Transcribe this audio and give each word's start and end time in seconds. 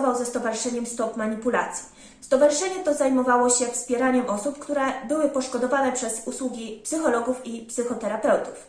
współpracował 0.00 0.24
ze 0.24 0.30
Stowarzyszeniem 0.30 0.86
Stop 0.86 1.16
Manipulacji. 1.16 1.84
Stowarzyszenie 2.20 2.84
to 2.84 2.94
zajmowało 2.94 3.50
się 3.50 3.66
wspieraniem 3.66 4.26
osób, 4.26 4.58
które 4.58 4.82
były 5.08 5.28
poszkodowane 5.28 5.92
przez 5.92 6.22
usługi 6.26 6.80
psychologów 6.84 7.46
i 7.46 7.66
psychoterapeutów. 7.66 8.66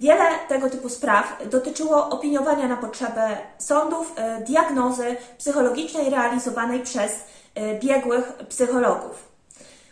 Wiele 0.00 0.24
tego 0.48 0.70
typu 0.70 0.88
spraw 0.88 1.48
dotyczyło 1.50 2.08
opiniowania 2.08 2.68
na 2.68 2.76
potrzebę 2.76 3.36
sądów 3.58 4.12
e, 4.16 4.40
diagnozy 4.40 5.16
psychologicznej 5.38 6.10
realizowanej 6.10 6.80
przez 6.80 7.12
e, 7.54 7.78
biegłych 7.78 8.32
psychologów. 8.48 9.35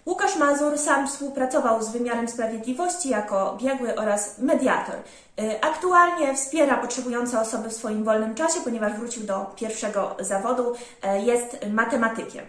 Łukasz 0.07 0.37
Mazur 0.37 0.79
sam 0.79 1.09
współpracował 1.09 1.83
z 1.83 1.89
wymiarem 1.89 2.29
sprawiedliwości 2.29 3.09
jako 3.09 3.59
biegły 3.63 3.97
oraz 3.97 4.39
mediator. 4.39 4.95
E, 4.95 5.65
aktualnie 5.65 6.35
wspiera 6.35 6.77
potrzebujące 6.77 7.41
osoby 7.41 7.69
w 7.69 7.73
swoim 7.73 8.05
wolnym 8.05 8.35
czasie, 8.35 8.61
ponieważ 8.65 8.93
wrócił 8.93 9.23
do 9.23 9.47
pierwszego 9.57 10.17
zawodu, 10.21 10.75
jest 11.25 11.57
matematykiem. 11.71 12.45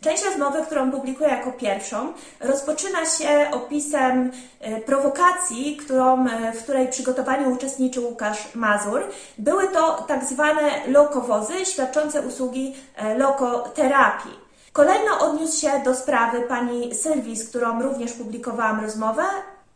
Część 0.00 0.24
rozmowy, 0.24 0.62
którą 0.66 0.90
publikuję 0.90 1.30
jako 1.30 1.52
pierwszą, 1.52 2.12
rozpoczyna 2.40 3.06
się 3.06 3.50
opisem 3.52 4.30
e, 4.60 4.80
prowokacji, 4.80 5.76
którą, 5.76 6.26
w 6.54 6.62
której 6.62 6.88
przygotowaniu 6.88 7.52
uczestniczył 7.52 8.04
Łukasz 8.04 8.54
Mazur. 8.54 9.02
Były 9.38 9.68
to 9.68 10.04
tak 10.08 10.24
zwane 10.24 10.86
lokowozy 10.86 11.66
świadczące 11.66 12.22
usługi 12.22 12.74
lokoterapii. 13.18 14.49
Kolejno 14.72 15.18
odniósł 15.18 15.60
się 15.60 15.70
do 15.84 15.94
sprawy 15.94 16.40
pani 16.40 16.94
Sylwii, 16.94 17.36
z 17.36 17.48
którą 17.48 17.82
również 17.82 18.12
publikowałam 18.12 18.80
rozmowę, 18.80 19.22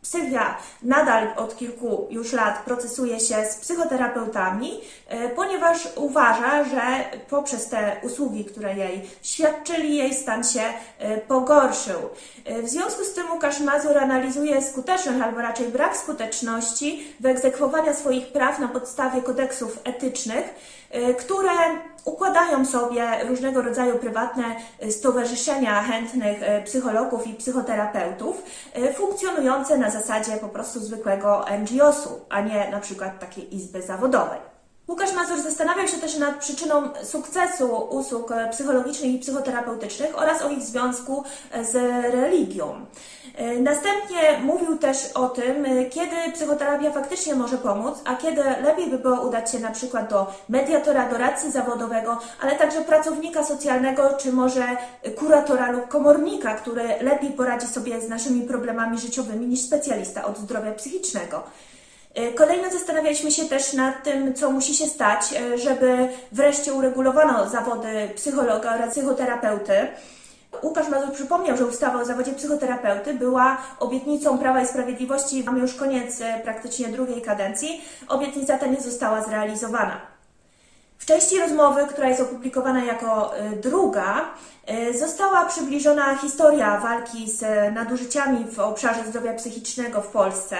Sylwia 0.05 0.57
nadal 0.83 1.27
od 1.35 1.57
kilku 1.57 2.07
już 2.09 2.33
lat 2.33 2.63
procesuje 2.65 3.19
się 3.19 3.45
z 3.45 3.55
psychoterapeutami, 3.55 4.81
e, 5.07 5.29
ponieważ 5.29 5.87
uważa, 5.95 6.63
że 6.63 6.81
poprzez 7.29 7.69
te 7.69 7.97
usługi, 8.03 8.45
które 8.45 8.75
jej 8.75 9.09
świadczyli, 9.23 9.97
jej 9.97 10.13
stan 10.13 10.43
się 10.43 10.61
e, 10.99 11.17
pogorszył. 11.17 11.99
E, 12.45 12.61
w 12.61 12.69
związku 12.69 13.03
z 13.03 13.13
tym 13.13 13.31
Łukasz 13.31 13.59
Mazur 13.59 13.97
analizuje 13.97 14.61
skuteczność, 14.61 15.21
albo 15.21 15.41
raczej 15.41 15.67
brak 15.67 15.97
skuteczności 15.97 17.07
wyegzekwowania 17.19 17.93
swoich 17.93 18.27
praw 18.27 18.59
na 18.59 18.67
podstawie 18.67 19.21
kodeksów 19.21 19.79
etycznych, 19.83 20.45
które 21.19 21.51
układają 22.05 22.65
sobie 22.65 23.25
różnego 23.27 23.61
rodzaju 23.61 23.99
prywatne 23.99 24.43
e, 24.79 24.91
stowarzyszenia 24.91 25.83
chętnych 25.83 26.43
e, 26.43 26.61
psychologów 26.63 27.27
i 27.27 27.33
psychoterapeutów, 27.33 28.43
e, 28.73 28.93
funkcjonujące 28.93 29.77
na 29.77 29.89
zasadzie 29.89 30.37
po 30.37 30.49
prostu 30.49 30.79
zwykłego 30.79 31.45
NGO-su, 31.59 32.25
a 32.29 32.41
nie 32.41 32.71
na 32.71 32.79
przykład 32.79 33.19
takiej 33.19 33.55
izby 33.55 33.81
zawodowej. 33.81 34.54
Łukasz 34.87 35.13
Mazur 35.13 35.41
zastanawiał 35.41 35.87
się 35.87 35.97
też 35.97 36.17
nad 36.17 36.39
przyczyną 36.39 36.89
sukcesu 37.03 37.87
usług 37.89 38.33
psychologicznych 38.51 39.11
i 39.11 39.19
psychoterapeutycznych 39.19 40.17
oraz 40.17 40.41
o 40.41 40.49
ich 40.49 40.61
związku 40.61 41.23
z 41.71 41.73
religią. 42.13 42.85
Następnie 43.59 44.39
mówił 44.43 44.77
też 44.77 44.97
o 45.13 45.29
tym, 45.29 45.65
kiedy 45.89 46.15
psychoterapia 46.33 46.91
faktycznie 46.91 47.35
może 47.35 47.57
pomóc, 47.57 47.97
a 48.05 48.15
kiedy 48.15 48.43
lepiej 48.43 48.87
by 48.87 48.97
było 48.97 49.21
udać 49.21 49.51
się 49.51 49.59
na 49.59 49.71
przykład 49.71 50.09
do 50.09 50.33
mediatora, 50.49 51.09
doradcy 51.09 51.51
zawodowego, 51.51 52.19
ale 52.41 52.55
także 52.55 52.81
pracownika 52.81 53.43
socjalnego, 53.43 54.09
czy 54.17 54.33
może 54.33 54.65
kuratora 55.17 55.71
lub 55.71 55.87
komornika, 55.87 56.55
który 56.55 56.83
lepiej 57.01 57.29
poradzi 57.29 57.67
sobie 57.67 58.01
z 58.01 58.09
naszymi 58.09 58.41
problemami 58.41 58.99
życiowymi 58.99 59.47
niż 59.47 59.61
specjalista 59.61 60.25
od 60.25 60.37
zdrowia 60.37 60.71
psychicznego. 60.71 61.43
E, 62.15 62.33
kolejno 62.33 62.69
zastanawialiśmy 62.71 63.31
się 63.31 63.45
też 63.45 63.73
nad 63.73 64.03
tym, 64.03 64.33
co 64.33 64.51
musi 64.51 64.75
się 64.75 64.85
stać, 64.85 65.21
e, 65.33 65.57
żeby 65.57 66.07
wreszcie 66.31 66.73
uregulowano 66.73 67.49
zawody 67.49 68.09
psychologa 68.15 68.75
oraz 68.75 68.89
psychoterapeuty. 68.89 69.87
Łukasz 70.63 70.89
Mazur 70.89 71.11
przypomniał, 71.11 71.57
że 71.57 71.65
ustawa 71.65 72.01
o 72.01 72.05
zawodzie 72.05 72.33
psychoterapeuty 72.33 73.13
była 73.13 73.57
obietnicą 73.79 74.37
Prawa 74.37 74.61
i 74.61 74.67
Sprawiedliwości. 74.67 75.43
Mamy 75.43 75.59
już 75.59 75.73
koniec 75.73 76.21
e, 76.21 76.39
praktycznie 76.43 76.87
drugiej 76.87 77.21
kadencji. 77.21 77.81
Obietnica 78.07 78.57
ta 78.57 78.65
nie 78.65 78.81
została 78.81 79.21
zrealizowana. 79.21 80.01
W 80.97 81.05
części 81.05 81.39
rozmowy, 81.39 81.85
która 81.89 82.09
jest 82.09 82.21
opublikowana 82.21 82.83
jako 82.83 83.33
druga, 83.63 84.21
została 84.99 85.45
przybliżona 85.45 86.17
historia 86.17 86.79
walki 86.79 87.31
z 87.31 87.73
nadużyciami 87.73 88.45
w 88.51 88.59
obszarze 88.59 89.03
zdrowia 89.07 89.33
psychicznego 89.33 90.01
w 90.01 90.07
Polsce. 90.07 90.57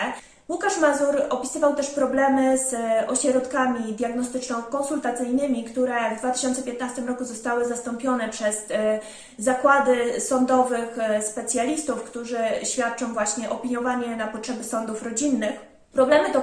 Łukasz 0.50 0.78
Mazur 0.78 1.22
opisywał 1.30 1.76
też 1.76 1.88
problemy 1.88 2.58
z 2.58 2.74
e, 2.74 3.08
ośrodkami 3.08 3.94
diagnostyczno-konsultacyjnymi, 3.94 5.64
które 5.64 6.16
w 6.16 6.20
2015 6.20 7.02
roku 7.02 7.26
zostały 7.26 7.66
zastąpione 7.68 8.30
przez 8.30 8.72
e, 8.72 9.00
zakłady 9.38 10.22
sądowych 10.22 11.00
e, 11.00 11.22
specjalistów, 11.22 12.04
którzy 12.04 12.40
świadczą 12.64 13.14
właśnie 13.14 13.50
opiniowanie 13.50 14.16
na 14.16 14.28
potrzeby 14.28 14.64
sądów 14.64 15.04
rodzinnych. 15.04 15.75
Problemy 15.96 16.30
to, 16.32 16.42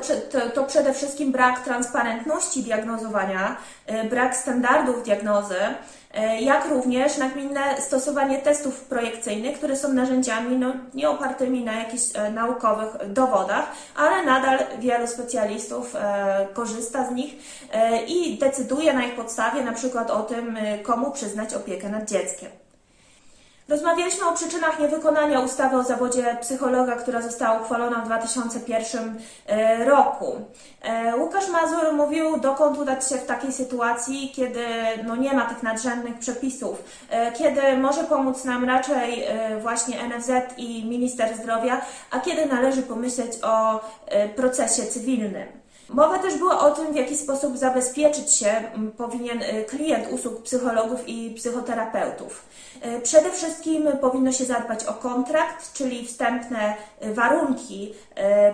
to, 0.55 0.65
przede 0.65 0.95
wszystkim 0.95 1.33
brak 1.33 1.65
transparentności 1.65 2.63
diagnozowania, 2.63 3.57
e, 3.87 4.05
brak 4.05 4.37
standardów 4.37 5.03
diagnozy, 5.03 5.57
e, 6.15 6.41
jak 6.41 6.69
również 6.71 7.19
nagminne 7.19 7.81
stosowanie 7.81 8.39
testów 8.39 8.81
projekcyjnych, 8.81 9.57
które 9.57 9.77
są 9.77 9.93
narzędziami 9.93 10.57
no, 10.57 10.73
nie 10.95 11.11
opartymi 11.11 11.65
na 11.65 11.73
jakichś 11.73 12.03
e, 12.15 12.31
naukowych 12.31 13.13
dowodach, 13.13 13.73
ale 13.97 14.25
nadal 14.25 14.59
wielu 14.79 15.07
specjalistów 15.07 15.95
korzysta 16.55 17.07
z 17.09 17.11
nich 17.11 17.35
i 18.07 18.39
decyduje 18.39 18.93
na 18.93 19.05
ich 19.05 19.15
podstawie 19.15 19.63
na 19.63 19.73
przykład 19.73 20.11
o 20.11 20.23
tym, 20.23 20.59
komu 20.83 21.11
przyznać 21.11 21.55
opiekę 21.55 21.89
nad 21.89 22.11
dzieckiem. 22.11 22.62
Rozmawialiśmy 23.69 24.29
o 24.29 24.33
przyczynach 24.33 24.81
niewykonania 24.81 25.41
ustawy 25.41 25.77
o 25.77 25.83
zawodzie 25.83 26.37
psychologa, 26.41 26.97
która 26.97 27.23
została 27.23 27.61
uchwalona 27.61 28.01
w 28.01 28.05
2001 28.05 29.19
e, 29.47 29.85
roku. 29.85 30.37
E, 30.83 31.17
Łukasz 31.17 31.49
Mazur 31.49 31.93
mówił, 31.93 32.41
dokąd 32.41 32.79
udać 32.79 33.09
się 33.09 33.17
w 33.17 33.27
takiej 33.27 33.53
sytuacji, 33.53 34.33
kiedy 34.37 34.65
no, 35.05 35.17
nie 35.17 35.33
ma 35.33 35.45
tych 35.45 35.63
nadrzędnych 35.63 36.19
przepisów, 36.19 36.83
e, 37.11 37.33
kiedy 37.33 37.77
może 37.77 38.05
pomóc 38.05 38.45
nam 38.45 38.65
raczej 38.65 39.25
właśnie 39.63 40.09
NFZ 40.09 40.31
i 40.57 40.85
Minister 40.85 41.37
Zdrowia, 41.37 41.81
a 42.11 42.21
kiedy 42.21 42.47
należy 42.47 42.83
pomyśleć 42.83 43.33
o 43.43 43.81
procesie 44.37 44.83
cywilnym. 44.83 45.62
Mowa 45.89 46.19
też 46.19 46.39
była 46.39 46.61
o 46.61 46.71
tym, 46.71 46.93
w 46.93 46.97
jaki 46.97 47.17
sposób 47.17 47.59
zabezpieczyć 47.59 48.31
się 48.31 48.63
powinien 48.97 49.43
y, 49.43 49.65
klient 49.65 50.13
usług 50.13 50.43
psychologów 50.43 51.09
i 51.09 51.31
psychoterapeutów. 51.31 52.45
Y, 52.87 53.01
przede 53.01 53.31
wszystkim 53.31 53.89
powinno 54.01 54.33
się 54.33 54.45
zadbać 54.45 54.85
o 54.85 54.93
kontrakt, 54.93 55.73
czyli 55.73 56.07
wstępne 56.07 56.75
y, 57.05 57.15
warunki 57.15 57.95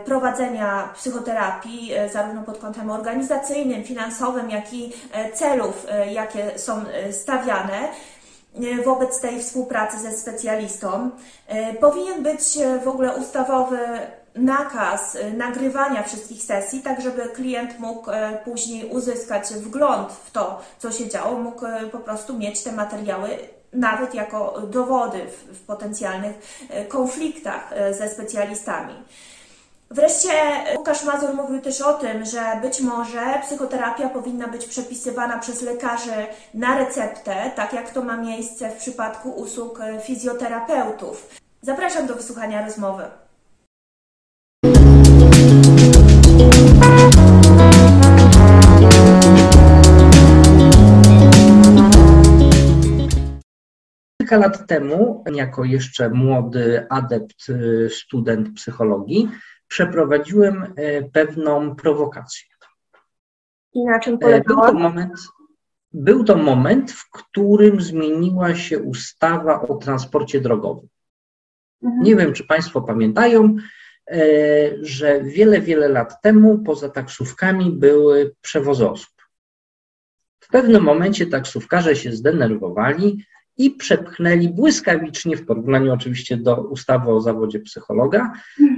prowadzenia 0.04 0.88
psychoterapii, 0.96 1.92
zarówno 2.12 2.42
pod 2.42 2.58
kątem 2.58 2.90
organizacyjnym, 2.90 3.84
finansowym, 3.84 4.50
jak 4.50 4.72
i 4.72 4.92
celów, 5.34 5.86
jakie 6.10 6.58
są 6.58 6.84
stawiane 7.12 7.88
wobec 8.84 9.20
tej 9.20 9.40
współpracy 9.40 9.98
ze 9.98 10.12
specjalistą. 10.12 11.10
Powinien 11.80 12.22
być 12.22 12.58
w 12.84 12.88
ogóle 12.88 13.16
ustawowy 13.16 13.78
nakaz 14.38 15.15
y, 15.15 15.32
nagrywania 15.32 16.03
wszystkich 16.03 16.43
sesji, 16.43 16.82
tak 16.82 17.00
żeby 17.00 17.22
klient 17.22 17.78
mógł 17.78 18.10
e, 18.10 18.38
później 18.44 18.84
uzyskać 18.84 19.49
wgląd 19.49 20.12
w 20.12 20.31
to, 20.31 20.60
co 20.78 20.93
się 20.93 21.09
działo, 21.09 21.38
mógł 21.38 21.66
e, 21.66 21.81
po 21.93 21.99
prostu 21.99 22.38
mieć 22.38 22.62
te 22.62 22.72
materiały 22.72 23.28
nawet 23.73 24.14
jako 24.14 24.61
dowody 24.61 25.26
w, 25.52 25.61
potencjalnych 25.61 26.67
e, 26.70 26.85
konfliktach 26.85 27.70
ze 27.99 28.08
specjalistami. 28.08 28.94
Wreszcie 29.90 30.31
Łukasz 30.76 31.05
Mazur 31.05 31.34
mówił 31.34 31.61
też 31.61 31.81
o 31.81 31.93
tym, 31.93 32.25
że 32.25 32.58
być 32.62 32.81
może 32.81 33.41
psychoterapia 33.43 34.08
powinna 34.08 34.49
być 34.49 34.67
przepisywana 34.67 35.38
przez 35.38 35.62
lekarzy 35.62 36.26
na 36.55 36.79
receptę, 36.79 37.50
tak 37.56 37.73
jak 37.73 37.91
to 37.91 38.02
ma 38.02 38.17
miejsce 38.17 38.70
w 38.70 38.76
przypadku 38.76 39.31
usług 39.31 39.81
fizjoterapeutów. 40.02 41.29
Zapraszam 41.62 42.06
do 42.06 42.14
wysłuchania 42.14 42.64
rozmowy. 42.64 43.05
Kilka 54.19 54.37
lat 54.37 54.67
temu, 54.67 55.25
jako 55.35 55.64
jeszcze 55.64 56.11
młody 56.11 56.87
adept, 56.90 57.49
y, 57.49 57.88
student 57.90 58.55
psychologii, 58.55 59.29
przeprowadziłem 59.69 60.62
y, 60.62 61.11
pewną 61.12 61.76
prowokację. 61.76 62.49
I 63.75 63.84
na 63.84 64.00
czym 64.00 64.19
polegała? 64.19 64.73
Był 64.73 64.73
to 64.73 64.79
moment, 64.79 65.29
był 65.93 66.25
to 66.25 66.37
moment 66.37 66.93
w 66.93 67.11
którym 67.11 67.81
zmieniła 67.81 68.55
się 68.55 68.79
ustawa 68.79 69.62
o 69.62 69.75
transporcie 69.75 70.41
drogowym. 70.41 70.88
Mhm. 71.82 72.02
Nie 72.02 72.17
wiem, 72.17 72.32
czy 72.32 72.44
Państwo 72.46 72.82
pamiętają, 72.82 73.56
że 74.81 75.22
wiele, 75.22 75.60
wiele 75.60 75.88
lat 75.88 76.22
temu 76.22 76.58
poza 76.58 76.88
taksówkami 76.88 77.70
były 77.70 78.34
przewozy 78.40 78.90
osób. 78.90 79.10
W 80.40 80.49
pewnym 80.49 80.82
momencie 80.82 81.26
taksówkarze 81.26 81.96
się 81.96 82.12
zdenerwowali 82.12 83.25
i 83.58 83.70
przepchnęli 83.70 84.49
błyskawicznie, 84.49 85.37
w 85.37 85.46
porównaniu 85.46 85.93
oczywiście 85.93 86.37
do 86.37 86.56
ustawy 86.56 87.10
o 87.10 87.20
zawodzie 87.20 87.60
psychologa, 87.60 88.32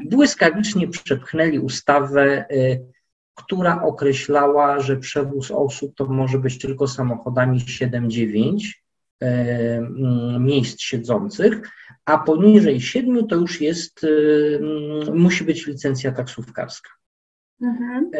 błyskawicznie 0.04 0.88
przepchnęli 0.88 1.58
ustawę, 1.58 2.44
y, 2.50 2.86
która 3.34 3.82
określała, 3.82 4.80
że 4.80 4.96
przewóz 4.96 5.50
osób 5.50 5.94
to 5.94 6.04
może 6.04 6.38
być 6.38 6.58
tylko 6.58 6.88
samochodami 6.88 7.60
7-9 7.60 7.84
y, 7.90 8.30
mm, 8.32 8.79
miejsc 10.40 10.80
siedzących, 10.80 11.60
a 12.04 12.18
poniżej 12.18 12.80
7 12.80 13.26
to 13.26 13.36
już 13.36 13.60
jest, 13.60 14.04
y, 14.04 14.60
mm, 14.62 15.18
musi 15.18 15.44
być 15.44 15.66
licencja 15.66 16.12
taksówkarska. 16.12 16.90
Mhm. 17.62 18.10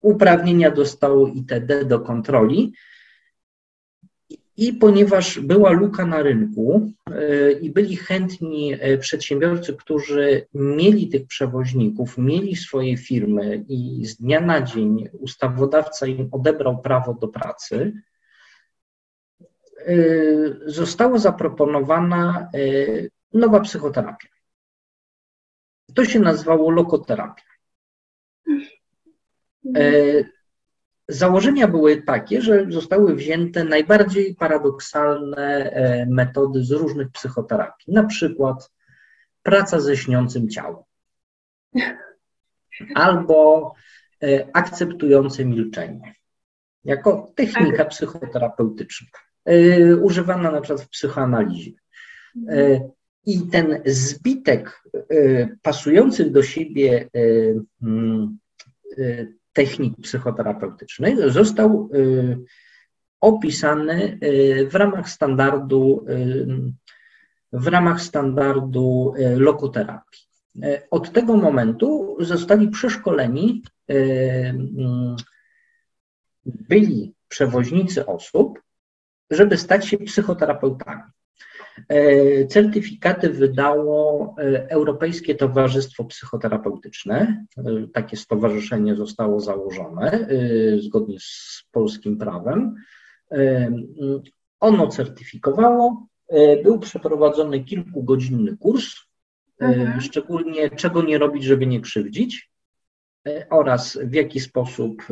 Uprawnienia 0.00 0.70
dostało 0.70 1.28
ITD 1.28 1.84
do 1.84 2.00
kontroli. 2.00 2.72
I 4.56 4.72
ponieważ 4.72 5.40
była 5.40 5.70
luka 5.70 6.06
na 6.06 6.22
rynku 6.22 6.92
e, 7.10 7.52
i 7.52 7.70
byli 7.70 7.96
chętni 7.96 8.74
e, 8.80 8.98
przedsiębiorcy, 8.98 9.74
którzy 9.74 10.46
mieli 10.54 11.08
tych 11.08 11.26
przewoźników, 11.26 12.18
mieli 12.18 12.56
swoje 12.56 12.96
firmy 12.96 13.64
i 13.68 14.06
z 14.06 14.16
dnia 14.16 14.40
na 14.40 14.62
dzień 14.62 15.08
ustawodawca 15.12 16.06
im 16.06 16.28
odebrał 16.32 16.82
prawo 16.82 17.14
do 17.14 17.28
pracy, 17.28 17.92
e, 17.94 18.15
została 20.66 21.18
zaproponowana 21.18 22.50
nowa 23.32 23.60
psychoterapia. 23.60 24.28
To 25.94 26.04
się 26.04 26.20
nazywało 26.20 26.70
lokoterapia. 26.70 27.42
Założenia 31.08 31.68
były 31.68 32.02
takie, 32.02 32.42
że 32.42 32.66
zostały 32.68 33.14
wzięte 33.14 33.64
najbardziej 33.64 34.34
paradoksalne 34.34 35.72
metody 36.10 36.64
z 36.64 36.70
różnych 36.70 37.10
psychoterapii, 37.10 37.94
na 37.94 38.04
przykład 38.04 38.70
praca 39.42 39.80
ze 39.80 39.96
śniącym 39.96 40.48
ciałem. 40.48 40.82
Albo 42.94 43.72
akceptujące 44.52 45.44
milczenie. 45.44 46.14
Jako 46.84 47.32
technika 47.34 47.84
psychoterapeutyczna, 47.84 49.08
używana 50.02 50.50
na 50.50 50.60
przykład 50.60 50.86
w 50.86 50.88
psychoanalizie. 50.88 51.72
I 53.26 53.42
ten 53.42 53.82
zbitek 53.84 54.82
pasujących 55.62 56.32
do 56.32 56.42
siebie 56.42 57.08
mm, 57.82 58.38
technik 59.56 59.94
psychoterapeutycznych 60.02 61.30
został 61.30 61.88
y, 61.94 62.38
opisany 63.20 64.18
y, 64.22 64.68
w 64.70 64.74
ramach 64.74 65.08
standardu, 65.10 66.06
y, 66.08 66.72
w 67.52 67.66
ramach 67.66 68.02
standardu 68.02 69.14
lokoterapii. 69.36 70.26
Od 70.90 71.12
tego 71.12 71.36
momentu 71.36 72.16
zostali 72.20 72.68
przeszkoleni 72.68 73.62
byli 76.44 77.14
przewoźnicy 77.28 78.06
osób, 78.06 78.62
żeby 79.30 79.56
stać 79.56 79.86
się 79.86 79.98
psychoterapeutami. 79.98 81.02
E, 81.88 82.46
certyfikaty 82.46 83.30
wydało 83.30 84.34
e, 84.38 84.70
Europejskie 84.70 85.34
Towarzystwo 85.34 86.04
Psychoterapeutyczne. 86.04 87.44
E, 87.58 87.62
takie 87.92 88.16
stowarzyszenie 88.16 88.96
zostało 88.96 89.40
założone 89.40 90.28
zgodnie 90.80 91.16
z 91.20 91.64
polskim 91.72 92.18
prawem. 92.18 92.74
Ono 94.60 94.88
certyfikowało. 94.88 96.06
Był 96.62 96.78
przeprowadzony 96.78 97.64
kilkugodzinny 97.64 98.56
kurs, 98.56 98.94
mhm. 99.58 100.00
szczególnie 100.00 100.70
czego 100.70 101.02
nie 101.02 101.18
robić, 101.18 101.44
żeby 101.44 101.66
nie 101.66 101.80
krzywdzić 101.80 102.50
oraz 103.50 103.98
w 104.02 104.14
jaki 104.14 104.40
sposób 104.40 105.02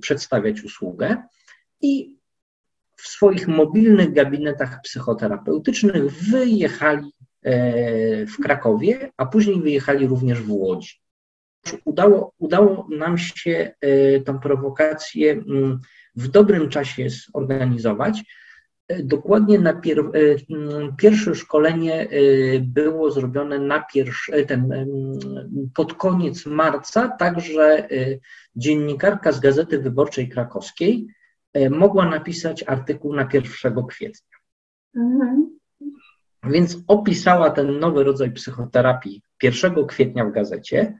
przedstawiać 0.00 0.64
usługę. 0.64 1.22
I 1.80 2.18
w 3.02 3.08
swoich 3.08 3.48
mobilnych 3.48 4.12
gabinetach 4.12 4.80
psychoterapeutycznych 4.82 6.12
wyjechali 6.12 7.12
e, 7.42 8.26
w 8.26 8.36
Krakowie, 8.36 9.12
a 9.16 9.26
później 9.26 9.62
wyjechali 9.62 10.06
również 10.06 10.40
w 10.40 10.50
Łodzi. 10.50 11.00
Udało, 11.84 12.32
udało 12.38 12.86
nam 12.90 13.18
się 13.18 13.74
e, 13.80 14.20
tą 14.20 14.38
prowokację 14.38 15.32
mm, 15.32 15.80
w 16.16 16.28
dobrym 16.28 16.68
czasie 16.68 17.06
zorganizować. 17.10 18.24
E, 18.88 19.02
dokładnie 19.02 19.58
na 19.58 19.72
pier, 19.72 19.98
mm, 19.98 20.96
pierwsze 20.96 21.34
szkolenie 21.34 22.08
było 22.60 23.10
zrobione 23.10 23.58
na 23.58 23.82
pierwszy, 23.94 24.46
ten, 24.46 24.72
mm, 24.72 24.88
pod 25.74 25.94
koniec 25.94 26.46
marca, 26.46 27.08
także 27.08 27.88
dziennikarka 28.56 29.32
z 29.32 29.40
Gazety 29.40 29.78
Wyborczej 29.78 30.28
Krakowskiej 30.28 31.06
mogła 31.70 32.08
napisać 32.08 32.64
artykuł 32.66 33.14
na 33.14 33.28
1 33.32 33.86
kwietnia. 33.86 34.38
Mhm. 34.96 35.58
Więc 36.44 36.78
opisała 36.86 37.50
ten 37.50 37.78
nowy 37.78 38.04
rodzaj 38.04 38.32
psychoterapii 38.32 39.22
1 39.42 39.86
kwietnia 39.86 40.24
w 40.24 40.32
gazecie 40.32 40.98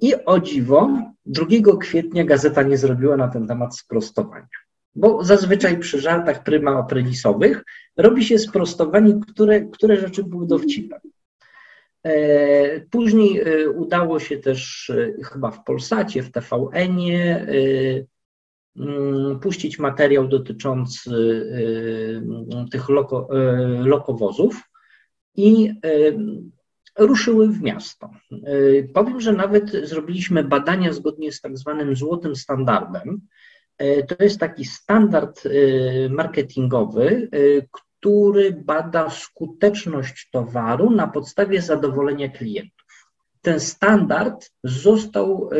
i 0.00 0.14
o 0.24 0.40
dziwo 0.40 0.90
2 1.26 1.46
kwietnia 1.80 2.24
gazeta 2.24 2.62
nie 2.62 2.78
zrobiła 2.78 3.16
na 3.16 3.28
ten 3.28 3.46
temat 3.46 3.76
sprostowania. 3.76 4.48
Bo 4.94 5.24
zazwyczaj 5.24 5.78
przy 5.78 6.00
żartach 6.00 6.42
pryma 6.42 6.78
aprielisowych 6.78 7.64
robi 7.96 8.24
się 8.24 8.38
sprostowanie, 8.38 9.20
które, 9.28 9.60
które 9.60 9.96
rzeczy 9.96 10.24
były 10.24 10.46
dowcipem. 10.46 11.00
E, 12.02 12.80
później 12.80 13.40
e, 13.40 13.70
udało 13.70 14.20
się 14.20 14.38
też 14.38 14.92
chyba 15.24 15.50
w 15.50 15.64
Polsacie, 15.64 16.22
w 16.22 16.32
TVN-ie 16.32 17.46
puścić 19.42 19.78
materiał 19.78 20.28
dotyczący 20.28 21.10
y, 21.10 22.22
tych 22.70 22.88
loko, 22.88 23.28
y, 23.32 23.88
lokowozów 23.88 24.62
i 25.36 25.70
y, 25.86 26.18
ruszyły 26.98 27.48
w 27.48 27.62
miasto. 27.62 28.10
Powiem, 28.94 29.20
że 29.20 29.32
nawet 29.32 29.70
zrobiliśmy 29.70 30.44
badania 30.44 30.92
zgodnie 30.92 31.32
z 31.32 31.40
tak 31.40 31.58
zwanym 31.58 31.96
złotym 31.96 32.36
standardem. 32.36 33.20
To 34.08 34.24
jest 34.24 34.40
taki 34.40 34.64
standard 34.64 35.42
marketingowy, 36.10 37.28
który 37.90 38.52
bada 38.52 39.10
skuteczność 39.10 40.28
towaru 40.32 40.90
na 40.90 41.06
podstawie 41.06 41.62
zadowolenia 41.62 42.28
klientów. 42.28 43.08
Ten 43.42 43.60
standard 43.60 44.50
został 44.64 45.50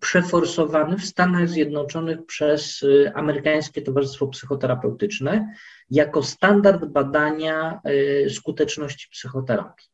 przeforsowany 0.00 0.98
w 0.98 1.04
Stanach 1.04 1.48
Zjednoczonych 1.48 2.26
przez 2.26 2.82
y, 2.82 3.12
Amerykańskie 3.14 3.82
Towarzystwo 3.82 4.26
Psychoterapeutyczne 4.26 5.54
jako 5.90 6.22
standard 6.22 6.84
badania 6.84 7.80
y, 8.26 8.30
skuteczności 8.30 9.08
psychoterapii. 9.10 9.86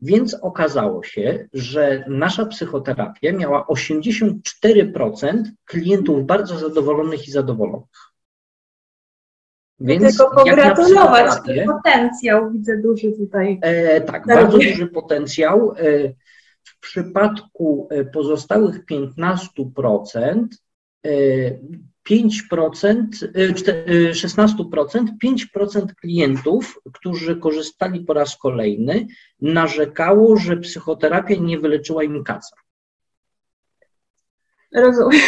Więc 0.00 0.34
okazało 0.34 1.02
się, 1.02 1.48
że 1.52 2.04
nasza 2.08 2.46
psychoterapia 2.46 3.32
miała 3.32 3.66
84% 3.66 5.42
klientów 5.64 6.26
bardzo 6.26 6.58
zadowolonych 6.58 7.28
i 7.28 7.30
zadowolonych. 7.30 8.12
Więc 9.80 10.18
Tylko 10.18 10.34
pogratulować, 10.34 11.32
potencjał 11.66 12.50
widzę 12.50 12.78
duży 12.78 13.12
tutaj. 13.12 13.58
E, 13.62 14.00
tak, 14.00 14.26
bardzo 14.26 14.58
duży 14.58 14.86
potencjał. 14.86 15.74
E, 15.78 16.12
w 16.64 16.80
przypadku 16.80 17.88
e, 17.90 18.04
pozostałych 18.04 18.86
15%, 18.86 20.46
5%, 22.10 23.06
16%, 24.10 25.06
5% 25.24 25.94
klientów, 26.00 26.80
którzy 26.92 27.36
korzystali 27.36 28.00
po 28.00 28.12
raz 28.12 28.36
kolejny, 28.36 29.06
narzekało, 29.40 30.36
że 30.36 30.56
psychoterapia 30.56 31.34
nie 31.40 31.58
wyleczyła 31.58 32.04
im 32.04 32.24
kaca. 32.24 32.56
Rozumiem. 34.74 35.20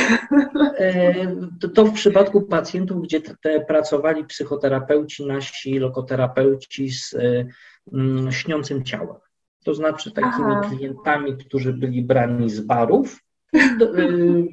E, 0.78 1.68
to, 1.74 1.84
w 1.84 1.92
przypadku 1.92 2.42
pacjentów, 2.42 3.02
gdzie 3.02 3.20
te 3.20 3.60
pracowali 3.60 4.24
psychoterapeuci, 4.24 5.26
nasi 5.26 5.78
lokoterapeuci 5.78 6.90
z 6.90 7.14
e, 7.14 8.32
śniącym 8.32 8.84
ciałem 8.84 9.16
to 9.64 9.74
znaczy 9.74 10.12
takimi 10.12 10.52
Aha. 10.52 10.68
klientami, 10.68 11.36
którzy 11.36 11.72
byli 11.72 12.02
brani 12.02 12.50
z 12.50 12.60
barów. 12.60 13.20
Y, 13.82 14.46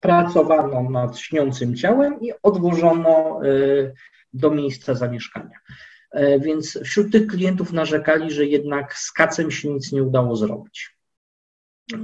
pracowano 0.00 0.90
nad 0.90 1.18
śniącym 1.18 1.76
ciałem 1.76 2.20
i 2.20 2.32
odwożono 2.42 3.40
y, 3.44 3.92
do 4.32 4.50
miejsca 4.50 4.94
zamieszkania. 4.94 5.58
Y, 6.14 6.40
więc 6.40 6.78
wśród 6.84 7.12
tych 7.12 7.26
klientów 7.26 7.72
narzekali, 7.72 8.30
że 8.30 8.46
jednak 8.46 8.94
z 8.94 9.12
kacem 9.12 9.50
się 9.50 9.70
nic 9.70 9.92
nie 9.92 10.02
udało 10.02 10.36
zrobić. 10.36 10.96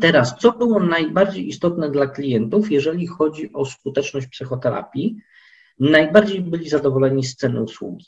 Teraz, 0.01 0.37
co 0.39 0.53
było 0.53 0.81
najbardziej 0.81 1.49
istotne 1.49 1.91
dla 1.91 2.07
klientów, 2.07 2.71
jeżeli 2.71 3.07
chodzi 3.07 3.53
o 3.53 3.65
skuteczność 3.65 4.27
psychoterapii? 4.27 5.17
Najbardziej 5.81 6.41
byli 6.41 6.69
zadowoleni 6.69 7.25
z 7.25 7.37
ceny 7.37 7.63
usługi. 7.63 8.07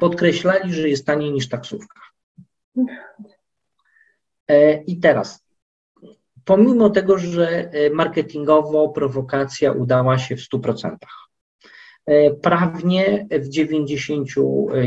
Podkreślali, 0.00 0.74
że 0.74 0.88
jest 0.88 1.06
taniej 1.06 1.32
niż 1.32 1.48
taksówka. 1.48 2.00
E, 4.50 4.82
I 4.86 5.00
teraz, 5.00 5.44
pomimo 6.44 6.90
tego, 6.90 7.18
że 7.18 7.48
e, 7.48 7.90
marketingowo 7.90 8.88
prowokacja 8.88 9.72
udała 9.72 10.18
się 10.18 10.36
w 10.36 10.40
100%, 10.40 10.96
e, 12.06 12.30
prawnie 12.30 13.26
w 13.30 13.48
90 13.48 14.28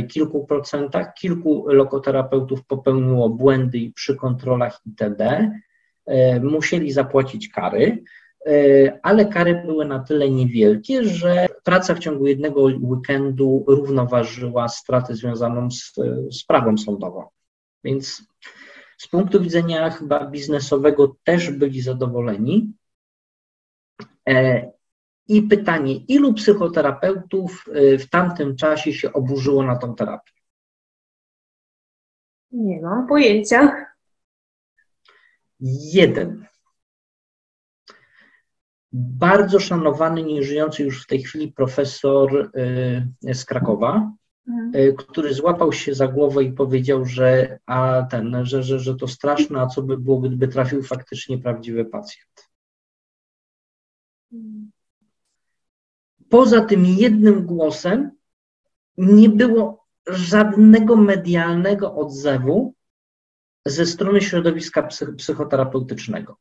kilku 0.10 0.46
procentach, 0.46 1.13
kilku 1.13 1.65
lokoterapeutów 1.67 2.65
popełniło 2.65 3.29
błędy 3.29 3.91
przy 3.96 4.15
kontrolach 4.15 4.82
itd., 4.86 5.51
musieli 6.41 6.91
zapłacić 6.91 7.50
kary, 7.50 8.03
ale 9.03 9.25
kary 9.25 9.62
były 9.65 9.86
na 9.86 10.00
tyle 10.00 10.29
niewielkie, 10.29 11.03
że 11.03 11.48
praca 11.63 11.96
w 11.96 12.00
ciągu 12.00 12.27
jednego 12.27 12.62
weekendu 12.62 13.63
równoważyła 13.67 14.67
stratę 14.67 15.15
związaną 15.15 15.72
z 15.72 15.93
sprawą 16.32 16.77
sądową. 16.77 17.24
Więc 17.84 18.24
z 19.03 19.07
punktu 19.07 19.41
widzenia 19.41 19.89
chyba 19.89 20.25
biznesowego 20.25 21.15
też 21.24 21.51
byli 21.51 21.81
zadowoleni. 21.81 22.74
E, 24.29 24.72
I 25.27 25.41
pytanie, 25.41 25.95
ilu 25.95 26.33
psychoterapeutów 26.33 27.65
e, 27.74 27.98
w 27.98 28.10
tamtym 28.10 28.55
czasie 28.55 28.93
się 28.93 29.13
oburzyło 29.13 29.63
na 29.63 29.75
tą 29.75 29.95
terapię? 29.95 30.31
Nie 32.51 32.81
mam 32.81 33.07
pojęcia. 33.07 33.86
Jeden. 35.93 36.45
Bardzo 38.91 39.60
szanowany, 39.60 40.24
nieżyjący 40.24 40.83
już 40.83 41.03
w 41.03 41.07
tej 41.07 41.24
chwili 41.24 41.51
profesor 41.51 42.51
e, 43.24 43.33
z 43.33 43.45
Krakowa, 43.45 44.12
który 44.97 45.33
złapał 45.33 45.73
się 45.73 45.95
za 45.95 46.07
głowę 46.07 46.43
i 46.43 46.53
powiedział, 46.53 47.05
że, 47.05 47.59
a 47.65 48.07
ten, 48.09 48.45
że, 48.45 48.63
że, 48.63 48.79
że 48.79 48.95
to 48.95 49.07
straszne, 49.07 49.62
a 49.62 49.67
co 49.67 49.81
by 49.81 49.97
było, 49.97 50.19
gdyby 50.19 50.47
trafił 50.47 50.83
faktycznie 50.83 51.38
prawdziwy 51.38 51.85
pacjent. 51.85 52.50
Poza 56.29 56.62
tym 56.62 56.85
jednym 56.85 57.45
głosem 57.45 58.12
nie 58.97 59.29
było 59.29 59.85
żadnego 60.07 60.95
medialnego 60.95 61.95
odzewu 61.95 62.73
ze 63.65 63.85
strony 63.85 64.21
środowiska 64.21 64.88
psychoterapeutycznego. 65.17 66.38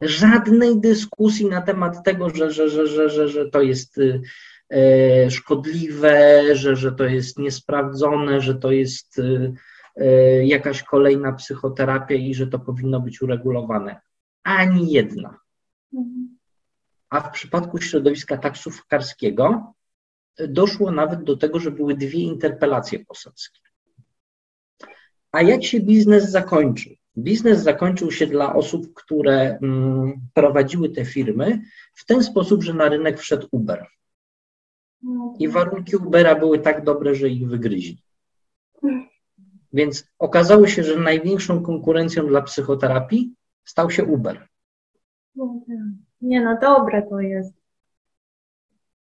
Żadnej 0.00 0.80
dyskusji 0.80 1.46
na 1.46 1.62
temat 1.62 2.04
tego, 2.04 2.30
że, 2.30 2.50
że, 2.50 2.68
że, 2.68 2.86
że, 2.86 3.10
że, 3.10 3.28
że 3.28 3.50
to 3.50 3.62
jest 3.62 3.98
y, 3.98 4.22
E, 4.22 4.53
szkodliwe, 5.30 6.42
że, 6.56 6.76
że 6.76 6.92
to 6.92 7.04
jest 7.04 7.38
niesprawdzone, 7.38 8.40
że 8.40 8.54
to 8.54 8.72
jest 8.72 9.18
e, 9.18 9.52
e, 9.96 10.46
jakaś 10.46 10.82
kolejna 10.82 11.32
psychoterapia 11.32 12.14
i 12.14 12.34
że 12.34 12.46
to 12.46 12.58
powinno 12.58 13.00
być 13.00 13.22
uregulowane. 13.22 14.00
Ani 14.42 14.92
jedna. 14.92 15.38
A 17.10 17.20
w 17.20 17.32
przypadku 17.32 17.78
środowiska 17.78 18.36
taksówkarskiego 18.36 19.74
doszło 20.48 20.90
nawet 20.90 21.24
do 21.24 21.36
tego, 21.36 21.60
że 21.60 21.70
były 21.70 21.94
dwie 21.94 22.20
interpelacje 22.20 23.04
poselskie. 23.04 23.60
A 25.32 25.42
jak 25.42 25.64
się 25.64 25.80
biznes 25.80 26.30
zakończył? 26.30 26.92
Biznes 27.18 27.62
zakończył 27.62 28.10
się 28.10 28.26
dla 28.26 28.54
osób, 28.54 28.94
które 28.94 29.58
mm, 29.62 30.12
prowadziły 30.34 30.88
te 30.90 31.04
firmy 31.04 31.60
w 31.94 32.04
ten 32.04 32.24
sposób, 32.24 32.62
że 32.62 32.74
na 32.74 32.88
rynek 32.88 33.20
wszedł 33.20 33.48
Uber. 33.50 33.86
I 35.38 35.48
warunki 35.48 35.96
Ubera 35.96 36.34
były 36.34 36.58
tak 36.58 36.84
dobre, 36.84 37.14
że 37.14 37.28
ich 37.28 37.48
wygryźli. 37.48 38.02
Więc 39.72 40.08
okazało 40.18 40.66
się, 40.66 40.84
że 40.84 40.96
największą 40.96 41.62
konkurencją 41.62 42.26
dla 42.26 42.42
psychoterapii 42.42 43.34
stał 43.64 43.90
się 43.90 44.04
Uber. 44.04 44.48
Nie 46.20 46.44
no, 46.44 46.58
dobre 46.60 47.02
to 47.02 47.20
jest. 47.20 47.54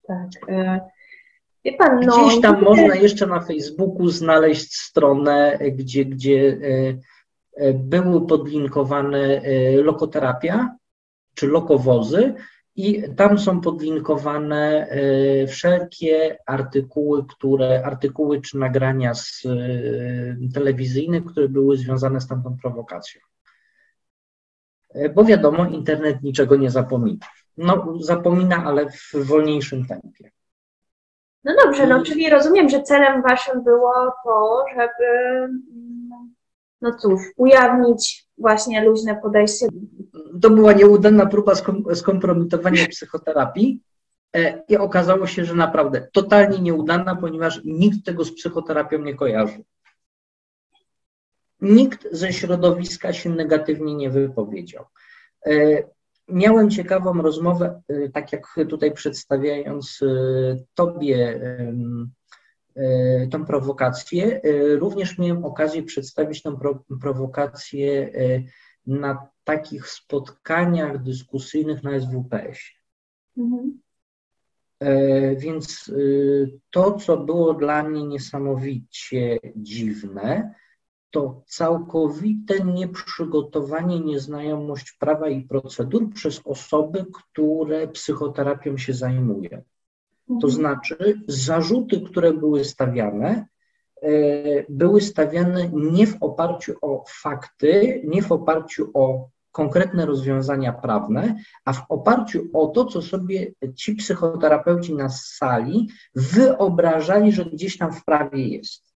Tak. 0.03 0.29
E, 0.49 0.81
wie 1.65 1.73
pan, 1.73 2.01
no, 2.01 2.27
Gdzieś 2.27 2.41
tam 2.41 2.63
można 2.63 2.95
jeszcze 2.95 3.27
na 3.27 3.41
Facebooku 3.41 4.09
znaleźć 4.09 4.77
stronę, 4.77 5.59
gdzie, 5.73 6.05
gdzie 6.05 6.59
e, 6.63 6.99
e, 7.57 7.75
były 7.75 8.27
podlinkowane 8.27 9.41
lokoterapia 9.83 10.77
czy 11.35 11.47
lokowozy 11.47 12.35
i 12.81 13.15
tam 13.17 13.39
są 13.39 13.61
podlinkowane 13.61 14.89
e, 14.89 15.47
wszelkie 15.47 16.39
artykuły, 16.47 17.27
które, 17.27 17.83
artykuły 17.85 18.41
czy 18.41 18.59
nagrania 18.59 19.15
z 19.15 19.43
e, 19.47 20.53
telewizyjne, 20.55 21.21
które 21.21 21.49
były 21.49 21.77
związane 21.77 22.21
z 22.21 22.27
tamtą 22.27 22.57
prowokacją. 22.63 23.21
E, 24.95 25.09
bo 25.09 25.25
wiadomo, 25.25 25.67
internet 25.67 26.23
niczego 26.23 26.57
nie 26.57 26.71
zapomina. 26.71 27.27
No, 27.57 27.95
zapomina, 28.01 28.65
ale 28.65 28.91
w 28.91 29.15
wolniejszym 29.15 29.87
tempie. 29.87 30.31
No 31.45 31.53
dobrze, 31.65 31.87
no 31.87 32.03
czyli 32.03 32.31
rozumiem, 32.31 32.69
że 32.69 32.83
celem 32.83 33.23
waszym 33.23 33.65
było 33.65 33.95
to, 34.25 34.65
żeby, 34.77 35.49
no 36.83 36.95
cóż, 36.95 37.23
ujawnić 37.37 38.27
właśnie 38.39 38.85
luźne 38.85 39.17
podejście 39.23 39.67
to 40.43 40.51
była 40.51 40.73
nieudana 40.73 41.27
próba 41.27 41.53
skompromitowania 41.95 42.87
psychoterapii 42.87 43.83
e, 44.37 44.63
i 44.69 44.77
okazało 44.77 45.27
się, 45.27 45.45
że 45.45 45.55
naprawdę 45.55 46.09
totalnie 46.13 46.59
nieudana, 46.59 47.17
ponieważ 47.17 47.61
nikt 47.65 48.05
tego 48.05 48.25
z 48.25 48.35
psychoterapią 48.35 48.99
nie 48.99 49.15
kojarzył. 49.15 49.65
Nikt 51.61 52.09
ze 52.13 52.33
środowiska 52.33 53.13
się 53.13 53.31
negatywnie 53.31 53.95
nie 53.95 54.11
wypowiedział. 54.11 54.85
E, 55.47 55.83
miałem 56.29 56.71
ciekawą 56.71 57.23
rozmowę, 57.23 57.83
e, 57.89 58.09
tak 58.09 58.33
jak 58.33 58.47
tutaj 58.69 58.93
przedstawiając 58.93 60.01
Tobie 60.75 61.41
tą 63.31 63.45
prowokację, 63.45 64.41
również 64.79 65.19
miałem 65.19 65.45
okazję 65.45 65.83
przedstawić 65.83 66.43
tą 66.43 66.59
prowokację 67.01 68.11
na 68.87 69.27
takich 69.45 69.89
spotkaniach 69.89 71.03
dyskusyjnych 71.03 71.83
na 71.83 72.01
SWPS. 72.01 72.59
Mhm. 73.39 73.81
E, 74.81 75.37
więc 75.37 75.93
to, 76.71 76.93
co 76.93 77.17
było 77.17 77.55
dla 77.55 77.83
mnie 77.83 78.07
niesamowicie 78.07 79.39
dziwne, 79.57 80.55
to 81.11 81.43
całkowite 81.47 82.65
nieprzygotowanie, 82.65 84.01
nieznajomość 84.01 84.93
prawa 84.93 85.29
i 85.29 85.43
procedur 85.43 86.13
przez 86.13 86.41
osoby, 86.45 87.07
które 87.13 87.89
psychoterapią 87.89 88.77
się 88.77 88.93
zajmują. 88.93 89.63
To 90.31 90.47
mhm. 90.47 90.53
znaczy, 90.53 91.21
zarzuty, 91.29 92.01
które 92.01 92.33
były 92.33 92.65
stawiane, 92.65 93.47
e, 94.03 94.13
były 94.69 95.01
stawiane 95.01 95.69
nie 95.73 96.07
w 96.07 96.23
oparciu 96.23 96.75
o 96.83 97.05
fakty, 97.09 98.03
nie 98.05 98.23
w 98.23 98.33
oparciu 98.33 98.91
o 98.95 99.29
konkretne 99.53 100.07
rozwiązania 100.07 100.73
prawne, 100.73 101.37
a 101.65 101.73
w 101.73 101.83
oparciu 101.89 102.49
o 102.53 102.67
to, 102.67 102.85
co 102.85 103.03
sobie 103.03 103.53
ci 103.75 103.95
psychoterapeuci 103.95 104.95
na 104.95 105.09
sali 105.09 105.89
wyobrażali, 106.15 107.33
że 107.33 107.45
gdzieś 107.45 107.79
tam 107.79 107.93
w 107.93 108.05
prawie 108.05 108.49
jest. 108.49 108.95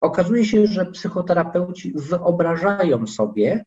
Okazuje 0.00 0.44
się, 0.44 0.66
że 0.66 0.86
psychoterapeuci 0.86 1.92
wyobrażają 1.96 3.06
sobie 3.06 3.64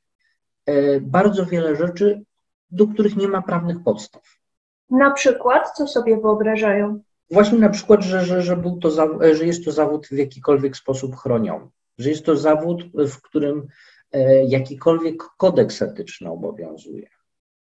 e, 0.66 1.02
bardzo 1.02 1.46
wiele 1.46 1.76
rzeczy, 1.76 2.24
do 2.72 2.88
których 2.88 3.16
nie 3.16 3.28
ma 3.28 3.42
prawnych 3.42 3.84
podstaw. 3.84 4.45
Na 4.90 5.12
przykład, 5.12 5.72
co 5.78 5.88
sobie 5.88 6.18
wyobrażają? 6.18 7.00
Właśnie 7.32 7.60
na 7.60 7.70
przykład, 7.70 8.02
że, 8.02 8.26
że, 8.26 8.42
że, 8.42 8.58
był 8.58 8.78
to, 8.78 8.90
że 9.34 9.46
jest 9.46 9.66
to 9.66 9.72
zawód 9.72 10.08
w 10.08 10.18
jakikolwiek 10.18 10.78
sposób 10.78 11.16
chroniony, 11.16 11.68
że 11.98 12.10
jest 12.10 12.26
to 12.26 12.36
zawód, 12.36 12.84
w 12.94 13.22
którym 13.22 13.68
E, 14.16 14.46
jakikolwiek 14.46 15.24
kodeks 15.38 15.82
etyczny 15.82 16.32
obowiązuje. 16.32 17.08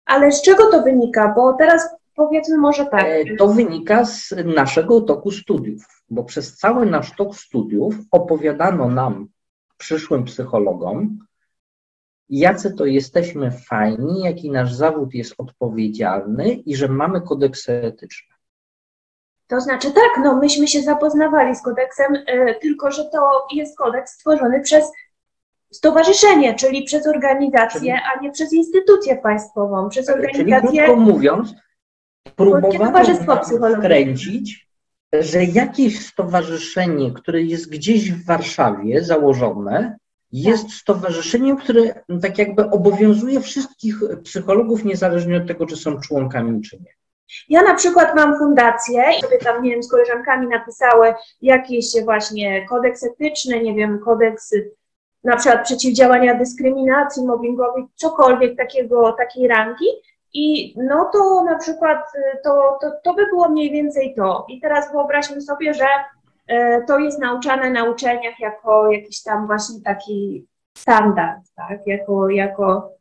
Ale 0.06 0.32
z 0.32 0.42
czego 0.42 0.72
to 0.72 0.84
wynika? 0.84 1.34
Bo 1.36 1.54
teraz 1.54 1.90
powiedzmy 2.16 2.58
może 2.58 2.86
tak. 2.86 3.06
E, 3.06 3.36
to 3.36 3.48
wynika 3.48 4.06
z 4.06 4.34
naszego 4.56 5.02
toku 5.02 5.32
studiów, 5.32 6.04
bo 6.10 6.24
przez 6.24 6.58
cały 6.58 6.86
nasz 6.86 7.16
tok 7.16 7.36
studiów 7.36 7.96
opowiadano 8.12 8.90
nam, 8.90 9.28
przyszłym 9.78 10.24
psychologom, 10.24 11.20
jacy 12.30 12.74
to 12.74 12.86
jesteśmy 12.86 13.52
fajni, 13.52 14.22
jaki 14.24 14.52
nasz 14.52 14.74
zawód 14.74 15.14
jest 15.14 15.34
odpowiedzialny 15.38 16.54
i 16.54 16.76
że 16.76 16.88
mamy 16.88 17.22
kodeksy 17.22 17.72
etyczne. 17.72 18.36
To 19.48 19.62
znaczy 19.62 19.92
tak, 19.92 20.24
no 20.24 20.38
myśmy 20.38 20.68
się 20.68 20.82
zapoznawali 20.82 21.56
z 21.56 21.62
kodeksem, 21.62 22.14
yy, 22.14 22.56
tylko 22.62 22.92
że 22.92 23.06
to 23.06 23.48
jest 23.54 23.78
kodeks 23.78 24.12
stworzony 24.12 24.62
przez 24.62 24.92
stowarzyszenie, 25.72 26.56
czyli 26.56 26.84
przez 26.84 27.08
organizację, 27.08 27.80
czyli, 27.80 27.92
a 27.92 28.22
nie 28.22 28.32
przez 28.32 28.54
instytucję 28.54 29.16
państwową, 29.16 29.90
przez 29.90 30.10
organizację. 30.10 30.62
Czyli 30.62 30.78
krótko 30.78 30.96
mówiąc, 30.96 31.54
próbowano 32.36 33.04
wkręcić, 33.78 34.70
że 35.14 35.44
jakieś 35.44 36.06
stowarzyszenie, 36.06 37.12
które 37.12 37.42
jest 37.42 37.70
gdzieś 37.70 38.12
w 38.12 38.26
Warszawie 38.26 39.04
założone, 39.04 39.98
jest 40.32 40.72
stowarzyszeniem, 40.72 41.58
które 41.58 42.04
tak 42.22 42.38
jakby 42.38 42.70
obowiązuje 42.70 43.42
wszystkich 43.42 43.96
psychologów, 44.24 44.86
niezależnie 44.86 45.38
od 45.38 45.48
tego, 45.48 45.66
czy 45.66 45.76
są 45.76 46.00
członkami, 46.00 46.62
czy 46.62 46.78
nie. 46.78 46.96
Ja 47.50 47.62
na 47.62 47.76
przykład 47.76 48.16
mam 48.16 48.38
fundację 48.38 49.04
i 49.20 49.22
sobie 49.22 49.38
tam, 49.38 49.64
nie 49.64 49.72
wiem, 49.72 49.84
z 49.84 49.92
koleżankami 49.92 50.48
napisały 50.48 51.14
jakieś 51.42 51.86
właśnie 52.04 52.66
kodeks 52.68 53.04
etyczny, 53.04 53.64
nie 53.64 53.76
wiem, 53.76 54.00
kodeks 54.00 54.52
na 55.24 55.38
przykład 55.38 55.64
przeciwdziałania 55.64 56.36
dyskryminacji 56.36 57.26
mobbingowej, 57.26 57.86
cokolwiek 57.96 58.58
takiego, 58.58 59.12
takiej 59.12 59.48
rangi. 59.48 59.86
I 60.34 60.76
no 60.78 61.10
to 61.14 61.44
na 61.44 61.60
przykład 61.60 62.00
to, 62.44 62.78
to, 62.82 62.92
to 63.04 63.14
by 63.14 63.26
było 63.26 63.50
mniej 63.50 63.72
więcej 63.72 64.14
to. 64.16 64.46
I 64.50 64.62
teraz 64.62 64.92
wyobraźmy 64.92 65.42
sobie, 65.42 65.74
że 65.74 65.86
to 66.88 67.00
jest 67.00 67.20
nauczane 67.20 67.70
na 67.70 67.84
uczelniach 67.84 68.40
jako 68.40 68.92
jakiś 68.92 69.24
tam 69.24 69.48
właśnie 69.48 69.82
taki 69.82 70.48
standard, 70.78 71.42
tak? 71.56 71.88
Jako, 71.88 72.30
jako 72.30 72.96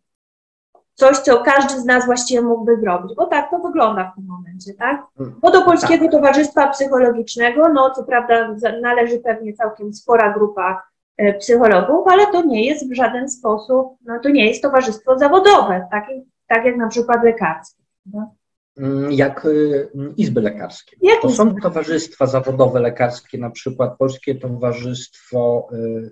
coś, 0.95 1.19
co 1.19 1.43
każdy 1.43 1.81
z 1.81 1.85
nas 1.85 2.07
właściwie 2.07 2.41
mógłby 2.41 2.81
zrobić, 2.81 3.17
bo 3.17 3.27
tak 3.27 3.51
to 3.51 3.59
wygląda 3.59 4.11
w 4.13 4.15
tym 4.15 4.27
momencie, 4.27 4.75
tak? 4.75 5.07
Bo 5.41 5.51
do 5.51 5.63
Polskiego 5.63 6.05
tak. 6.05 6.13
Towarzystwa 6.13 6.69
Psychologicznego, 6.69 7.69
no 7.69 7.91
co 7.91 8.05
prawda 8.05 8.57
należy 8.83 9.19
pewnie 9.19 9.53
całkiem 9.53 9.93
spora 9.93 10.33
grupa 10.33 10.83
e, 11.17 11.35
psychologów, 11.35 12.09
ale 12.09 12.27
to 12.27 12.43
nie 12.43 12.67
jest 12.67 12.91
w 12.91 12.95
żaden 12.95 13.29
sposób, 13.29 13.97
no 14.05 14.19
to 14.23 14.29
nie 14.29 14.49
jest 14.49 14.63
towarzystwo 14.63 15.19
zawodowe, 15.19 15.89
tak, 15.91 16.07
tak 16.47 16.65
jak 16.65 16.77
na 16.77 16.89
przykład 16.89 17.25
lekarskie. 17.25 17.83
No? 18.07 18.34
Jak 19.11 19.45
y, 19.45 19.89
izby 20.17 20.41
lekarskie. 20.41 20.97
Jak 21.03 21.23
to 21.23 21.31
są 21.31 21.55
towarzystwa 21.55 22.27
zawodowe 22.27 22.81
lekarskie, 22.81 23.39
na 23.39 23.51
przykład 23.51 23.99
Polskie 23.99 24.35
Towarzystwo 24.35 25.69
y, 25.73 26.11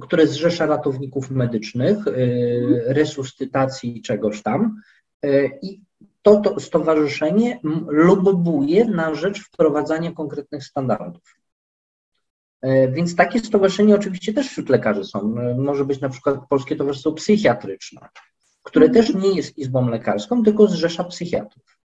które 0.00 0.26
zrzesza 0.26 0.66
ratowników 0.66 1.30
medycznych, 1.30 2.06
y, 2.06 2.82
resuscytacji 2.86 4.02
czegoś 4.02 4.42
tam. 4.42 4.80
Y, 5.26 5.50
I 5.62 5.80
to, 6.22 6.40
to 6.40 6.60
stowarzyszenie 6.60 7.60
lobbuje 7.88 8.84
na 8.84 9.14
rzecz 9.14 9.40
wprowadzania 9.40 10.12
konkretnych 10.12 10.64
standardów. 10.64 11.36
Y, 12.64 12.92
więc 12.92 13.16
takie 13.16 13.40
stowarzyszenie 13.40 13.94
oczywiście 13.94 14.32
też 14.32 14.48
wśród 14.48 14.68
lekarzy 14.68 15.04
są. 15.04 15.34
Może 15.58 15.84
być 15.84 16.00
na 16.00 16.08
przykład 16.08 16.38
Polskie 16.48 16.76
Towarzystwo 16.76 17.12
Psychiatryczne, 17.12 18.08
które 18.62 18.86
mhm. 18.86 19.04
też 19.04 19.14
nie 19.14 19.36
jest 19.36 19.58
izbą 19.58 19.88
lekarską, 19.88 20.42
tylko 20.42 20.66
zrzesza 20.66 21.04
psychiatrów. 21.04 21.78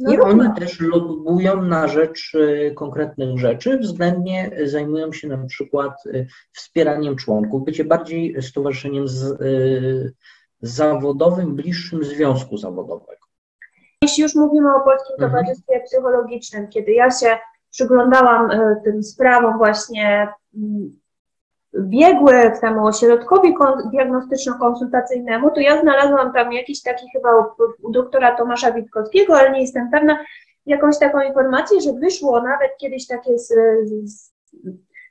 No 0.00 0.12
I 0.14 0.20
oni 0.20 0.54
też 0.58 0.80
lobbują 0.80 1.62
na 1.62 1.88
rzecz 1.88 2.34
y, 2.34 2.72
konkretnych 2.76 3.38
rzeczy, 3.38 3.78
względnie 3.78 4.50
zajmują 4.64 5.12
się 5.12 5.28
na 5.28 5.46
przykład 5.46 6.06
y, 6.06 6.26
wspieraniem 6.52 7.16
członków, 7.16 7.64
bycie 7.64 7.84
bardziej 7.84 8.42
stowarzyszeniem 8.42 9.08
z, 9.08 9.22
y, 9.22 10.14
zawodowym, 10.60 11.56
bliższym 11.56 12.04
związku 12.04 12.56
zawodowego. 12.56 13.26
Jeśli 14.02 14.22
już 14.22 14.34
mówimy 14.34 14.74
o 14.74 14.80
Polskim 14.80 15.14
mhm. 15.18 15.30
Towarzystwie 15.30 15.80
Psychologicznym, 15.80 16.68
kiedy 16.68 16.92
ja 16.92 17.10
się 17.10 17.38
przyglądałam 17.70 18.50
tym 18.84 19.02
sprawom 19.02 19.58
właśnie 19.58 20.28
mm, 20.54 20.99
biegły 21.78 22.52
w 22.56 22.60
temu 22.60 22.86
ośrodkowi 22.86 23.54
diagnostyczno-konsultacyjnemu, 23.92 25.50
to 25.50 25.60
ja 25.60 25.80
znalazłam 25.80 26.32
tam 26.32 26.52
jakiś 26.52 26.82
taki 26.82 27.06
chyba 27.12 27.28
u, 27.82 27.92
doktora 27.92 28.36
Tomasza 28.36 28.72
Witkowskiego, 28.72 29.38
ale 29.38 29.50
nie 29.50 29.60
jestem 29.60 29.90
pewna, 29.90 30.24
jakąś 30.66 30.98
taką 30.98 31.20
informację, 31.20 31.80
że 31.80 31.92
wyszło 31.92 32.42
nawet 32.42 32.70
kiedyś 32.80 33.06
takie 33.06 33.38
z, 33.38 33.52
z, 34.04 34.32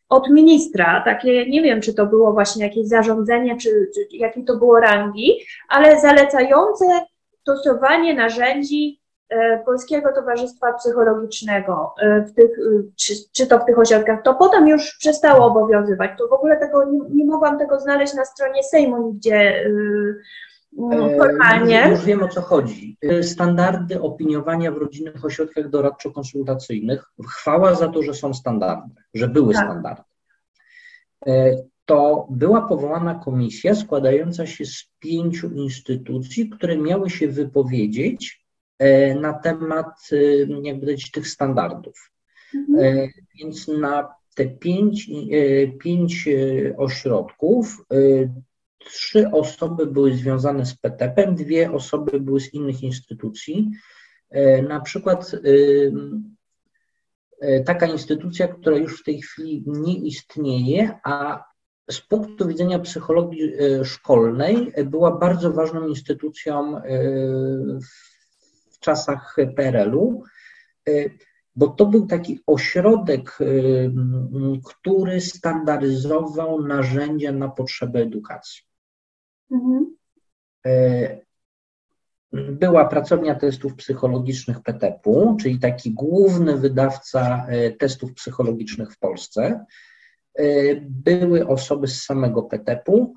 od 0.10 0.30
ministra, 0.30 1.02
takie, 1.06 1.50
nie 1.50 1.62
wiem, 1.62 1.82
czy 1.82 1.94
to 1.94 2.06
było 2.06 2.34
właśnie 2.34 2.66
jakieś 2.66 2.88
zarządzenie, 2.88 3.58
czy, 3.58 3.70
czy 3.96 4.18
jakie 4.18 4.44
to 4.44 4.56
było 4.56 4.80
rangi, 4.80 5.40
ale 5.70 6.02
zalecające 6.02 6.86
stosowanie 7.42 8.14
narzędzi 8.14 9.00
Polskiego 9.66 10.14
Towarzystwa 10.14 10.74
Psychologicznego, 10.74 11.94
e, 12.02 12.22
w 12.22 12.34
tych, 12.34 12.52
e, 12.60 12.84
czy, 12.96 13.14
czy, 13.32 13.48
to 13.48 13.60
w 13.60 13.66
tych 13.66 13.80
ośrodkach, 13.80 14.24
to 14.24 14.36
potem 14.36 14.68
już 14.68 14.98
przestało 14.98 15.46
obowiązywać. 15.46 16.12
To 16.18 16.28
w 16.28 16.34
ogóle 16.34 16.58
tego 16.58 16.86
nie, 16.86 17.00
nie 17.10 17.26
mogłam 17.26 17.60
tego 17.60 17.80
znaleźć 17.80 18.14
na 18.14 18.26
stronie 18.26 18.64
Sejmu 18.64 19.12
nigdzie 19.12 19.66
formalnie. 21.18 21.88
Już 21.90 22.06
wiem 22.06 22.24
o 22.24 22.28
co 22.28 22.42
chodzi. 22.42 22.98
Standardy 23.22 24.02
opiniowania 24.02 24.72
w 24.72 24.78
rodzinnych 24.78 25.26
ośrodkach 25.26 25.70
doradczo-konsultacyjnych, 25.70 27.12
chwała 27.30 27.76
za 27.76 27.88
to, 27.88 28.04
że 28.04 28.14
są 28.14 28.34
standardy, 28.34 28.96
że 29.14 29.28
były 29.28 29.54
tak. 29.54 29.64
standardy. 29.64 30.04
To 31.86 32.28
była 32.30 32.62
powołana 32.62 33.22
komisja 33.26 33.76
składająca 33.76 34.46
się 34.46 34.66
z 34.66 34.90
pięciu 35.00 35.50
instytucji, 35.50 36.50
które 36.50 36.78
miały 36.78 37.10
się 37.10 37.28
wypowiedzieć 37.28 38.40
E, 38.40 38.49
na 39.22 39.34
temat 39.34 40.10
e, 40.12 40.18
jakby 40.64 40.96
tych 41.14 41.28
standardów. 41.28 42.12
Mhm. 42.56 42.80
E, 42.80 43.10
więc 43.40 43.68
na 43.68 44.08
te 44.36 44.46
pięć, 44.46 45.10
pięć 45.80 46.30
ośrodków 46.78 47.86
trzy 48.86 49.32
osoby 49.32 49.86
były 49.86 50.14
związane 50.14 50.66
z 50.66 50.76
PTP, 50.76 51.32
dwie 51.32 51.72
osoby 51.72 52.20
były 52.20 52.40
z 52.40 52.54
innych 52.54 52.84
instytucji. 52.84 53.72
Na 54.70 54.80
przykład 54.80 55.32
taka 57.66 57.86
instytucja, 57.86 58.48
która 58.48 58.78
już 58.78 59.02
w 59.02 59.04
tej 59.04 59.22
chwili 59.22 59.64
nie 59.68 59.98
istnieje, 59.98 61.00
a 61.04 61.44
z 61.92 62.02
punktu 62.02 62.48
widzenia 62.48 62.80
psychologii 62.80 63.52
szkolnej 63.84 64.74
była 64.86 65.18
bardzo 65.18 65.52
ważną 65.52 65.88
instytucją 65.88 66.82
w 67.82 68.19
w 68.80 68.82
czasach 68.82 69.36
PRL-u, 69.56 70.24
y, 70.90 71.18
bo 71.56 71.68
to 71.68 71.86
był 71.86 72.08
taki 72.08 72.40
ośrodek, 72.48 73.38
y, 73.42 73.92
który 74.66 75.22
standaryzował 75.22 76.62
narzędzia 76.62 77.32
na 77.32 77.50
potrzeby 77.50 78.00
edukacji. 78.00 78.62
Mhm. 79.52 79.96
Y, 80.68 81.26
była 82.34 82.86
pracownia 82.86 83.36
testów 83.36 83.76
psychologicznych 83.76 84.62
PTP-u, 84.62 85.38
czyli 85.42 85.60
taki 85.60 85.92
główny 85.92 86.58
wydawca 86.58 87.48
testów 87.80 88.14
psychologicznych 88.14 88.94
w 88.94 89.00
Polsce. 89.00 89.66
Były 90.82 91.48
osoby 91.48 91.88
z 91.88 92.04
samego 92.04 92.44
PTP-u, 92.44 93.16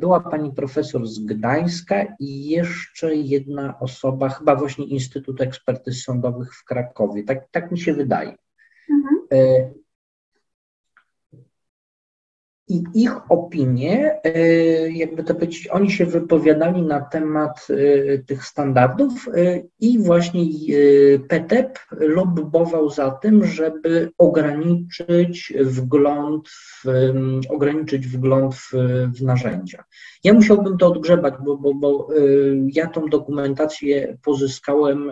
była 0.00 0.20
pani 0.20 0.52
profesor 0.52 1.06
z 1.06 1.18
Gdańska 1.18 2.04
i 2.18 2.48
jeszcze 2.48 3.14
jedna 3.14 3.78
osoba, 3.80 4.28
chyba 4.28 4.56
właśnie 4.56 4.86
Instytut 4.86 5.40
Ekspertyz 5.40 6.02
Sądowych 6.02 6.54
w 6.54 6.64
Krakowie. 6.64 7.24
Tak, 7.24 7.48
tak 7.50 7.72
mi 7.72 7.78
się 7.78 7.94
wydaje. 7.94 8.36
Mhm. 8.90 9.81
I 12.72 12.84
ich 12.94 13.30
opinie, 13.30 14.20
e, 14.24 14.90
jakby 14.90 15.24
to 15.24 15.34
powiedzieć, 15.34 15.68
oni 15.68 15.90
się 15.90 16.06
wypowiadali 16.06 16.82
na 16.82 17.00
temat 17.00 17.66
e, 17.70 18.18
tych 18.18 18.44
standardów 18.44 19.28
e, 19.28 19.62
i 19.80 19.98
właśnie 19.98 20.44
PTEP 21.28 21.78
lobbował 21.90 22.90
za 22.90 23.10
tym, 23.10 23.44
żeby 23.44 24.10
ograniczyć 24.18 25.52
wgląd 25.60 26.48
w, 26.48 26.84
ograniczyć 27.48 28.08
wgląd 28.08 28.54
w, 28.54 28.72
w 29.16 29.22
narzędzia. 29.22 29.84
Ja 30.24 30.34
musiałbym 30.34 30.78
to 30.78 30.86
odgrzebać, 30.86 31.34
bo, 31.44 31.56
bo, 31.56 31.74
bo 31.74 32.08
ja 32.72 32.86
tą 32.86 33.06
dokumentację 33.06 34.18
pozyskałem 34.24 35.10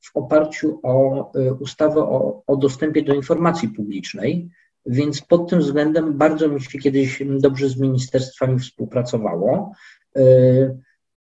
w 0.00 0.16
oparciu 0.16 0.80
o 0.82 1.30
ustawę 1.60 2.00
o, 2.00 2.42
o 2.46 2.56
dostępie 2.56 3.02
do 3.02 3.14
informacji 3.14 3.68
publicznej. 3.68 4.48
Więc 4.86 5.22
pod 5.22 5.50
tym 5.50 5.58
względem 5.58 6.18
bardzo 6.18 6.48
mi 6.48 6.60
się 6.60 6.78
kiedyś 6.78 7.22
dobrze 7.26 7.68
z 7.68 7.76
ministerstwami 7.76 8.58
współpracowało. 8.58 9.72
E, 10.16 10.22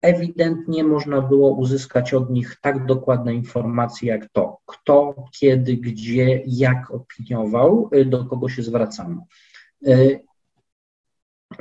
ewidentnie 0.03 0.85
można 0.85 1.23
było 1.23 1.51
uzyskać 1.51 2.15
od 2.15 2.31
nich 2.31 2.57
tak 2.63 2.87
dokładne 2.87 3.35
informacje 3.35 4.09
jak 4.09 4.29
to, 4.33 4.59
kto, 4.67 5.25
kiedy, 5.41 5.77
gdzie, 5.77 6.43
jak 6.47 6.91
opiniował, 6.91 7.89
e, 7.93 8.05
do 8.05 8.25
kogo 8.25 8.49
się 8.49 8.63
zwracano. 8.63 9.27
E, 9.87 9.97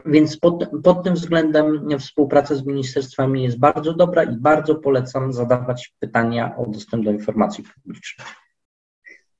więc 0.05 0.37
pod, 0.37 0.69
pod, 0.83 1.03
tym 1.03 1.13
względem 1.13 1.99
współpraca 1.99 2.55
z 2.55 2.65
ministerstwami 2.65 3.43
jest 3.43 3.59
bardzo 3.59 3.93
dobra 3.93 4.23
i 4.23 4.37
bardzo 4.37 4.75
polecam 4.75 5.33
zadawać 5.33 5.95
pytania 5.99 6.57
o 6.57 6.65
dostęp 6.65 7.05
do 7.05 7.11
informacji 7.11 7.63
publicznej. 7.63 8.27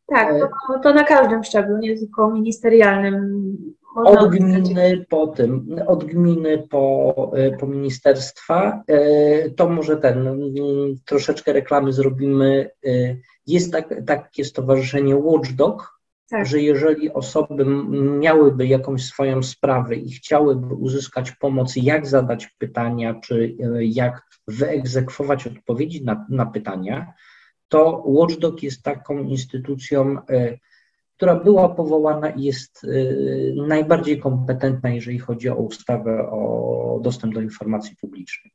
Tak, 0.08 0.36
to, 0.40 0.80
to 0.80 0.94
na 0.94 1.04
każdym 1.04 1.44
szczeblu, 1.44 1.78
nie 1.78 1.98
tylko 1.98 2.32
ministerialnym, 2.32 3.58
można 3.96 4.22
od 4.22 4.32
gminy 4.32 5.06
po 5.10 5.28
tym, 5.28 5.76
od 5.88 6.04
gminy 6.04 6.68
po, 6.70 7.14
po 7.60 7.68
ministerstwa. 7.68 8.84
To 9.56 9.70
może 9.70 9.98
ten, 9.98 10.40
troszeczkę 11.06 11.54
reklamy 11.54 11.94
zrobimy. 11.94 12.70
Jest 13.48 13.72
tak, 13.72 13.94
takie 14.06 14.46
stowarzyszenie 14.46 15.16
Watchdog, 15.16 16.00
tak. 16.30 16.46
że 16.46 16.62
jeżeli 16.62 17.14
osoby 17.14 17.66
miałyby 18.20 18.68
jakąś 18.68 19.06
swoją 19.06 19.44
sprawę 19.44 19.96
i 19.96 20.12
chciałyby 20.12 20.74
uzyskać 20.74 21.32
pomoc, 21.32 21.76
jak 21.76 22.08
zadać 22.08 22.48
pytania, 22.58 23.14
czy 23.24 23.56
jak 23.80 24.22
wyegzekwować 24.48 25.48
odpowiedzi 25.48 26.04
na, 26.04 26.26
na 26.30 26.46
pytania, 26.46 27.14
to 27.68 28.04
Watchdog 28.06 28.64
jest 28.64 28.84
taką 28.84 29.20
instytucją, 29.20 30.18
e, 30.30 30.58
która 31.16 31.36
była 31.36 31.70
powołana 31.70 32.30
i 32.30 32.44
jest 32.44 32.84
e, 32.84 32.88
najbardziej 33.68 34.20
kompetentna, 34.20 34.90
jeżeli 34.90 35.20
chodzi 35.20 35.50
o 35.50 35.56
ustawę 35.56 36.30
o 36.32 37.00
dostęp 37.04 37.34
do 37.34 37.42
informacji 37.42 37.96
publicznej. 38.02 38.52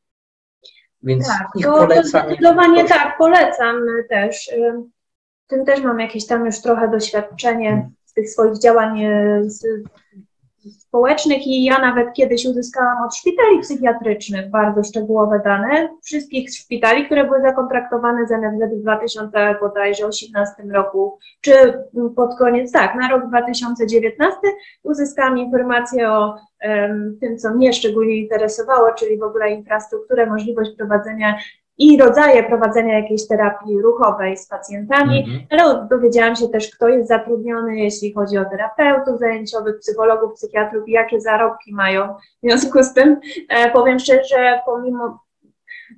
Więc 1.02 1.26
tak, 1.26 1.46
ich 1.56 1.64
to, 1.64 1.72
polecam. 1.72 2.26
Zdecydowanie 2.26 2.84
tak, 2.84 3.18
polecam 3.18 3.76
też. 4.08 4.50
Tym 5.46 5.64
też 5.64 5.82
mam 5.82 6.00
jakieś 6.00 6.26
tam 6.26 6.46
już 6.46 6.60
trochę 6.60 6.90
doświadczenie 6.90 7.90
z 8.04 8.12
tych 8.12 8.30
swoich 8.30 8.58
działań 8.58 9.04
e, 9.04 9.40
z 9.44 9.64
społecznych 10.78 11.46
i 11.46 11.64
ja 11.64 11.78
nawet 11.78 12.12
kiedyś 12.12 12.46
uzyskałam 12.46 13.04
od 13.06 13.16
szpitali 13.16 13.60
psychiatrycznych 13.60 14.50
bardzo 14.50 14.84
szczegółowe 14.84 15.40
dane 15.44 15.88
wszystkich 16.02 16.50
szpitali, 16.54 17.06
które 17.06 17.24
były 17.24 17.42
zakontraktowane 17.42 18.26
z 18.26 18.30
NFZ 18.30 18.74
w 18.74 18.82
2018 18.82 20.62
roku, 20.62 21.18
czy 21.40 21.52
pod 22.16 22.38
koniec, 22.38 22.72
tak, 22.72 22.94
na 22.94 23.08
rok 23.08 23.28
2019 23.28 24.38
uzyskałam 24.82 25.38
informację 25.38 26.12
o 26.12 26.36
um, 26.64 27.18
tym, 27.20 27.38
co 27.38 27.54
mnie 27.54 27.72
szczególnie 27.72 28.16
interesowało, 28.16 28.92
czyli 28.92 29.18
w 29.18 29.22
ogóle 29.22 29.50
infrastrukturę, 29.50 30.26
możliwość 30.26 30.70
prowadzenia 30.76 31.38
i 31.80 31.98
rodzaje 31.98 32.42
prowadzenia 32.42 32.98
jakiejś 32.98 33.26
terapii 33.28 33.82
ruchowej 33.82 34.36
z 34.36 34.46
pacjentami, 34.46 35.18
mhm. 35.18 35.46
ale 35.50 35.88
dowiedziałam 35.90 36.36
się 36.36 36.48
też, 36.48 36.70
kto 36.70 36.88
jest 36.88 37.08
zatrudniony, 37.08 37.76
jeśli 37.78 38.12
chodzi 38.12 38.38
o 38.38 38.44
terapeutów 38.44 39.18
zajęciowych, 39.18 39.78
psychologów, 39.78 40.34
psychiatrów 40.34 40.88
i 40.88 40.92
jakie 40.92 41.20
zarobki 41.20 41.74
mają. 41.74 42.14
W 42.14 42.40
związku 42.42 42.82
z 42.82 42.94
tym 42.94 43.20
e, 43.48 43.70
powiem 43.70 43.98
szczerze, 43.98 44.60
pomimo 44.66 45.20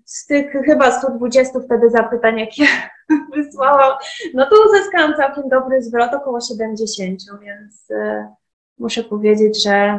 z 0.04 0.26
tych 0.26 0.52
chyba 0.52 0.90
120 0.90 1.60
wtedy 1.60 1.90
zapytań, 1.90 2.38
jakie 2.38 2.64
wysłałam, 3.36 3.92
no 4.34 4.46
to 4.46 4.56
uzyskałam 4.66 5.14
całkiem 5.16 5.48
dobry 5.48 5.82
zwrot, 5.82 6.14
około 6.14 6.40
70, 6.40 7.20
więc 7.40 7.90
e, 7.90 8.34
muszę 8.78 9.04
powiedzieć, 9.04 9.64
że 9.64 9.98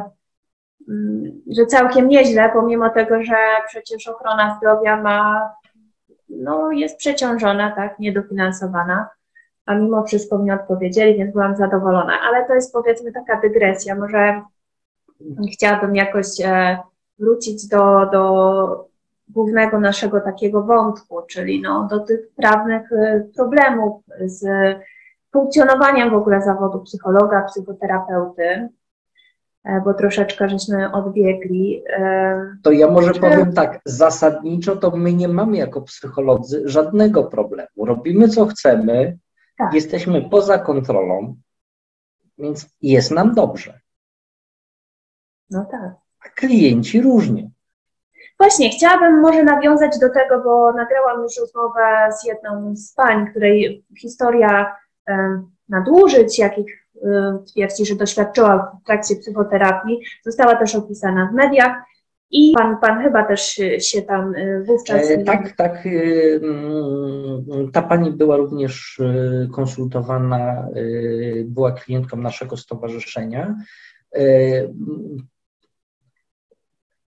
mm, 0.88 1.42
że 1.50 1.66
całkiem 1.66 2.08
nieźle, 2.08 2.50
pomimo 2.52 2.90
tego, 2.90 3.24
że 3.24 3.36
przecież 3.68 4.08
ochrona 4.08 4.56
zdrowia 4.58 5.02
ma 5.02 5.50
no, 6.38 6.72
jest 6.72 6.96
przeciążona, 6.96 7.70
tak, 7.76 7.98
niedofinansowana, 7.98 9.08
a 9.66 9.74
mimo 9.74 10.04
wszystko 10.04 10.38
mi 10.38 10.50
odpowiedzieli, 10.50 11.18
więc 11.18 11.32
byłam 11.32 11.56
zadowolona. 11.56 12.20
Ale 12.20 12.46
to 12.46 12.54
jest 12.54 12.72
powiedzmy 12.72 13.12
taka 13.12 13.40
dygresja. 13.40 13.94
Może 13.94 14.42
chciałabym 15.52 15.96
jakoś 15.96 16.26
e, 16.44 16.78
wrócić 17.18 17.68
do, 17.68 18.06
do 18.12 18.88
głównego 19.28 19.80
naszego 19.80 20.20
takiego 20.20 20.62
wątku, 20.62 21.22
czyli 21.28 21.62
no, 21.62 21.88
do 21.90 22.00
tych 22.00 22.20
prawnych 22.36 22.92
e, 22.92 23.24
problemów 23.36 24.02
z 24.24 24.46
funkcjonowaniem 25.32 26.10
w 26.10 26.14
ogóle 26.14 26.42
zawodu 26.42 26.80
psychologa, 26.80 27.42
psychoterapeuty. 27.42 28.68
E, 29.64 29.80
bo 29.80 29.94
troszeczkę 29.94 30.48
żeśmy 30.48 30.92
odbiegli. 30.92 31.82
E, 31.88 32.56
to 32.62 32.72
ja 32.72 32.90
może 32.90 33.12
Czy... 33.12 33.20
powiem 33.20 33.52
tak, 33.52 33.80
zasadniczo 33.84 34.76
to 34.76 34.90
my 34.90 35.12
nie 35.12 35.28
mamy 35.28 35.56
jako 35.56 35.82
psycholodzy 35.82 36.62
żadnego 36.64 37.24
problemu. 37.24 37.86
Robimy 37.86 38.28
co 38.28 38.46
chcemy, 38.46 39.18
tak. 39.58 39.74
jesteśmy 39.74 40.28
poza 40.30 40.58
kontrolą, 40.58 41.36
więc 42.38 42.66
jest 42.82 43.10
nam 43.10 43.34
dobrze. 43.34 43.80
No 45.50 45.66
tak. 45.70 45.94
A 46.26 46.28
klienci 46.28 47.02
różnie. 47.02 47.50
Właśnie, 48.38 48.70
chciałabym 48.70 49.20
może 49.20 49.44
nawiązać 49.44 49.98
do 49.98 50.08
tego, 50.10 50.42
bo 50.44 50.72
nagrałam 50.72 51.22
już 51.22 51.36
rozmowę 51.40 52.08
z 52.20 52.24
jedną 52.24 52.76
z 52.76 52.92
pań, 52.92 53.26
której 53.30 53.84
historia 53.98 54.76
nadużyć, 55.68 56.38
jakich 56.38 56.84
Y, 57.04 57.44
twierdzi, 57.44 57.86
że 57.86 57.94
doświadczyła 57.94 58.78
w 58.82 58.86
trakcie 58.86 59.16
psychoterapii, 59.16 60.00
została 60.22 60.56
też 60.56 60.74
opisana 60.74 61.28
w 61.32 61.34
mediach. 61.34 61.76
I 62.30 62.52
pan, 62.56 62.80
pan 62.80 63.02
chyba 63.02 63.24
też 63.24 63.60
się 63.78 64.02
tam 64.02 64.34
y, 64.34 64.64
wówczas. 64.66 65.10
E, 65.10 65.24
tak, 65.24 65.52
tak. 65.56 65.86
Y, 65.86 66.40
mm, 66.42 67.72
ta 67.72 67.82
pani 67.82 68.10
była 68.10 68.36
również 68.36 69.00
konsultowana, 69.52 70.68
była 71.44 71.72
klientką 71.72 72.16
naszego 72.16 72.56
stowarzyszenia. 72.56 73.56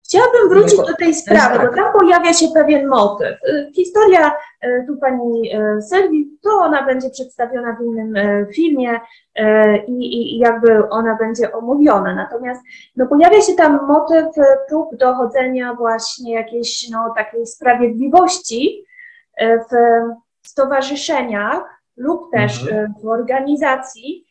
Chciałabym 0.09 0.49
wrócić 0.49 0.77
do 0.77 0.97
tej 0.99 1.15
sprawy, 1.15 1.67
bo 1.67 1.75
tam 1.75 1.93
pojawia 1.93 2.33
się 2.33 2.47
pewien 2.55 2.89
motyw. 2.89 3.43
Y, 3.49 3.73
historia 3.75 4.33
y, 4.65 4.85
tu 4.87 4.97
pani 4.97 5.57
y, 5.57 5.83
Sylwii, 5.83 6.39
to 6.43 6.51
ona 6.51 6.83
będzie 6.83 7.11
przedstawiona 7.11 7.77
w 7.81 7.85
innym 7.85 8.15
filmie 8.55 9.01
i, 9.87 10.35
i 10.35 10.39
jakby 10.39 10.89
ona 10.89 11.17
będzie 11.17 11.53
omówiona. 11.53 12.15
Natomiast 12.15 12.63
no, 12.97 13.07
pojawia 13.07 13.41
się 13.41 13.53
tam 13.53 13.87
motyw 13.87 14.27
prób 14.69 14.97
dochodzenia 14.97 15.75
właśnie 15.75 16.35
jakiejś 16.35 16.91
no, 16.91 17.13
takiej 17.17 17.47
sprawiedliwości 17.47 18.85
w 19.41 19.75
stowarzyszeniach 20.49 21.63
lub 21.97 22.33
też 22.33 22.63
mhm. 22.63 22.95
w 23.03 23.07
organizacji, 23.07 24.27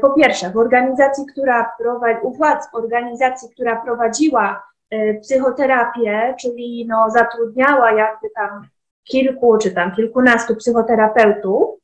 po 0.00 0.10
pierwsze, 0.10 0.50
w 0.50 0.56
organizacji, 0.56 1.26
która 1.26 1.72
prowadzi, 1.78 2.20
u 2.22 2.32
władz 2.32 2.68
organizacji, 2.72 3.48
która 3.50 3.76
prowadziła 3.76 4.69
psychoterapię, 5.22 6.34
czyli 6.40 6.86
no, 6.88 7.10
zatrudniała 7.10 7.92
jakby 7.92 8.30
tam 8.34 8.68
kilku 9.04 9.58
czy 9.58 9.70
tam 9.70 9.94
kilkunastu 9.94 10.56
psychoterapeutów, 10.56 11.80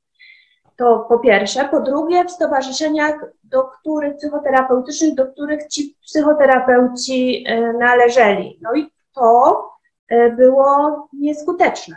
to 0.76 1.06
po 1.08 1.18
pierwsze. 1.18 1.68
Po 1.68 1.80
drugie, 1.80 2.24
w 2.24 2.30
stowarzyszeniach, 2.30 3.14
do 3.44 3.64
których 3.64 4.16
psychoterapeutycznych, 4.16 5.14
do 5.14 5.26
których 5.26 5.66
ci 5.66 5.96
psychoterapeuci 6.06 7.44
y, 7.48 7.72
należeli. 7.78 8.58
No 8.62 8.74
i 8.74 8.88
to 9.14 9.70
y, 10.12 10.32
było 10.36 11.08
nieskuteczne. 11.12 11.96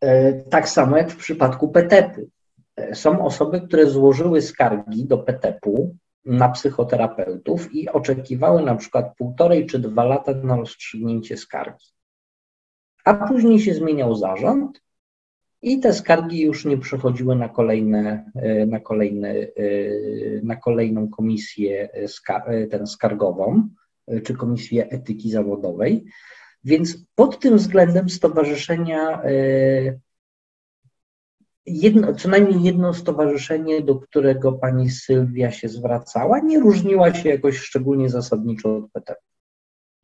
E, 0.00 0.32
tak 0.32 0.68
samo 0.68 0.96
jak 0.96 1.10
w 1.10 1.16
przypadku 1.16 1.68
PTP-u. 1.68 2.28
E, 2.76 2.94
są 2.94 3.24
osoby, 3.24 3.60
które 3.60 3.86
złożyły 3.86 4.42
skargi 4.42 5.04
do 5.04 5.18
PTP-u 5.18 5.94
na 6.24 6.48
psychoterapeutów 6.48 7.74
i 7.74 7.88
oczekiwały 7.88 8.62
na 8.62 8.74
przykład 8.74 9.16
półtorej 9.16 9.66
czy 9.66 9.78
dwa 9.78 10.04
lata 10.04 10.34
na 10.34 10.56
rozstrzygnięcie 10.56 11.36
skargi. 11.36 11.86
A 13.04 13.14
później 13.28 13.60
się 13.60 13.74
zmieniał 13.74 14.14
zarząd 14.14 14.80
i 15.62 15.80
te 15.80 15.92
skargi 15.92 16.40
już 16.40 16.64
nie 16.64 16.78
przechodziły 16.78 17.36
na, 17.36 17.48
kolejne, 17.48 18.30
e, 18.34 18.66
na, 18.66 18.80
kolejne, 18.80 19.30
e, 19.30 19.46
na 20.42 20.56
kolejną 20.56 21.08
komisję 21.08 21.88
e, 22.46 22.66
ten 22.66 22.86
skargową, 22.86 23.68
czy 24.24 24.34
komisję 24.34 24.88
etyki 24.90 25.30
zawodowej. 25.30 26.04
Więc 26.64 26.98
pod 27.14 27.40
tym 27.40 27.56
względem 27.56 28.08
stowarzyszenia 28.08 29.22
jedno, 31.68 32.14
co 32.14 32.28
najmniej 32.28 32.62
jedno 32.62 32.94
stowarzyszenie, 32.94 33.80
do 33.80 33.96
którego 33.96 34.52
pani 34.52 34.90
Sylwia 34.90 35.50
się 35.50 35.68
zwracała, 35.68 36.38
nie 36.38 36.60
różniła 36.60 37.14
się 37.14 37.28
jakoś 37.28 37.58
szczególnie 37.58 38.08
zasadniczo 38.08 38.76
od 38.76 38.92
PTP. 38.92 39.20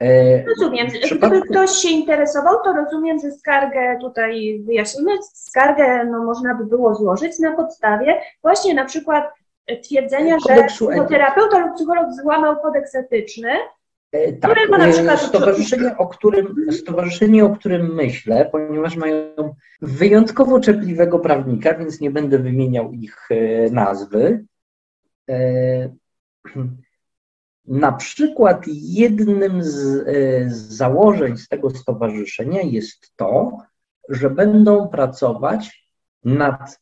E, 0.03 0.45
rozumiem. 0.45 0.87
Gdyby 1.19 1.43
ktoś 1.43 1.71
się 1.71 1.89
interesował, 1.89 2.55
to 2.65 2.73
rozumiem, 2.73 3.19
że 3.19 3.31
skargę 3.31 3.99
tutaj 4.01 4.63
wyjaśnimy. 4.67 5.11
Skargę 5.35 6.05
no, 6.05 6.25
można 6.25 6.55
by 6.55 6.65
było 6.67 6.95
złożyć 6.95 7.39
na 7.39 7.57
podstawie 7.57 8.21
właśnie 8.43 8.75
na 8.75 8.85
przykład 8.85 9.25
twierdzenia, 9.83 10.37
że 10.49 10.65
psychoterapeuta 10.65 11.59
lub 11.59 11.75
psycholog 11.75 12.07
złamał 12.23 12.57
kodeks 12.57 12.95
etyczny, 12.95 13.51
tak, 14.41 14.69
na 14.71 14.89
przykład... 14.89 15.21
stowarzyszenie, 15.21 15.97
o 15.99 16.07
którym, 16.07 16.73
stowarzyszenie, 16.73 17.45
o 17.45 17.57
którym 17.57 17.95
myślę, 17.95 18.49
ponieważ 18.53 18.97
mają 18.97 19.55
wyjątkowo 19.83 20.61
czepliwego 20.61 21.19
prawnika, 21.19 21.75
więc 21.75 22.01
nie 22.01 22.11
będę 22.11 22.39
wymieniał 22.39 22.93
ich 22.93 23.29
e, 23.31 23.71
nazwy. 23.71 24.45
E, 25.31 25.95
na 27.65 27.93
przykład 27.93 28.65
jednym 28.67 29.63
z, 29.63 29.73
z 30.53 30.77
założeń 30.77 31.37
z 31.37 31.49
tego 31.49 31.71
stowarzyszenia 31.71 32.63
jest 32.63 33.13
to, 33.17 33.59
że 34.09 34.31
będą 34.31 34.89
pracować 34.89 35.89
nad 36.25 36.81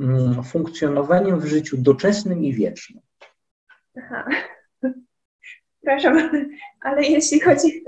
mm, 0.00 0.44
funkcjonowaniem 0.44 1.40
w 1.40 1.46
życiu 1.46 1.76
doczesnym 1.76 2.44
i 2.44 2.52
wiecznym. 2.52 3.02
Aha. 3.98 4.24
Przepraszam, 5.86 6.30
ale 6.80 7.02
jeśli 7.02 7.40
chodzi. 7.40 7.84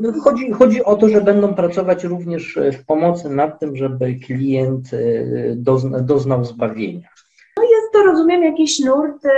No, 0.00 0.12
chodzi, 0.12 0.50
chodzi 0.50 0.84
o 0.84 0.96
to, 0.96 1.08
że 1.08 1.20
będą 1.20 1.54
pracować 1.54 2.04
również 2.04 2.58
w 2.72 2.84
pomocy 2.86 3.30
nad 3.30 3.60
tym, 3.60 3.76
żeby 3.76 4.14
klient 4.14 4.90
dozna, 5.56 6.00
doznał 6.00 6.44
zbawienia. 6.44 7.08
No 7.56 7.62
jest 7.62 7.92
to, 7.92 8.02
rozumiem, 8.02 8.42
jakiś 8.42 8.80
nurt 8.80 9.24
y, 9.24 9.28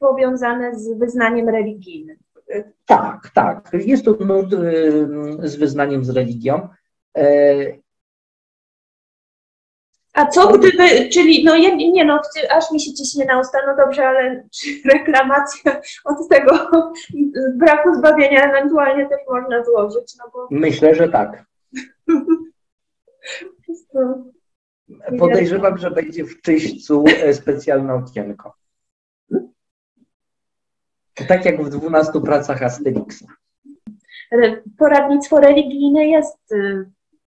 powiązany 0.00 0.78
z 0.78 0.98
wyznaniem 0.98 1.48
religijnym. 1.48 2.16
Tak, 2.86 3.30
tak. 3.34 3.70
Jest 3.72 4.04
to 4.04 4.16
nurt 4.20 4.50
z 5.42 5.56
wyznaniem 5.56 6.04
z 6.04 6.10
religią. 6.10 6.68
A 10.12 10.26
co 10.26 10.58
gdyby, 10.58 11.08
czyli 11.08 11.44
no 11.44 11.56
ja, 11.56 11.74
nie 11.74 12.04
no, 12.04 12.20
aż 12.50 12.70
mi 12.70 12.80
się 12.80 12.92
ciśnie 12.94 13.24
na 13.24 13.40
usta, 13.40 13.58
no 13.66 13.84
dobrze, 13.84 14.08
ale 14.08 14.48
czy 14.54 14.68
reklamacja 14.94 15.80
od 16.04 16.28
tego 16.28 16.52
braku 17.60 17.94
zbawienia 17.94 18.50
ewentualnie 18.50 19.08
też 19.08 19.20
można 19.28 19.64
złożyć? 19.64 20.16
No 20.18 20.30
bo 20.32 20.48
Myślę, 20.50 20.94
że 20.94 21.08
tak. 21.08 21.44
to, 23.92 24.24
Podejrzewam, 25.18 25.78
że 25.78 25.90
będzie 25.90 26.24
w 26.24 26.40
czyśćcu 26.40 27.04
e, 27.22 27.34
specjalne 27.34 27.94
okienko. 27.94 28.54
Tak 31.28 31.44
jak 31.44 31.64
w 31.64 31.68
12 31.68 32.20
pracach 32.20 32.62
Asterixa. 32.62 33.26
poradnictwo 34.78 35.40
religijne 35.40 36.06
jest 36.06 36.52
y, 36.52 36.90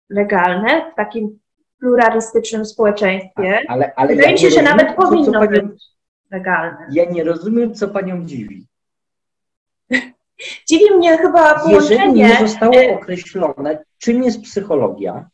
legalne 0.10 0.92
w 0.92 0.96
takim 0.96 1.40
pluralistycznym 1.82 2.66
społeczeństwie. 2.66 3.60
Ale, 3.68 3.92
ale 3.96 4.08
Wydaje 4.08 4.28
ja 4.28 4.34
mi 4.34 4.40
się, 4.40 4.50
że 4.50 4.62
nawet 4.62 4.88
co- 4.88 4.96
co 4.96 5.02
powinno 5.10 5.40
panią- 5.40 5.68
być 5.68 5.84
legalne. 6.32 6.88
Ja 6.92 7.06
nie 7.06 7.24
rozumiem, 7.24 7.74
co 7.76 7.88
panią 7.88 8.26
dziwi. 8.26 8.68
Dziwi 10.70 10.92
mnie 10.98 11.18
chyba 11.18 11.50
Jeżeli 11.70 11.70
połączenie. 12.00 12.14
nie 12.14 12.38
zostało 12.48 12.76
e, 12.76 12.94
określone, 12.96 13.84
czym 13.98 14.24
jest 14.24 14.42
psychologia, 14.42 15.30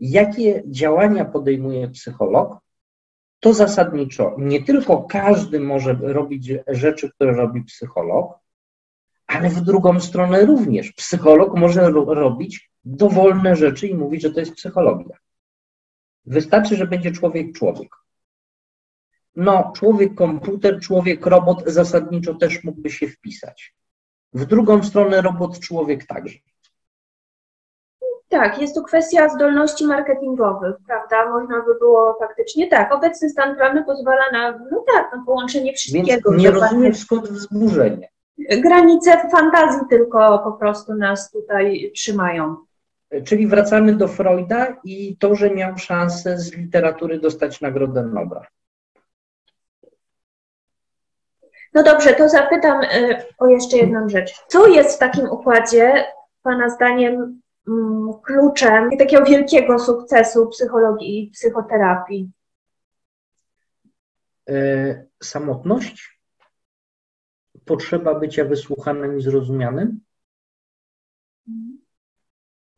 jakie 0.00 0.62
działania 0.66 1.24
podejmuje 1.24 1.88
psycholog, 1.88 2.58
to 3.40 3.54
zasadniczo 3.54 4.34
nie 4.38 4.62
tylko 4.62 5.02
każdy 5.02 5.60
może 5.60 5.98
robić 6.02 6.52
rzeczy, 6.68 7.10
które 7.10 7.32
robi 7.32 7.62
psycholog, 7.64 8.38
ale 9.26 9.48
w 9.48 9.60
drugą 9.60 10.00
stronę 10.00 10.44
również. 10.46 10.92
Psycholog 10.92 11.56
może 11.56 11.90
ro- 11.90 12.14
robić 12.14 12.70
dowolne 12.84 13.56
rzeczy 13.56 13.86
i 13.88 13.94
mówić, 13.94 14.22
że 14.22 14.30
to 14.30 14.40
jest 14.40 14.54
psychologia. 14.54 15.16
Wystarczy, 16.28 16.76
że 16.76 16.86
będzie 16.86 17.12
człowiek 17.12 17.52
człowiek. 17.52 17.88
No, 19.36 19.72
człowiek 19.76 20.14
komputer, 20.14 20.80
człowiek 20.80 21.26
robot 21.26 21.62
zasadniczo 21.66 22.34
też 22.34 22.64
mógłby 22.64 22.90
się 22.90 23.08
wpisać. 23.08 23.74
W 24.32 24.44
drugą 24.44 24.82
stronę 24.82 25.20
robot 25.20 25.58
człowiek 25.60 26.06
także. 26.06 26.38
Tak, 28.28 28.60
jest 28.60 28.74
to 28.74 28.82
kwestia 28.82 29.28
zdolności 29.28 29.86
marketingowych, 29.86 30.74
prawda? 30.86 31.30
Można 31.30 31.62
by 31.62 31.74
było 31.78 32.16
faktycznie 32.18 32.68
tak. 32.68 32.94
Obecny 32.94 33.30
stan 33.30 33.56
prawny 33.56 33.84
pozwala 33.84 34.22
na, 34.32 34.50
no 34.70 34.84
tak, 34.94 35.12
na 35.16 35.24
połączenie 35.26 35.64
Więc 35.64 35.78
wszystkiego. 35.78 36.34
nie 36.34 36.52
Dokładnie. 36.52 36.60
rozumiem 36.70 36.94
skąd 36.94 37.28
wzburzenie. 37.28 38.08
Granice 38.62 39.28
fantazji 39.30 39.80
tylko 39.90 40.38
po 40.38 40.52
prostu 40.52 40.94
nas 40.94 41.30
tutaj 41.30 41.92
trzymają. 41.94 42.56
Czyli 43.24 43.46
wracamy 43.46 43.96
do 43.96 44.08
Freuda 44.08 44.76
i 44.84 45.16
to, 45.16 45.34
że 45.34 45.50
miał 45.50 45.78
szansę 45.78 46.38
z 46.38 46.52
literatury 46.52 47.20
dostać 47.20 47.60
Nagrodę 47.60 48.02
Nobla. 48.02 48.46
No 51.74 51.82
dobrze, 51.82 52.14
to 52.14 52.28
zapytam 52.28 52.82
y, 52.82 53.24
o 53.38 53.46
jeszcze 53.46 53.76
jedną 53.76 54.08
rzecz. 54.08 54.34
Co 54.48 54.66
jest 54.66 54.96
w 54.96 54.98
takim 54.98 55.30
układzie, 55.30 56.04
Pana 56.42 56.70
zdaniem, 56.70 57.40
mm, 57.68 58.12
kluczem 58.22 58.90
takiego 58.98 59.24
wielkiego 59.24 59.78
sukcesu 59.78 60.48
psychologii 60.48 61.24
i 61.24 61.30
psychoterapii? 61.30 62.30
E, 64.48 65.04
Samotność, 65.22 66.20
potrzeba 67.64 68.14
bycia 68.14 68.44
wysłuchanym 68.44 69.18
i 69.18 69.22
zrozumianym, 69.22 70.00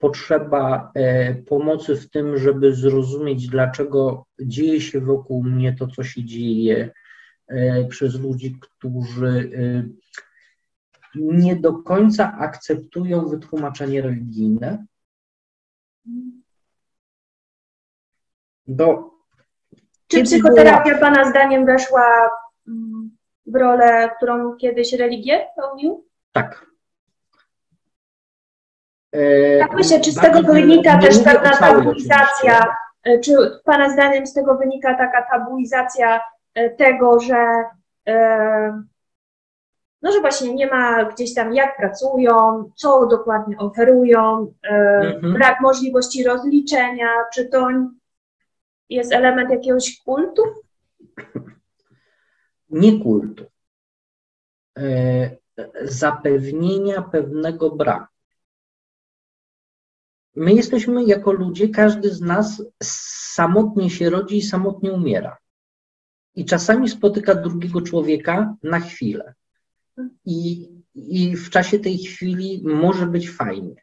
potrzeba 0.00 0.92
e, 0.94 1.34
pomocy 1.34 1.96
w 1.96 2.10
tym, 2.10 2.38
żeby 2.38 2.74
zrozumieć, 2.74 3.48
dlaczego 3.48 4.26
dzieje 4.40 4.80
się 4.80 5.00
wokół 5.00 5.42
mnie 5.42 5.76
to, 5.76 5.86
co 5.86 6.04
się 6.04 6.24
dzieje 6.24 6.90
e, 7.48 7.84
przez 7.84 8.20
ludzi, 8.20 8.58
którzy 8.60 9.50
e, 9.56 9.88
nie 11.14 11.56
do 11.56 11.72
końca 11.72 12.38
akceptują 12.38 13.28
wytłumaczenie 13.28 14.02
religijne. 14.02 14.86
Bo 18.66 19.14
Czy 20.06 20.22
psychoterapia 20.22 20.98
Pana 20.98 21.30
zdaniem 21.30 21.66
weszła 21.66 22.30
mm, 22.68 23.10
w 23.46 23.54
rolę, 23.54 24.10
którą 24.16 24.56
kiedyś 24.56 24.92
religię 24.92 25.46
pełnił? 25.56 26.06
Tak. 26.32 26.69
E, 29.12 29.58
Tak 29.58 29.72
myślę, 29.74 30.00
czy 30.00 30.12
z 30.12 30.20
tego 30.20 30.42
wynika 30.52 30.94
nie 30.94 31.00
też 31.06 31.18
całej 31.18 31.40
tabuizacja, 31.58 32.74
e, 33.04 33.18
czy 33.18 33.32
Pana 33.64 33.90
zdaniem 33.90 34.26
z 34.26 34.34
tego 34.34 34.56
wynika 34.56 34.94
taka 34.94 35.22
tabuizacja 35.22 36.20
e, 36.54 36.70
tego, 36.70 37.20
że 37.20 37.46
no, 40.02 40.12
że 40.12 40.20
właśnie 40.20 40.54
nie 40.54 40.66
ma 40.66 41.04
gdzieś 41.04 41.34
tam 41.34 41.54
jak 41.54 41.76
pracują, 41.76 42.64
co 42.76 43.06
dokładnie 43.06 43.58
oferują, 43.58 44.52
Mhm. 44.62 45.32
brak 45.34 45.60
możliwości 45.60 46.24
rozliczenia, 46.24 47.08
czy 47.34 47.44
to 47.48 47.68
jest 48.88 49.12
element 49.12 49.50
jakiegoś 49.50 50.00
kultu? 50.04 50.42
Nie 52.70 53.00
kultu. 53.02 53.44
Zapewnienia 55.82 57.02
pewnego 57.02 57.70
braku. 57.70 58.06
My 60.36 60.52
jesteśmy 60.54 61.04
jako 61.04 61.32
ludzie, 61.32 61.68
każdy 61.68 62.14
z 62.14 62.20
nas 62.20 62.62
samotnie 62.82 63.90
się 63.90 64.10
rodzi 64.10 64.36
i 64.36 64.42
samotnie 64.42 64.92
umiera. 64.92 65.36
I 66.34 66.44
czasami 66.44 66.88
spotyka 66.88 67.34
drugiego 67.34 67.80
człowieka 67.82 68.54
na 68.62 68.80
chwilę. 68.80 69.34
I, 70.24 70.68
I 70.94 71.36
w 71.36 71.50
czasie 71.50 71.78
tej 71.78 71.98
chwili 71.98 72.62
może 72.64 73.06
być 73.06 73.30
fajnie. 73.30 73.74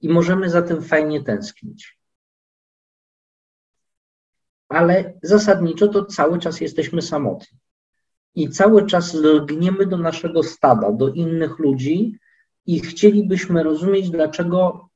I 0.00 0.08
możemy 0.08 0.50
za 0.50 0.62
tym 0.62 0.82
fajnie 0.82 1.24
tęsknić. 1.24 1.98
Ale 4.68 5.18
zasadniczo 5.22 5.88
to 5.88 6.04
cały 6.04 6.38
czas 6.38 6.60
jesteśmy 6.60 7.02
samotni. 7.02 7.58
I 8.34 8.48
cały 8.48 8.86
czas 8.86 9.14
lgniemy 9.14 9.86
do 9.86 9.96
naszego 9.96 10.42
stada, 10.42 10.92
do 10.92 11.08
innych 11.08 11.58
ludzi 11.58 12.18
i 12.66 12.80
chcielibyśmy 12.80 13.62
rozumieć, 13.62 14.10
dlaczego 14.10 14.89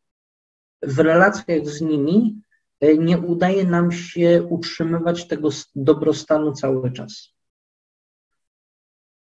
w 0.87 0.99
relacjach 0.99 1.66
z 1.66 1.81
nimi 1.81 2.42
e, 2.81 2.99
nie 2.99 3.18
udaje 3.18 3.64
nam 3.64 3.92
się 3.92 4.47
utrzymywać 4.51 5.29
tego 5.29 5.49
dobrostanu 5.75 6.53
cały 6.53 6.92
czas. 6.92 7.35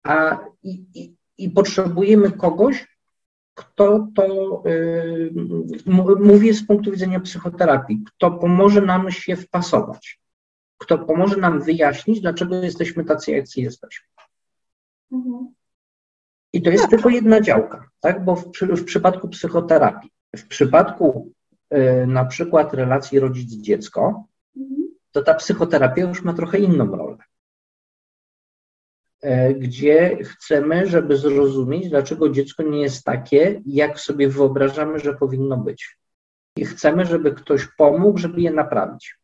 A 0.04 0.40
i, 0.64 0.86
i, 0.94 1.16
i 1.38 1.50
potrzebujemy 1.50 2.32
kogoś, 2.32 2.88
kto 3.54 4.08
to, 4.16 4.64
m- 5.86 6.16
mówię 6.20 6.54
z 6.54 6.68
punktu 6.68 6.92
widzenia 6.92 7.20
psychoterapii, 7.20 8.04
kto 8.08 8.32
pomoże 8.32 8.82
nam 8.82 9.12
się 9.12 9.36
wpasować, 9.36 10.20
kto 10.78 10.98
pomoże 10.98 11.38
nam 11.38 11.62
wyjaśnić, 11.62 12.22
dlaczego 12.22 12.56
jesteśmy 12.56 13.06
tacy, 13.06 13.32
jacy 13.32 13.62
jesteśmy. 13.62 14.08
Mhm. 15.12 15.54
I 16.54 16.62
to 16.62 16.70
jest 16.70 16.90
tylko 16.90 17.10
jedna 17.10 17.42
działka, 17.42 17.90
tak? 18.00 18.26
Bo 18.26 18.36
w, 18.36 18.52
w 18.62 18.84
przypadku 18.84 19.30
psychoterapii, 19.30 20.12
w 20.38 20.48
przypadku 20.48 21.34
na 22.08 22.26
przykład 22.26 22.74
relacji 22.74 23.20
rodzic-dziecko, 23.20 24.24
Mhm. 24.58 24.82
to 25.12 25.22
ta 25.22 25.34
psychoterapia 25.34 26.02
już 26.08 26.24
ma 26.24 26.34
trochę 26.34 26.58
inną 26.60 26.86
rolę. 26.96 27.18
E, 29.22 29.54
Gdzie 29.54 30.18
chcemy, 30.24 30.88
żeby 30.88 31.18
zrozumieć, 31.18 31.90
dlaczego 31.90 32.30
dziecko 32.30 32.64
nie 32.64 32.82
jest 32.82 33.04
takie, 33.04 33.62
jak 33.66 34.00
sobie 34.00 34.28
wyobrażamy, 34.30 35.00
że 35.00 35.14
powinno 35.14 35.58
być. 35.58 35.98
I 36.58 36.66
chcemy, 36.66 37.06
żeby 37.06 37.32
ktoś 37.32 37.68
pomógł, 37.78 38.18
żeby 38.18 38.42
je 38.42 38.52
naprawić. 38.52 39.16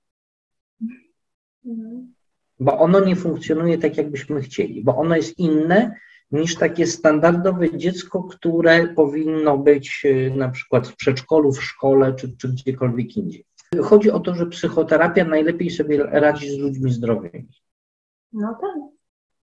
Mhm. 1.66 2.14
bo 2.60 2.80
ono 2.80 3.00
nie 3.00 3.16
funkcjonuje 3.16 3.78
tak, 3.78 3.98
jakbyśmy 3.98 4.42
chcieli, 4.42 4.84
bo 4.84 4.98
ono 4.98 5.16
jest 5.16 5.40
inne 5.40 5.96
niż 6.32 6.56
takie 6.56 6.88
standardowe 6.88 7.78
dziecko, 7.78 8.24
które 8.24 8.88
powinno 8.88 9.58
być 9.58 10.02
y, 10.06 10.34
na 10.36 10.50
przykład 10.50 10.88
w 10.88 10.96
przedszkolu, 10.96 11.52
w 11.52 11.64
szkole 11.64 12.14
czy, 12.14 12.38
czy 12.38 12.48
gdziekolwiek 12.48 13.18
indziej. 13.18 13.46
Chodzi 13.84 14.12
o 14.12 14.20
to, 14.20 14.36
że 14.36 14.46
psychoterapia 14.46 15.26
najlepiej 15.26 15.70
sobie 15.70 16.04
radzi 16.04 16.50
z 16.50 16.60
ludźmi 16.60 16.92
zdrowymi. 16.92 17.50
No 18.34 18.58
tak. 18.62 18.98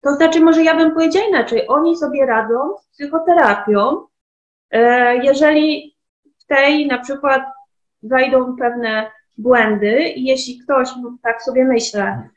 To 0.01 0.15
znaczy, 0.15 0.41
może 0.41 0.63
ja 0.63 0.75
bym 0.75 0.93
powiedziała 0.93 1.27
inaczej, 1.27 1.67
oni 1.67 1.97
sobie 1.97 2.25
radzą 2.25 2.77
z 2.81 2.87
psychoterapią, 2.87 4.05
e, 4.71 5.17
jeżeli 5.17 5.95
w 6.39 6.45
tej 6.45 6.87
na 6.87 6.99
przykład 6.99 7.41
zajdą 8.03 8.55
pewne 8.55 9.11
błędy 9.37 10.03
i 10.09 10.25
jeśli 10.25 10.59
ktoś, 10.59 10.89
no, 11.01 11.17
tak 11.23 11.43
sobie 11.43 11.65
myślę, 11.65 12.29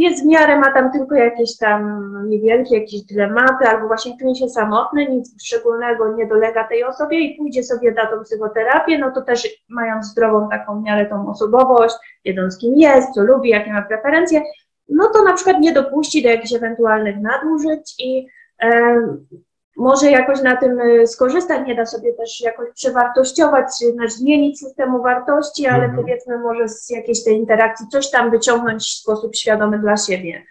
jest 0.00 0.22
w 0.24 0.26
miarę, 0.26 0.58
ma 0.58 0.72
tam 0.72 0.92
tylko 0.92 1.14
jakieś 1.14 1.56
tam 1.56 2.12
niewielkie 2.28 2.78
jakieś 2.78 3.02
dylematy, 3.02 3.66
albo 3.68 3.86
właśnie 3.86 4.18
czuje 4.20 4.34
się 4.34 4.48
samotny, 4.48 5.06
nic 5.06 5.44
szczególnego 5.44 6.12
nie 6.16 6.26
dolega 6.26 6.68
tej 6.68 6.84
osobie 6.84 7.20
i 7.20 7.36
pójdzie 7.36 7.62
sobie 7.62 7.92
na 7.92 8.06
tą 8.06 8.22
psychoterapię, 8.22 8.98
no 8.98 9.10
to 9.10 9.22
też 9.22 9.48
mając 9.68 10.06
zdrową 10.06 10.48
taką 10.48 10.80
w 10.80 10.84
miarę 10.84 11.06
tą 11.06 11.30
osobowość, 11.30 11.94
wiedząc 12.24 12.58
kim 12.58 12.74
jest, 12.74 13.14
co 13.14 13.22
lubi, 13.22 13.50
jakie 13.50 13.72
ma 13.72 13.82
preferencje, 13.82 14.42
no 14.88 15.08
to 15.08 15.24
na 15.24 15.32
przykład 15.32 15.60
nie 15.60 15.72
dopuści 15.72 16.22
do 16.22 16.28
jakichś 16.28 16.52
ewentualnych 16.54 17.16
nadużyć 17.20 17.94
i 17.98 18.26
może 19.80 20.10
jakoś 20.10 20.42
na 20.42 20.56
tym 20.56 20.80
e, 20.80 21.06
skorzystać, 21.06 21.66
nie 21.66 21.74
da 21.74 21.86
sobie 21.86 22.12
też 22.12 22.40
jakoś 22.40 22.68
przewartościować, 22.74 23.66
czy 23.78 23.92
też 23.92 24.12
zmienić 24.12 24.58
systemu 24.58 25.02
wartości, 25.02 25.66
ale 25.66 25.84
mhm. 25.84 25.96
powiedzmy 25.96 26.38
może 26.38 26.68
z 26.68 26.90
jakiejś 26.90 27.24
tej 27.24 27.36
interakcji 27.36 27.86
coś 27.88 28.10
tam 28.10 28.30
wyciągnąć 28.30 28.82
w 28.82 29.00
sposób 29.00 29.36
świadomy 29.36 29.78
dla 29.78 29.96
siebie. 29.96 30.42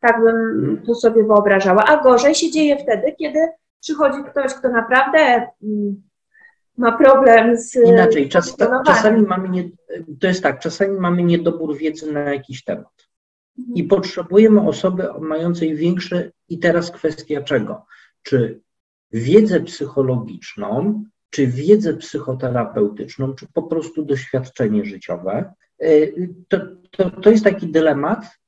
Tak 0.00 0.20
bym 0.24 0.36
mhm. 0.36 0.82
to 0.86 0.94
sobie 0.94 1.24
wyobrażała. 1.24 1.84
A 1.84 2.02
gorzej 2.02 2.34
się 2.34 2.50
dzieje 2.50 2.78
wtedy, 2.78 3.14
kiedy 3.18 3.38
przychodzi 3.80 4.18
ktoś, 4.30 4.54
kto 4.54 4.68
naprawdę 4.68 5.18
mm, 5.62 6.02
ma 6.76 6.92
problem 6.92 7.56
z. 7.56 7.76
Inaczej, 7.76 8.28
czas, 8.28 8.56
czasami 8.86 9.22
mamy 9.22 9.48
nie, 9.48 9.64
to 10.20 10.26
jest 10.26 10.42
tak, 10.42 10.58
czasami 10.58 11.00
mamy 11.00 11.22
niedobór 11.22 11.76
wiedzy 11.76 12.12
na 12.12 12.20
jakiś 12.20 12.64
temat. 12.64 13.08
I 13.74 13.82
mhm. 13.82 13.88
potrzebujemy 13.88 14.60
osoby 14.60 15.08
mającej 15.20 15.76
większe, 15.76 16.30
i 16.48 16.58
teraz 16.58 16.90
kwestia 16.90 17.42
czego? 17.42 17.86
Czy 18.22 18.63
wiedzę 19.14 19.60
psychologiczną, 19.60 21.04
czy 21.30 21.46
wiedzę 21.46 21.94
psychoterapeutyczną, 21.96 23.34
czy 23.34 23.46
po 23.52 23.62
prostu 23.62 24.04
doświadczenie 24.04 24.84
życiowe. 24.84 25.54
E, 25.78 25.88
to, 26.48 26.58
to, 26.90 27.10
to 27.10 27.30
jest 27.30 27.44
taki 27.44 27.66
dylemat, 27.66 28.38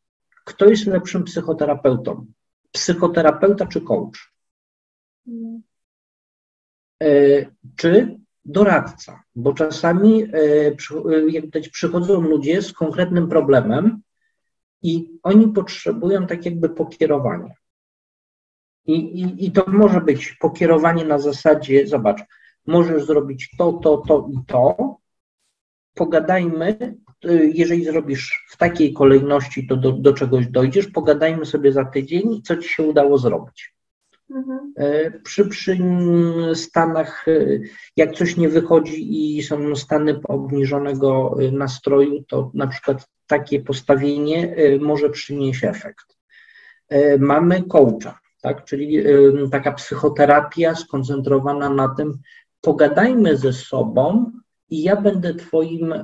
kto 0.44 0.68
jest 0.68 0.86
lepszym 0.86 1.24
psychoterapeutą? 1.24 2.26
Psychoterapeuta 2.72 3.66
czy 3.66 3.80
coach? 3.80 4.32
E, 7.02 7.06
czy 7.76 8.18
doradca? 8.44 9.22
Bo 9.34 9.52
czasami, 9.52 10.24
widać, 11.42 11.68
przychodzą 11.68 12.20
ludzie 12.20 12.62
z 12.62 12.72
konkretnym 12.72 13.28
problemem 13.28 14.00
i 14.82 15.18
oni 15.22 15.48
potrzebują 15.48 16.26
tak 16.26 16.44
jakby 16.44 16.68
pokierowania. 16.68 17.54
I, 18.86 18.92
i, 18.92 19.46
I 19.46 19.52
to 19.52 19.64
może 19.66 20.00
być 20.00 20.36
pokierowanie 20.40 21.04
na 21.04 21.18
zasadzie, 21.18 21.86
zobacz, 21.86 22.20
możesz 22.66 23.04
zrobić 23.04 23.50
to, 23.58 23.72
to, 23.72 23.96
to 23.96 24.28
i 24.32 24.36
to. 24.46 24.96
Pogadajmy, 25.94 26.96
y, 27.24 27.50
jeżeli 27.54 27.84
zrobisz 27.84 28.46
w 28.50 28.56
takiej 28.56 28.92
kolejności, 28.92 29.66
to 29.66 29.76
do, 29.76 29.92
do 29.92 30.12
czegoś 30.12 30.46
dojdziesz, 30.46 30.86
pogadajmy 30.86 31.46
sobie 31.46 31.72
za 31.72 31.84
tydzień, 31.84 32.42
co 32.42 32.56
ci 32.56 32.68
się 32.68 32.82
udało 32.82 33.18
zrobić. 33.18 33.74
Mhm. 34.30 34.72
E, 34.76 35.10
przy, 35.10 35.46
przy 35.46 35.78
stanach, 36.54 37.28
y, 37.28 37.62
jak 37.96 38.14
coś 38.14 38.36
nie 38.36 38.48
wychodzi 38.48 39.36
i 39.36 39.42
są 39.42 39.76
stany 39.76 40.20
obniżonego 40.24 41.36
y, 41.40 41.52
nastroju, 41.52 42.22
to 42.22 42.50
na 42.54 42.66
przykład 42.66 43.08
takie 43.26 43.60
postawienie 43.60 44.56
może 44.80 45.10
przynieść 45.10 45.64
efekt. 45.64 46.16
E, 46.88 47.18
mamy 47.18 47.62
coacha 47.62 48.18
tak? 48.46 48.64
czyli 48.64 49.04
taka 49.50 49.72
psychoterapia 49.72 50.74
skoncentrowana 50.74 51.70
na 51.70 51.88
tym, 51.88 52.18
pogadajmy 52.60 53.36
ze 53.36 53.52
sobą 53.52 54.32
i 54.70 54.82
ja 54.82 54.96
będę 54.96 55.34
twoim, 55.34 55.94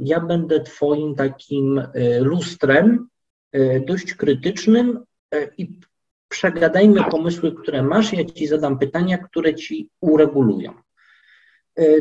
ja 0.00 0.20
będę 0.20 0.60
twoim 0.60 1.14
takim 1.14 1.78
y, 1.78 2.20
lustrem 2.20 3.08
y, 3.54 3.84
dość 3.86 4.14
krytycznym 4.14 5.04
y, 5.34 5.50
i 5.58 5.80
przegadajmy 6.28 7.04
pomysły, 7.04 7.54
które 7.54 7.82
masz, 7.82 8.12
ja 8.12 8.24
ci 8.24 8.46
zadam 8.46 8.78
pytania, 8.78 9.18
które 9.18 9.54
ci 9.54 9.88
uregulują. 10.00 10.72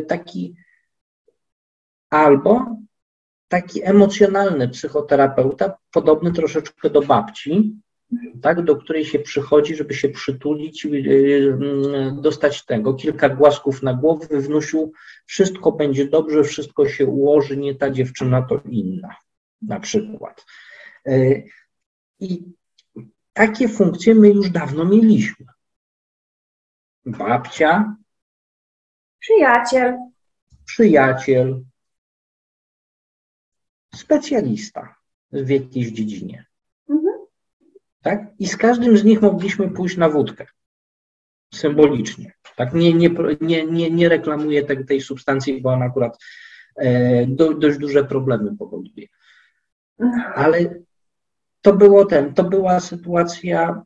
Taki 0.08 0.56
albo 2.10 2.78
taki 3.48 3.84
emocjonalny 3.84 4.70
psychoterapeuta, 4.70 5.78
podobny 5.92 6.32
troszeczkę 6.32 6.90
do 6.90 7.02
babci, 7.02 7.76
tak, 8.42 8.64
do 8.64 8.76
której 8.76 9.06
się 9.06 9.20
przychodzi, 9.20 9.76
żeby 9.76 9.94
się 9.94 10.10
przytulić, 10.10 10.86
y, 10.86 11.58
dostać 12.22 12.66
tego, 12.66 12.94
kilka 12.94 13.30
głasków 13.30 13.84
na 13.84 13.94
głowę, 13.94 14.40
wnusił, 14.42 14.94
wszystko 15.26 15.72
będzie 15.72 16.08
dobrze, 16.08 16.44
wszystko 16.44 16.90
się 16.90 17.06
ułoży, 17.06 17.58
nie 17.58 17.76
ta 17.76 17.90
dziewczyna, 17.90 18.42
to 18.42 18.62
inna, 18.70 19.16
na 19.62 19.80
przykład. 19.80 20.46
Y, 21.08 21.48
I 22.20 22.44
takie 23.34 23.68
funkcje 23.68 24.16
my 24.16 24.30
już 24.30 24.50
dawno 24.50 24.86
mieliśmy. 24.86 25.46
Babcia. 27.06 27.96
Przyjaciel. 29.20 29.98
Przyjaciel. 30.66 31.64
Specjalista 33.96 34.96
w 35.32 35.50
jakiejś 35.50 35.92
dziedzinie. 35.92 36.46
Tak? 38.06 38.26
I 38.40 38.48
z 38.48 38.58
każdym 38.58 38.98
z 38.98 39.04
nich 39.04 39.22
mogliśmy 39.22 39.70
pójść 39.70 39.98
na 39.98 40.10
wódkę. 40.10 40.46
Symbolicznie. 41.54 42.34
Tak? 42.56 42.74
Nie, 42.74 42.94
nie, 42.94 43.10
nie, 43.42 43.66
nie, 43.66 43.92
nie 43.92 44.10
reklamuję 44.10 44.64
tej, 44.64 44.86
tej 44.86 45.02
substancji, 45.02 45.62
bo 45.62 45.70
ona 45.70 45.86
akurat 45.86 46.18
e, 46.76 47.26
do, 47.28 47.54
dość 47.54 47.78
duże 47.78 48.04
problemy 48.04 48.58
powoduje. 48.58 49.08
Ale 50.36 50.76
to 51.62 51.74
było 51.74 52.06
ten, 52.06 52.34
to 52.34 52.44
była 52.44 52.80
sytuacja 52.80 53.84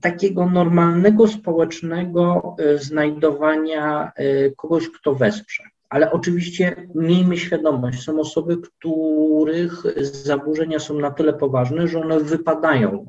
takiego 0.00 0.46
normalnego, 0.46 1.28
społecznego 1.28 2.56
e, 2.58 2.78
znajdowania 2.78 4.12
e, 4.16 4.50
kogoś, 4.50 4.88
kto 4.90 5.14
wesprze. 5.14 5.62
Ale 5.88 6.12
oczywiście 6.12 6.88
miejmy 6.94 7.36
świadomość, 7.36 8.02
są 8.02 8.20
osoby, 8.20 8.56
których 8.58 9.82
zaburzenia 10.00 10.78
są 10.78 10.98
na 10.98 11.10
tyle 11.10 11.32
poważne, 11.32 11.88
że 11.88 12.00
one 12.00 12.20
wypadają 12.20 13.06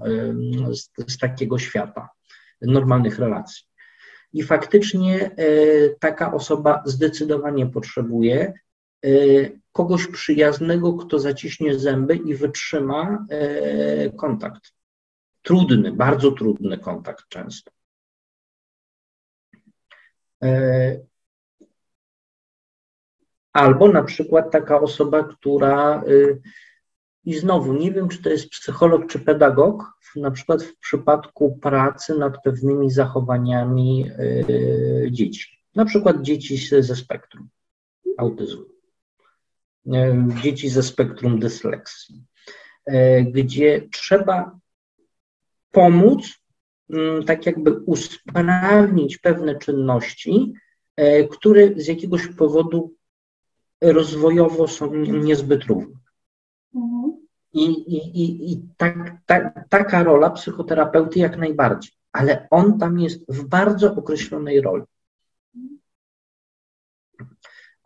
z, 0.72 0.90
z 1.08 1.18
takiego 1.18 1.60
świata 1.60 2.10
normalnych 2.62 3.20
relacji. 3.20 3.66
I 4.34 4.44
faktycznie 4.44 5.32
e, 5.32 5.90
taka 5.90 6.34
osoba 6.34 6.84
zdecydowanie 6.86 7.66
potrzebuje 7.66 8.54
e, 9.06 9.10
kogoś 9.72 10.08
przyjaznego, 10.08 10.94
kto 10.94 11.20
zaciśnie 11.20 11.80
zęby 11.80 12.16
i 12.16 12.36
wytrzyma 12.36 13.26
e, 13.30 14.10
kontakt. 14.10 14.74
Trudny, 15.42 15.92
bardzo 15.92 16.32
trudny 16.32 16.78
kontakt 16.78 17.26
często. 17.30 17.72
Albo 23.56 23.88
na 23.88 24.04
przykład 24.04 24.52
taka 24.52 24.82
osoba, 24.82 25.24
która, 25.24 26.04
y, 26.08 26.42
i 27.26 27.34
znowu 27.34 27.74
nie 27.74 27.92
wiem, 27.92 28.10
czy 28.10 28.22
to 28.22 28.30
jest 28.30 28.50
psycholog 28.50 29.08
czy 29.08 29.20
pedagog, 29.20 29.84
na 30.16 30.32
przykład 30.32 30.64
w 30.64 30.80
przypadku 30.80 31.60
pracy 31.62 32.18
nad 32.18 32.44
pewnymi 32.44 32.92
zachowaniami 32.92 34.12
y, 34.20 35.08
dzieci, 35.12 35.48
na 35.76 35.86
przykład 35.86 36.22
dzieci 36.22 36.58
ze 36.84 36.96
spektrum 36.96 37.50
autyzmu, 38.18 38.66
y, 39.88 39.92
dzieci 40.42 40.70
ze 40.70 40.84
spektrum 40.84 41.40
dysleksji, 41.40 42.24
gdzie 43.26 43.88
trzeba 43.92 44.60
pomóc, 45.72 46.34
tak 47.26 47.46
jakby 47.46 47.72
usprawnić 47.72 49.18
pewne 49.18 49.56
czynności, 49.56 50.54
które 51.30 51.70
z 51.76 51.88
jakiegoś 51.88 52.28
powodu 52.28 52.96
rozwojowo 53.82 54.68
są 54.68 54.96
niezbyt 54.96 55.64
równe. 55.64 55.96
Mhm. 56.76 57.26
I, 57.54 57.66
i, 57.66 58.24
i, 58.24 58.52
i 58.52 58.62
tak, 58.78 59.12
tak, 59.26 59.66
taka 59.70 60.04
rola 60.04 60.30
psychoterapeuty 60.30 61.20
jak 61.20 61.38
najbardziej, 61.38 61.92
ale 62.12 62.48
on 62.52 62.80
tam 62.80 63.00
jest 63.00 63.26
w 63.30 63.44
bardzo 63.48 63.96
określonej 63.96 64.62
roli. 64.62 64.84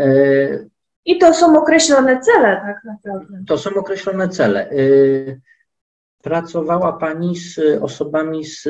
E, 0.02 0.08
I 1.06 1.18
to 1.18 1.34
są 1.34 1.62
określone 1.62 2.20
cele, 2.22 2.62
tak 2.66 2.84
naprawdę. 2.84 3.44
To 3.48 3.58
są 3.58 3.70
określone 3.70 4.30
cele. 4.30 4.70
E, 4.70 4.76
pracowała 6.22 6.94
Pani 6.94 7.36
z 7.36 7.60
osobami 7.82 8.46
z, 8.46 8.64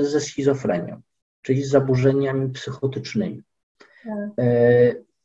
ze 0.00 0.20
schizofrenią, 0.20 1.00
czyli 1.42 1.64
z 1.64 1.70
zaburzeniami 1.70 2.50
psychotycznymi. 2.50 3.42
Tak. 4.04 4.46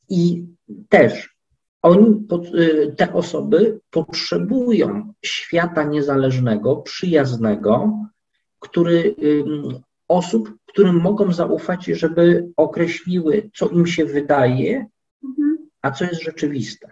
I 0.10 0.46
też 0.90 1.36
oni, 1.82 2.28
y, 2.56 2.94
te 2.98 3.14
osoby 3.14 3.80
potrzebują 3.90 5.14
świata 5.26 5.84
niezależnego, 5.84 6.76
przyjaznego, 6.76 8.00
który, 8.60 9.16
osób, 10.08 10.54
którym 10.66 11.02
mogą 11.02 11.34
zaufać, 11.34 11.86
żeby 11.86 12.50
określiły, 12.58 13.50
co 13.56 13.70
im 13.70 13.88
się 13.88 14.06
wydaje, 14.06 14.86
mhm. 15.24 15.58
a 15.82 15.92
co 15.92 16.06
jest 16.06 16.24
rzeczywiste. 16.24 16.92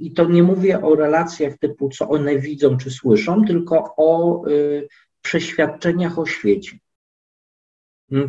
I 0.00 0.12
to 0.12 0.24
nie 0.24 0.42
mówię 0.42 0.82
o 0.82 0.94
relacjach 0.94 1.58
typu, 1.58 1.88
co 1.88 2.08
one 2.08 2.38
widzą 2.38 2.76
czy 2.76 2.90
słyszą, 2.90 3.44
tylko 3.44 3.94
o 3.96 4.42
y, 4.48 4.88
przeświadczeniach 5.22 6.18
o 6.18 6.26
świecie. 6.26 6.78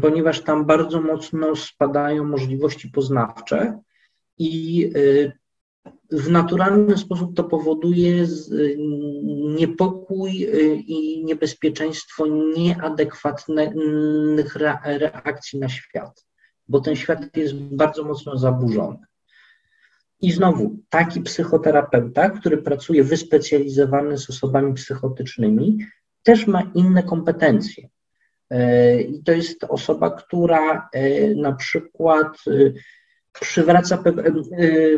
Ponieważ 0.02 0.42
tam 0.42 0.66
bardzo 0.66 1.02
mocno 1.02 1.56
spadają 1.56 2.24
możliwości 2.24 2.90
poznawcze 2.90 3.80
i 4.38 4.86
y, 4.96 5.32
w 6.12 6.30
naturalny 6.30 6.98
sposób 6.98 7.36
to 7.36 7.44
powoduje 7.44 8.24
y, 8.24 8.78
niepokój 9.58 10.48
i 10.88 11.26
niebezpieczeństwo 11.26 12.26
nieadekwatnych 12.58 13.74
reakcji 14.86 15.60
na 15.60 15.70
świat, 15.70 16.26
bo 16.68 16.82
ten 16.82 16.96
świat 16.96 17.38
jest 17.38 17.56
bardzo 17.56 18.04
mocno 18.04 18.38
zaburzony. 18.38 18.98
I 20.22 20.32
znowu, 20.32 20.78
taki 20.90 21.22
psychoterapeuta, 21.22 22.30
który 22.30 22.58
pracuje 22.58 23.04
wyspecjalizowany 23.04 24.18
z 24.18 24.30
osobami 24.30 24.74
psychotycznymi, 24.74 25.78
też 26.24 26.48
ma 26.48 26.72
inne 26.76 27.04
kompetencje. 27.04 27.90
E, 28.56 29.02
I 29.02 29.24
to 29.24 29.32
jest 29.32 29.64
osoba, 29.64 30.12
która 30.12 30.90
e, 30.94 31.36
na 31.36 31.52
przykład 31.52 32.38
e, 32.48 32.52
przywraca, 33.42 34.04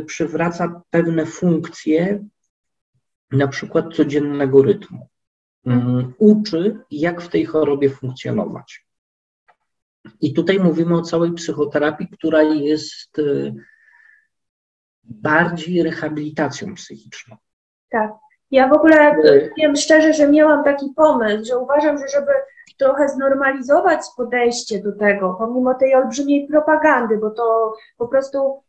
przywraca 0.05 0.82
pewne 0.89 1.26
funkcje, 1.26 2.26
na 3.32 3.47
przykład 3.47 3.93
codziennego 3.93 4.62
rytmu. 4.62 5.08
Mm, 5.66 6.14
uczy, 6.18 6.80
jak 6.91 7.22
w 7.22 7.30
tej 7.30 7.45
chorobie 7.45 7.89
funkcjonować. 7.89 8.86
I 10.22 10.34
tutaj 10.34 10.60
mówimy 10.60 10.97
o 10.97 11.01
całej 11.01 11.32
psychoterapii, 11.32 12.08
która 12.08 12.43
jest 12.43 13.22
bardziej 15.03 15.84
rehabilitacją 15.84 16.76
psychiczną. 16.76 17.36
Tak. 17.89 18.12
Ja 18.51 18.68
w 18.68 18.74
ogóle 18.74 19.16
powiem 19.55 19.76
szczerze, 19.76 20.14
że 20.14 20.32
miałam 20.32 20.64
taki 20.64 20.86
pomysł, 20.95 21.45
że 21.45 21.58
uważam, 21.58 21.97
że 21.97 22.08
żeby 22.08 22.32
trochę 22.78 23.09
znormalizować 23.09 23.99
podejście 24.17 24.80
do 24.80 24.91
tego, 24.91 25.36
pomimo 25.39 25.73
tej 25.73 25.95
olbrzymiej 25.95 26.47
propagandy, 26.47 27.17
bo 27.17 27.30
to 27.30 27.73
po 27.97 28.07
prostu 28.07 28.61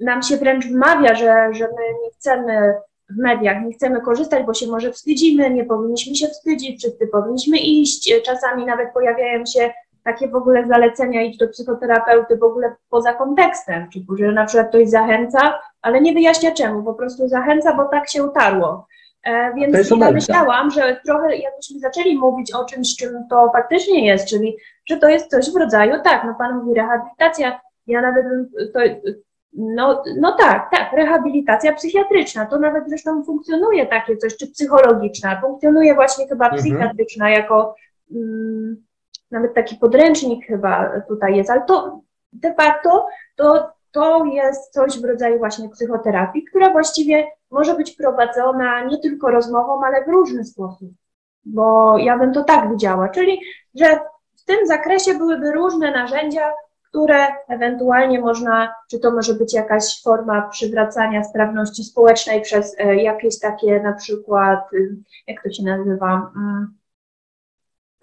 nam 0.00 0.22
się 0.22 0.36
wręcz 0.36 0.66
wmawia, 0.66 1.14
że, 1.14 1.48
że 1.52 1.64
my 1.64 1.82
nie 2.02 2.10
chcemy 2.10 2.74
w 3.10 3.18
mediach, 3.18 3.64
nie 3.64 3.72
chcemy 3.72 4.00
korzystać, 4.00 4.46
bo 4.46 4.54
się 4.54 4.66
może 4.66 4.92
wstydzimy, 4.92 5.50
nie 5.50 5.64
powinniśmy 5.64 6.14
się 6.14 6.26
wstydzić, 6.26 6.78
wszyscy 6.78 7.06
powinniśmy 7.06 7.58
iść. 7.58 8.22
Czasami 8.24 8.66
nawet 8.66 8.92
pojawiają 8.92 9.46
się 9.46 9.70
takie 10.04 10.28
w 10.28 10.34
ogóle 10.34 10.66
zalecenia 10.66 11.22
iść 11.22 11.38
do 11.38 11.48
psychoterapeuty 11.48 12.36
w 12.36 12.42
ogóle 12.42 12.74
poza 12.90 13.14
kontekstem, 13.14 13.88
czyli 13.92 14.06
że 14.18 14.32
na 14.32 14.44
przykład 14.44 14.68
ktoś 14.68 14.88
zachęca, 14.88 15.60
ale 15.82 16.00
nie 16.00 16.12
wyjaśnia 16.12 16.52
czemu, 16.52 16.82
po 16.82 16.94
prostu 16.94 17.28
zachęca, 17.28 17.74
bo 17.74 17.84
tak 17.84 18.08
się 18.08 18.24
utarło. 18.24 18.86
E, 19.26 19.54
więc 19.54 19.90
ja 19.90 20.10
myślałam, 20.10 20.70
że 20.70 21.00
trochę 21.06 21.36
jakbyśmy 21.36 21.80
zaczęli 21.80 22.18
mówić 22.18 22.54
o 22.54 22.64
czymś, 22.64 22.96
czym 22.96 23.28
to 23.30 23.50
faktycznie 23.52 24.06
jest, 24.06 24.28
czyli 24.28 24.56
że 24.88 24.96
to 24.96 25.08
jest 25.08 25.30
coś 25.30 25.52
w 25.52 25.56
rodzaju, 25.56 25.94
tak, 26.04 26.24
no 26.24 26.34
Pan 26.38 26.58
mówi 26.58 26.74
rehabilitacja, 26.74 27.60
ja 27.86 28.00
nawet 28.00 28.26
to, 28.74 28.80
no, 29.52 30.02
no 30.20 30.36
tak, 30.38 30.70
tak, 30.70 30.92
rehabilitacja 30.92 31.72
psychiatryczna, 31.72 32.46
to 32.46 32.58
nawet 32.58 32.88
zresztą 32.88 33.24
funkcjonuje 33.24 33.86
takie 33.86 34.16
coś, 34.16 34.36
czy 34.36 34.46
psychologiczna, 34.46 35.40
funkcjonuje 35.40 35.94
właśnie 35.94 36.28
chyba 36.28 36.44
mhm. 36.44 36.62
psychiatryczna 36.62 37.30
jako 37.30 37.74
mm, 38.14 38.76
nawet 39.30 39.54
taki 39.54 39.76
podręcznik 39.76 40.46
chyba 40.46 41.00
tutaj 41.08 41.36
jest, 41.36 41.50
ale 41.50 41.62
to 41.62 42.00
de 42.32 42.54
facto 42.54 43.06
to, 43.36 43.72
to 43.96 44.24
jest 44.24 44.72
coś 44.72 45.00
w 45.00 45.04
rodzaju 45.04 45.38
właśnie 45.38 45.68
psychoterapii, 45.68 46.44
która 46.44 46.72
właściwie 46.72 47.26
może 47.50 47.74
być 47.74 47.90
prowadzona 47.90 48.84
nie 48.84 48.98
tylko 48.98 49.30
rozmową, 49.30 49.84
ale 49.84 50.04
w 50.04 50.08
różny 50.08 50.44
sposób. 50.44 50.90
Bo 51.44 51.98
ja 51.98 52.18
bym 52.18 52.32
to 52.32 52.44
tak 52.44 52.70
widziała, 52.70 53.08
czyli 53.08 53.40
że 53.74 53.98
w 54.36 54.44
tym 54.44 54.66
zakresie 54.66 55.14
byłyby 55.14 55.52
różne 55.52 55.90
narzędzia, 55.90 56.52
które 56.88 57.26
ewentualnie 57.48 58.20
można, 58.20 58.74
czy 58.90 58.98
to 58.98 59.10
może 59.10 59.34
być 59.34 59.54
jakaś 59.54 60.02
forma 60.02 60.48
przywracania 60.48 61.24
sprawności 61.24 61.84
społecznej 61.84 62.42
przez 62.42 62.76
e, 62.78 62.96
jakieś 62.96 63.38
takie 63.38 63.80
na 63.80 63.92
przykład, 63.92 64.72
y, 64.72 64.96
jak 65.26 65.42
to 65.42 65.50
się 65.50 65.62
nazywa, 65.62 66.32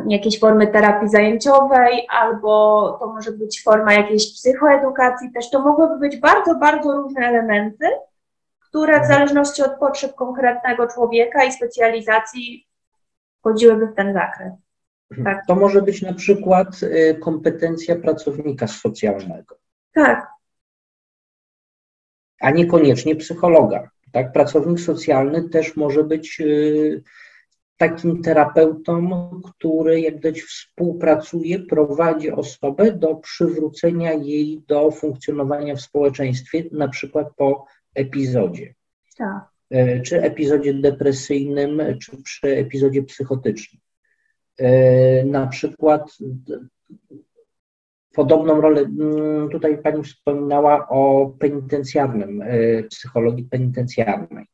jakieś 0.10 0.40
formy 0.40 0.68
terapii 0.68 1.10
zajęciowej, 1.10 2.08
albo 2.10 2.92
to 3.00 3.08
może 3.08 3.32
być 3.32 3.64
forma 3.64 3.94
jakiejś 3.94 4.34
psychoedukacji, 4.34 5.32
też 5.32 5.50
to 5.50 5.60
mogłyby 5.60 5.98
być 5.98 6.18
bardzo, 6.18 6.56
bardzo 6.56 6.92
różne 6.92 7.28
elementy, 7.28 7.86
które 8.60 8.94
w 8.94 9.02
mhm. 9.02 9.14
zależności 9.14 9.64
od 9.64 9.80
potrzeb 9.80 10.16
konkretnego 10.16 10.88
człowieka 10.88 11.44
i 11.44 11.52
specjalizacji 11.52 12.68
wchodziłyby 13.40 13.88
w 13.88 13.96
ten 13.96 14.14
zakres. 14.14 14.54
Mhm. 15.12 15.36
Tak. 15.36 15.46
To 15.48 15.56
może 15.56 15.82
być 15.82 16.02
na 16.02 16.14
przykład 16.14 16.84
y, 16.84 17.18
kompetencja 17.22 17.96
pracownika 17.96 18.68
socjalnego. 18.68 19.56
Tak. 19.94 20.28
A 22.40 22.52
niekoniecznie 22.52 23.16
psychologa. 23.16 23.90
Tak, 24.12 24.32
pracownik 24.32 24.80
socjalny 24.80 25.50
też 25.50 25.76
może 25.76 26.04
być 26.04 26.40
y, 26.40 27.04
takim 27.78 28.22
terapeutą, 28.22 29.30
który 29.44 30.02
jak 30.02 30.20
gdyś 30.20 30.44
współpracuje, 30.44 31.60
prowadzi 31.60 32.32
osobę 32.32 32.92
do 32.92 33.16
przywrócenia 33.16 34.14
jej 34.14 34.62
do 34.68 34.92
funkcjonowania 34.92 35.76
w 35.76 35.82
społeczeństwie, 35.82 36.64
na 36.72 36.88
przykład 36.88 37.28
po 37.38 37.66
epizodzie. 37.96 38.74
Tak. 39.18 39.54
E, 39.70 40.02
czy 40.02 40.22
epizodzie 40.22 40.74
depresyjnym, 40.74 41.82
czy 42.02 42.22
przy 42.24 42.48
epizodzie 42.48 43.04
psychotycznym. 43.04 43.82
E, 44.58 45.26
na 45.26 45.48
przykład 45.48 46.18
podobną 48.14 48.62
rolę, 48.62 48.82
mm, 48.82 49.50
tutaj 49.50 49.78
Pani 49.78 50.04
wspominała 50.04 50.88
o 50.90 51.34
penitencjarnym, 51.40 52.42
e, 52.42 52.84
psychologii 52.84 53.44
penitencjarnej. 53.44 54.46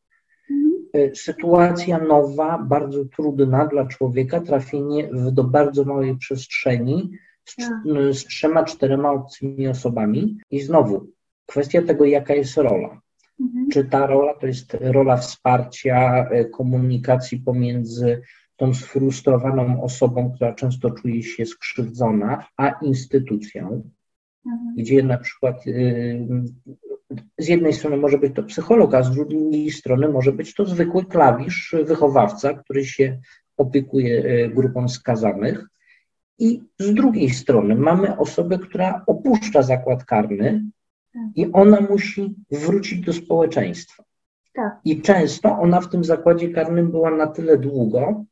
Y, 0.95 1.11
sytuacja 1.15 1.99
nowa, 1.99 2.57
bardzo 2.57 3.05
trudna 3.05 3.65
dla 3.65 3.85
człowieka, 3.85 4.39
trafienie 4.41 5.07
w, 5.07 5.31
do 5.31 5.43
bardzo 5.43 5.85
małej 5.85 6.17
przestrzeni 6.17 7.11
z, 7.45 7.55
tak. 7.55 7.71
y, 7.85 8.13
z 8.13 8.25
trzema, 8.25 8.63
czterema 8.63 9.11
obcymi 9.11 9.67
osobami. 9.67 10.37
I 10.51 10.61
znowu 10.61 11.07
kwestia 11.45 11.81
tego, 11.81 12.05
jaka 12.05 12.33
jest 12.33 12.57
rola. 12.57 13.01
Mhm. 13.39 13.69
Czy 13.71 13.85
ta 13.85 14.07
rola 14.07 14.33
to 14.33 14.47
jest 14.47 14.77
rola 14.81 15.17
wsparcia 15.17 16.29
y, 16.31 16.45
komunikacji 16.45 17.37
pomiędzy 17.37 18.21
tą 18.55 18.73
sfrustrowaną 18.73 19.83
osobą, 19.83 20.31
która 20.35 20.53
często 20.53 20.91
czuje 20.91 21.23
się 21.23 21.45
skrzywdzona, 21.45 22.45
a 22.57 22.69
instytucją, 22.69 23.91
mhm. 24.45 24.75
gdzie 24.77 25.03
na 25.03 25.17
przykład 25.17 25.63
z 27.37 27.47
jednej 27.47 27.73
strony 27.73 27.97
może 27.97 28.17
być 28.17 28.35
to 28.35 28.43
psycholog, 28.43 28.93
a 28.93 29.03
z 29.03 29.11
drugiej 29.11 29.71
strony 29.71 30.09
może 30.09 30.31
być 30.31 30.53
to 30.53 30.65
zwykły 30.65 31.05
klawisz, 31.05 31.75
wychowawca, 31.83 32.53
który 32.53 32.85
się 32.85 33.19
opiekuje 33.57 34.23
e, 34.23 34.49
grupą 34.49 34.89
skazanych. 34.89 35.65
I 36.39 36.61
z 36.79 36.93
drugiej 36.93 37.29
strony 37.29 37.75
mamy 37.75 38.17
osobę, 38.17 38.59
która 38.59 39.03
opuszcza 39.07 39.61
zakład 39.61 40.05
karny 40.05 40.65
i 41.35 41.51
ona 41.53 41.81
musi 41.81 42.35
wrócić 42.51 43.05
do 43.05 43.13
społeczeństwa. 43.13 44.03
Tak. 44.53 44.79
I 44.85 45.01
często 45.01 45.59
ona 45.59 45.81
w 45.81 45.89
tym 45.89 46.03
zakładzie 46.03 46.49
karnym 46.49 46.91
była 46.91 47.11
na 47.11 47.27
tyle 47.27 47.57
długo, 47.57 48.25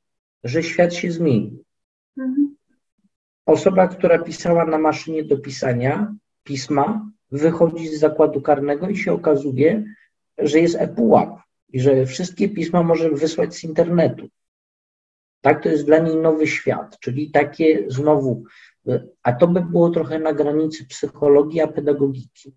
że 0.44 0.64
świat 0.64 0.94
się 0.94 1.12
zmienił. 1.12 1.64
Mhm. 2.18 2.56
Osoba, 3.46 3.88
która 3.88 4.20
pisała 4.20 4.66
na 4.66 4.78
maszynie 4.78 5.24
do 5.24 5.38
pisania 5.38 6.16
pisma, 6.44 7.10
wychodzi 7.32 7.88
z 7.88 8.00
zakładu 8.00 8.42
karnego 8.42 8.90
i 8.90 8.98
się 8.98 9.14
okazuje, 9.14 9.84
że 10.38 10.60
jest 10.60 10.76
ePUAP 10.76 11.30
i 11.70 11.80
że 11.80 12.06
wszystkie 12.06 12.50
pisma 12.50 12.84
może 12.84 13.10
wysłać 13.10 13.56
z 13.56 13.64
internetu. 13.64 14.28
Tak, 15.42 15.64
to 15.64 15.70
jest 15.70 15.86
dla 15.86 15.98
niej 15.98 16.18
nowy 16.18 16.48
świat, 16.48 17.00
czyli 17.00 17.32
takie 17.32 17.86
znowu, 17.88 18.44
a 19.24 19.34
to 19.34 19.48
by 19.48 19.62
było 19.62 19.90
trochę 19.90 20.20
na 20.20 20.34
granicy 20.34 20.86
psychologii 20.88 21.62
a 21.62 21.68
pedagogiki. 21.68 22.56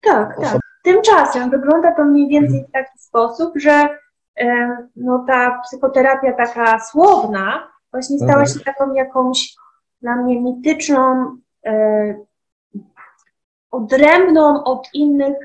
Tak, 0.00 0.38
Osob 0.38 0.52
tak. 0.52 0.60
Tymczasem 0.84 1.50
wygląda 1.50 1.94
to 1.94 2.04
mniej 2.04 2.28
więcej 2.28 2.64
w 2.68 2.72
taki 2.72 2.98
sposób, 2.98 3.52
że 3.56 3.88
no, 4.96 5.24
ta 5.28 5.60
psychoterapia 5.64 6.32
taka 6.32 6.80
słowna 6.80 7.68
właśnie 7.90 8.16
stała 8.18 8.40
mhm. 8.40 8.48
się 8.48 8.60
taką 8.64 8.94
jakąś 8.94 9.54
dla 10.02 10.16
mnie 10.16 10.40
mityczną 10.40 11.36
e, 11.66 12.14
odrębną 13.70 14.64
od 14.64 14.88
innych 14.94 15.36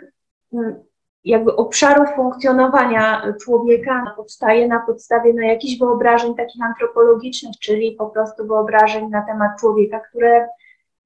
mm, 0.53 0.75
jakby 1.23 1.55
obszarów 1.55 2.09
funkcjonowania 2.15 3.33
człowieka 3.41 4.13
powstaje 4.15 4.67
na 4.67 4.79
podstawie 4.79 5.33
na 5.33 5.45
jakichś 5.45 5.79
wyobrażeń 5.79 6.35
takich 6.35 6.65
antropologicznych, 6.65 7.55
czyli 7.61 7.91
po 7.91 8.09
prostu 8.09 8.47
wyobrażeń 8.47 9.09
na 9.09 9.21
temat 9.21 9.59
człowieka, 9.59 9.99
które 9.99 10.47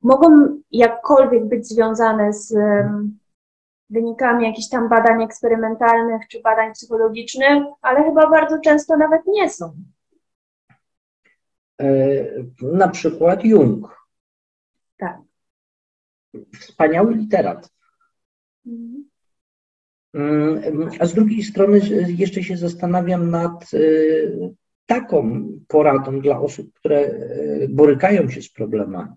mogą 0.01 0.27
jakkolwiek 0.71 1.45
być 1.45 1.67
związane 1.67 2.33
z 2.33 2.55
wynikami 3.89 4.45
jakichś 4.45 4.69
tam 4.69 4.89
badań 4.89 5.23
eksperymentalnych 5.23 6.27
czy 6.27 6.41
badań 6.41 6.73
psychologicznych, 6.73 7.63
ale 7.81 8.03
chyba 8.03 8.29
bardzo 8.29 8.59
często 8.59 8.97
nawet 8.97 9.21
nie 9.27 9.49
są. 9.49 9.73
E, 11.81 11.87
na 12.61 12.87
przykład 12.87 13.45
Jung. 13.45 14.05
Tak. 14.97 15.28
Wspaniały 16.59 17.15
literat. 17.15 17.69
A 20.99 21.05
z 21.05 21.13
drugiej 21.13 21.43
strony 21.43 21.79
jeszcze 22.17 22.43
się 22.43 22.57
zastanawiam 22.57 23.29
nad 23.29 23.73
e, 23.73 23.77
taką 24.85 25.47
poradą 25.67 26.21
dla 26.21 26.39
osób, 26.39 26.73
które 26.73 26.97
e, 26.97 27.67
borykają 27.69 28.29
się 28.29 28.41
z 28.41 28.51
problemami. 28.51 29.11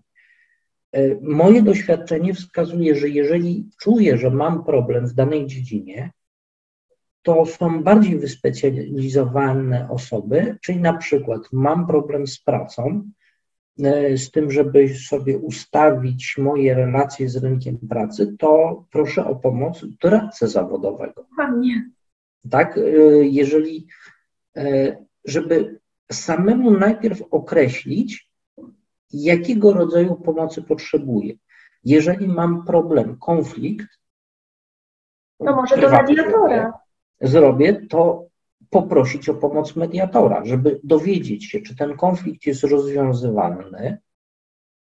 E, 0.91 1.15
moje 1.21 1.61
doświadczenie 1.61 2.33
wskazuje, 2.33 2.95
że 2.95 3.09
jeżeli 3.09 3.69
czuję, 3.81 4.17
że 4.17 4.29
mam 4.29 4.63
problem 4.63 5.07
w 5.07 5.13
danej 5.13 5.47
dziedzinie, 5.47 6.11
to 7.21 7.45
są 7.45 7.83
bardziej 7.83 8.19
wyspecjalizowane 8.19 9.89
osoby, 9.89 10.57
czyli 10.61 10.79
na 10.79 10.93
przykład 10.93 11.41
mam 11.51 11.87
problem 11.87 12.27
z 12.27 12.39
pracą, 12.39 13.11
z 14.15 14.31
tym, 14.31 14.51
żeby 14.51 14.95
sobie 14.95 15.37
ustawić 15.37 16.35
moje 16.37 16.73
relacje 16.73 17.29
z 17.29 17.35
rynkiem 17.35 17.77
pracy, 17.89 18.35
to 18.39 18.83
proszę 18.91 19.25
o 19.25 19.35
pomoc 19.35 19.85
doradcę 20.01 20.47
zawodowego. 20.47 21.25
Fajnie. 21.37 21.89
Tak, 22.49 22.77
e, 22.77 22.81
jeżeli, 23.23 23.87
żeby 25.25 25.79
samemu 26.11 26.71
najpierw 26.71 27.21
określić, 27.31 28.29
jakiego 29.13 29.73
rodzaju 29.73 30.15
pomocy 30.15 30.61
potrzebuję. 30.61 31.33
Jeżeli 31.83 32.27
mam 32.27 32.65
problem, 32.65 33.17
konflikt, 33.17 33.87
to 35.37 35.55
może 35.55 35.77
do 35.77 35.89
mediatora. 35.89 36.73
Zrobię, 37.21 37.87
to 37.89 38.27
poprosić 38.73 39.29
o 39.29 39.33
pomoc 39.33 39.75
mediatora, 39.75 40.45
żeby 40.45 40.79
dowiedzieć 40.83 41.45
się, 41.45 41.61
czy 41.61 41.75
ten 41.75 41.97
konflikt 41.97 42.45
jest 42.45 42.63
rozwiązywalny, 42.63 43.97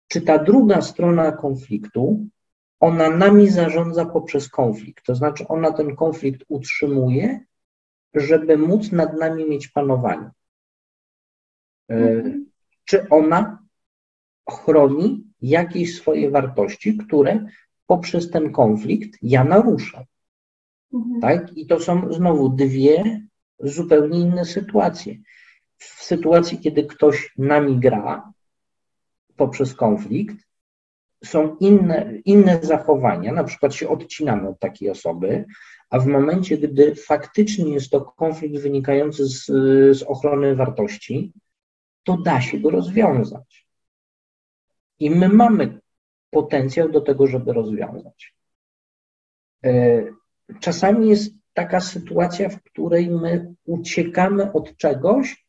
czy 0.08 0.22
ta 0.22 0.44
druga 0.44 0.82
strona 0.82 1.32
konfliktu, 1.32 2.26
ona 2.80 3.10
nami 3.10 3.50
zarządza 3.50 4.06
poprzez 4.06 4.50
konflikt. 4.50 5.06
To 5.06 5.16
znaczy, 5.16 5.48
ona 5.48 5.72
ten 5.72 5.96
konflikt 5.96 6.44
utrzymuje, 6.48 7.40
żeby 8.14 8.58
móc 8.58 8.92
nad 8.92 9.20
nami 9.20 9.50
mieć 9.50 9.68
panowanie. 9.68 10.32
E, 11.90 11.96
mhm. 11.96 12.46
Czy 12.86 13.10
ona 13.10 13.66
chroni 14.50 15.24
jakieś 15.42 15.96
swoje 15.96 16.30
wartości, 16.30 16.98
które 16.98 17.46
poprzez 17.88 18.32
ten 18.32 18.52
konflikt 18.52 19.18
ja 19.22 19.44
naruszam. 19.44 20.04
Mhm. 20.94 21.22
Tak? 21.22 21.58
I 21.58 21.68
to 21.68 21.80
są 21.80 22.14
znowu 22.14 22.50
dwie 22.50 23.22
zupełnie 23.60 24.20
inne 24.20 24.45
sytuacje. 24.45 25.16
W 25.78 26.03
sytuacji, 26.03 26.60
kiedy 26.60 26.84
ktoś 26.84 27.34
nami 27.38 27.80
gra 27.80 28.34
poprzez 29.36 29.74
konflikt, 29.74 30.36
są 31.24 31.56
inne, 31.56 32.14
inne 32.26 32.60
zachowania, 32.62 33.34
na 33.34 33.43
przykład 33.43 33.74
się 33.74 33.89
odcinamy 33.89 34.49
od 34.49 34.60
takiej 34.60 34.89
osoby, 34.89 35.45
a 35.89 35.99
w 35.99 36.08
momencie, 36.08 36.58
gdy 36.58 36.95
faktycznie 36.95 37.74
jest 37.74 37.89
to 37.89 38.01
konflikt 38.01 38.58
wynikający 38.58 39.26
z, 39.26 39.45
z 39.97 40.03
ochrony 40.03 40.56
wartości, 40.56 41.34
to 42.03 42.18
da 42.18 42.41
się 42.41 42.60
go 42.60 42.70
rozwiązać. 42.70 43.68
I 44.99 45.10
my 45.10 45.30
mamy 45.30 45.80
potencjał 46.30 46.89
do 46.89 47.01
tego, 47.01 47.28
żeby 47.28 47.53
rozwiązać. 47.53 48.36
E, 49.64 50.03
czasami 50.60 51.10
jest 51.10 51.34
taka 51.56 51.80
sytuacja, 51.80 52.49
w 52.49 52.62
której 52.64 53.10
my 53.10 53.56
uciekamy 53.66 54.53
od 54.53 54.78
czegoś, 54.78 55.45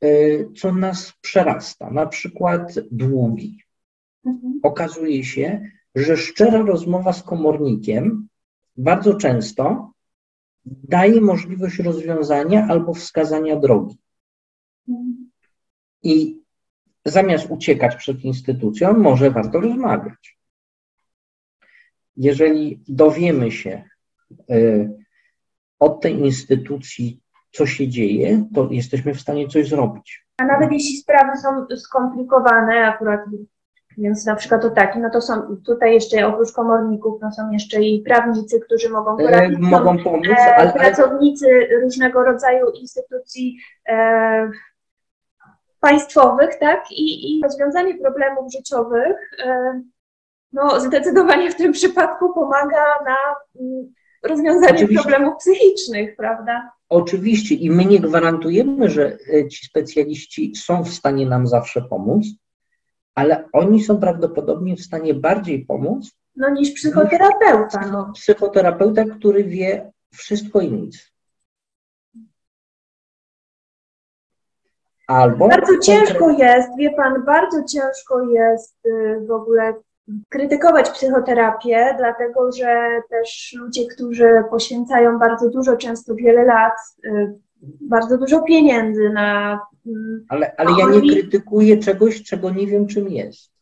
e, 0.00 0.08
co 0.54 0.72
nas 0.72 1.12
przerasta, 1.20 1.90
na 1.90 2.06
przykład 2.06 2.74
długi. 2.90 3.62
Mhm. 4.26 4.60
Okazuje 4.62 5.24
się, 5.24 5.70
że 5.94 6.16
szczera 6.16 6.62
rozmowa 6.62 7.12
z 7.12 7.22
komornikiem 7.22 8.28
bardzo 8.76 9.14
często 9.14 9.92
daje 10.64 11.20
możliwość 11.20 11.78
rozwiązania 11.78 12.66
albo 12.68 12.94
wskazania 12.94 13.56
drogi. 13.56 13.98
Mhm. 14.88 15.30
I 16.02 16.40
zamiast 17.04 17.50
uciekać 17.50 17.96
przed 17.96 18.24
instytucją, 18.24 18.98
może 18.98 19.30
warto 19.30 19.60
rozmawiać. 19.60 20.38
Jeżeli 22.16 22.80
dowiemy 22.88 23.50
się 23.50 23.84
y, 24.50 24.99
od 25.80 26.00
tej 26.00 26.18
instytucji, 26.18 27.20
co 27.52 27.66
się 27.66 27.88
dzieje, 27.88 28.44
to 28.54 28.68
jesteśmy 28.70 29.14
w 29.14 29.20
stanie 29.20 29.48
coś 29.48 29.68
zrobić. 29.68 30.26
A 30.38 30.44
nawet 30.44 30.72
jeśli 30.72 30.96
sprawy 30.96 31.38
są 31.38 31.76
skomplikowane, 31.76 32.86
akurat, 32.86 33.20
więc 33.98 34.26
na 34.26 34.36
przykład 34.36 34.62
to 34.62 34.70
taki, 34.70 34.98
no 34.98 35.10
to 35.10 35.20
są 35.20 35.56
tutaj 35.66 35.94
jeszcze 35.94 36.26
oprócz 36.26 36.52
komorników, 36.52 37.22
no 37.22 37.32
są 37.32 37.50
jeszcze 37.50 37.82
i 37.82 38.02
prawnicy, 38.02 38.60
którzy 38.60 38.90
mogą 38.90 39.18
e, 39.18 39.24
poradzić. 39.24 39.58
E, 39.58 39.60
mogą 39.60 39.98
pomóc, 39.98 40.26
ale, 40.56 40.72
pracownicy 40.72 41.68
różnego 41.82 42.24
rodzaju 42.24 42.70
instytucji 42.70 43.56
e, 43.88 44.50
państwowych, 45.80 46.58
tak, 46.58 46.84
i, 46.90 47.36
i 47.36 47.42
rozwiązanie 47.42 47.98
problemów 47.98 48.52
życiowych, 48.52 49.16
e, 49.44 49.82
no, 50.52 50.80
zdecydowanie 50.80 51.50
w 51.50 51.56
tym 51.56 51.72
przypadku 51.72 52.34
pomaga 52.34 52.84
na 53.04 53.16
mm, 53.60 53.92
rozwiązanie 54.22 54.74
Oczywiście. 54.74 55.02
problemów 55.02 55.34
psychicznych, 55.38 56.16
prawda? 56.16 56.72
Oczywiście 56.88 57.54
i 57.54 57.70
my 57.70 57.84
nie 57.84 58.00
gwarantujemy, 58.00 58.90
że 58.90 59.18
e, 59.34 59.48
ci 59.48 59.66
specjaliści 59.66 60.56
są 60.56 60.84
w 60.84 60.88
stanie 60.88 61.26
nam 61.26 61.46
zawsze 61.46 61.82
pomóc, 61.82 62.26
ale 63.14 63.48
oni 63.52 63.82
są 63.82 64.00
prawdopodobnie 64.00 64.76
w 64.76 64.80
stanie 64.80 65.14
bardziej 65.14 65.66
pomóc. 65.66 66.10
No 66.36 66.50
niż 66.50 66.70
psychoterapeuta. 66.70 67.90
No. 67.92 68.12
Psychoterapeuta, 68.14 69.04
który 69.04 69.44
wie 69.44 69.92
wszystko 70.12 70.60
i 70.60 70.72
nic. 70.72 71.10
Albo 75.06 75.48
bardzo 75.48 75.78
ciężko 75.78 76.30
jest, 76.30 76.68
wie 76.78 76.90
pan, 76.90 77.24
bardzo 77.24 77.64
ciężko 77.64 78.22
jest 78.22 78.86
y, 78.86 79.26
w 79.26 79.30
ogóle 79.30 79.74
krytykować 80.28 80.90
psychoterapię, 80.90 81.94
dlatego 81.98 82.52
że 82.52 83.02
też 83.10 83.56
ludzie, 83.58 83.86
którzy 83.86 84.28
poświęcają 84.50 85.18
bardzo 85.18 85.50
dużo, 85.50 85.76
często 85.76 86.14
wiele 86.14 86.44
lat, 86.44 86.72
y, 87.04 87.34
bardzo 87.80 88.18
dużo 88.18 88.42
pieniędzy 88.42 89.10
na. 89.10 89.60
Mm, 89.86 90.24
ale, 90.28 90.56
ale 90.56 90.70
ja 90.78 90.86
nie 90.90 91.10
krytykuję 91.10 91.78
czegoś, 91.78 92.22
czego 92.22 92.50
nie 92.50 92.66
wiem, 92.66 92.86
czym 92.86 93.08
jest. 93.08 93.52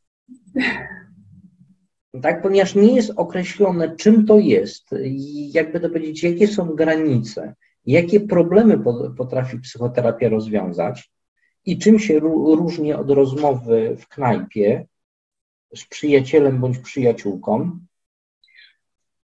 Tak, 2.23 2.43
ponieważ 2.43 2.75
nie 2.75 2.95
jest 2.95 3.13
określone, 3.17 3.97
czym 3.97 4.27
to 4.27 4.39
jest, 4.39 4.93
i 5.05 5.53
jakby 5.53 5.81
to 5.81 5.89
powiedzieć, 5.89 6.23
jakie 6.23 6.47
są 6.47 6.67
granice, 6.67 7.55
jakie 7.87 8.21
problemy 8.21 8.81
potrafi 9.17 9.59
psychoterapia 9.59 10.29
rozwiązać, 10.29 11.11
i 11.67 11.79
czym 11.79 11.99
się 11.99 12.21
różni 12.21 12.93
od 12.93 13.11
rozmowy 13.11 13.97
w 14.01 14.09
knajpie 14.09 14.87
z 15.75 15.85
przyjacielem 15.85 16.61
bądź 16.61 16.79
przyjaciółką? 16.79 17.79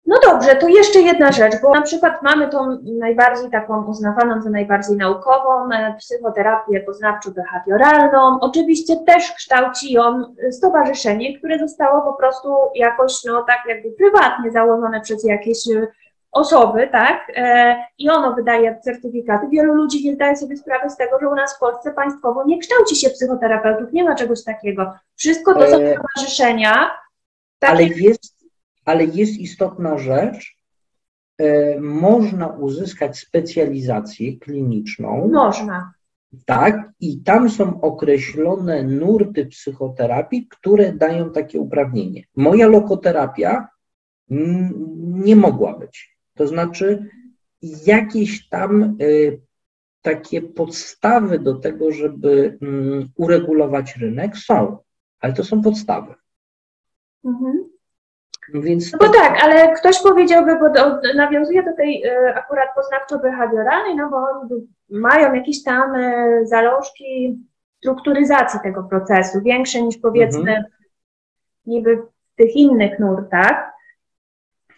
No 0.05 0.15
dobrze, 0.23 0.55
to 0.55 0.67
jeszcze 0.67 0.99
jedna 0.99 1.31
rzecz, 1.31 1.61
bo 1.61 1.73
na 1.73 1.81
przykład 1.81 2.23
mamy 2.23 2.49
tą 2.49 2.77
najbardziej 2.83 3.51
taką 3.51 3.85
uznawaną 3.85 4.41
za 4.41 4.49
najbardziej 4.49 4.97
naukową 4.97 5.71
e, 5.71 5.95
psychoterapię 5.99 6.85
poznawczo-behawioralną. 6.87 8.37
Oczywiście 8.41 8.95
też 9.07 9.31
kształci 9.31 9.93
ją 9.93 10.35
stowarzyszenie, 10.51 11.37
które 11.37 11.59
zostało 11.59 12.01
po 12.01 12.13
prostu 12.13 12.55
jakoś, 12.75 13.23
no 13.23 13.43
tak 13.43 13.59
jakby 13.67 13.91
prywatnie 13.91 14.51
założone 14.51 15.01
przez 15.01 15.23
jakieś 15.23 15.57
osoby, 16.31 16.89
tak, 16.91 17.31
e, 17.35 17.75
i 17.97 18.09
ono 18.09 18.33
wydaje 18.33 18.79
certyfikaty. 18.83 19.47
Wielu 19.51 19.73
ludzi 19.73 20.05
nie 20.05 20.15
zdaje 20.15 20.37
sobie 20.37 20.57
sprawy 20.57 20.89
z 20.89 20.97
tego, 20.97 21.19
że 21.21 21.29
u 21.29 21.35
nas 21.35 21.55
w 21.55 21.59
Polsce 21.59 21.93
państwowo 21.93 22.43
nie 22.45 22.59
kształci 22.59 22.95
się 22.95 23.09
psychoterapeutów, 23.09 23.93
nie 23.93 24.03
ma 24.03 24.15
czegoś 24.15 24.43
takiego. 24.43 24.93
Wszystko 25.15 25.53
to 25.53 25.67
są 25.67 25.81
e, 25.81 25.93
stowarzyszenia. 25.93 26.91
Takie... 27.59 27.73
Ale, 27.73 27.83
jest, 27.83 28.45
ale 28.85 29.05
jest 29.05 29.33
istotna 29.33 29.97
rzecz, 29.97 30.55
e, 31.37 31.79
można 31.79 32.47
uzyskać 32.47 33.19
specjalizację 33.19 34.37
kliniczną. 34.37 35.29
Można. 35.31 35.93
Tak, 36.45 36.89
i 36.99 37.23
tam 37.23 37.49
są 37.49 37.81
określone 37.81 38.83
nurty 38.83 39.45
psychoterapii, 39.45 40.47
które 40.47 40.93
dają 40.93 41.31
takie 41.31 41.59
uprawnienie. 41.59 42.23
Moja 42.35 42.67
lokoterapia 42.67 43.67
nie 44.99 45.35
mogła 45.35 45.79
być. 45.79 46.17
To 46.41 46.47
znaczy, 46.47 47.09
jakieś 47.85 48.49
tam 48.49 48.97
y, 49.01 49.41
takie 50.01 50.41
podstawy 50.41 51.39
do 51.39 51.55
tego, 51.55 51.91
żeby 51.91 52.57
mm, 52.61 53.09
uregulować 53.15 53.95
rynek 53.97 54.37
są, 54.37 54.77
ale 55.19 55.33
to 55.33 55.43
są 55.43 55.61
podstawy. 55.61 56.13
Mhm. 57.25 57.69
Więc... 58.53 58.93
No 58.93 58.99
bo 58.99 59.09
tak, 59.09 59.43
ale 59.43 59.73
ktoś 59.73 60.01
powiedziałby, 60.01 60.59
bo 60.59 60.69
do, 60.69 60.99
nawiązuje 61.15 61.63
do 61.63 61.75
tej 61.75 62.05
y, 62.05 62.35
akurat 62.35 62.69
poznawczo-behawioralnej, 62.75 63.95
no 63.95 64.09
bo 64.09 64.47
mają 64.89 65.33
jakieś 65.33 65.63
tam 65.63 65.95
y, 65.95 66.41
zalążki 66.47 67.39
strukturyzacji 67.77 68.59
tego 68.63 68.83
procesu, 68.83 69.41
większe 69.41 69.81
niż 69.81 69.97
powiedzmy 69.97 70.51
mhm. 70.51 70.65
niby 71.65 71.97
w 71.97 72.35
tych 72.35 72.55
innych 72.55 72.99
nurtach. 72.99 73.70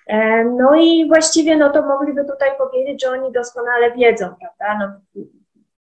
E, 0.08 0.44
no 0.44 0.76
i 0.76 1.08
właściwie 1.08 1.58
no 1.58 1.70
to 1.70 1.82
mogliby 1.82 2.26
tutaj 2.26 2.50
powiedzieć, 2.58 3.04
że 3.04 3.10
oni 3.10 3.32
doskonale 3.32 3.92
wiedzą, 3.92 4.26
prawda, 4.40 4.78
no, 4.80 5.22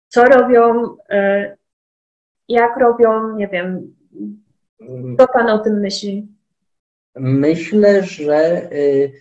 co 0.08 0.24
robią, 0.24 0.96
e, 1.08 1.56
jak 2.48 2.76
robią, 2.76 3.36
nie 3.36 3.48
wiem, 3.48 3.94
co 5.18 5.28
Pan 5.28 5.48
o 5.48 5.58
tym 5.58 5.80
myśli? 5.80 6.28
Myślę, 7.16 8.02
że 8.02 8.70
y, 8.72 9.12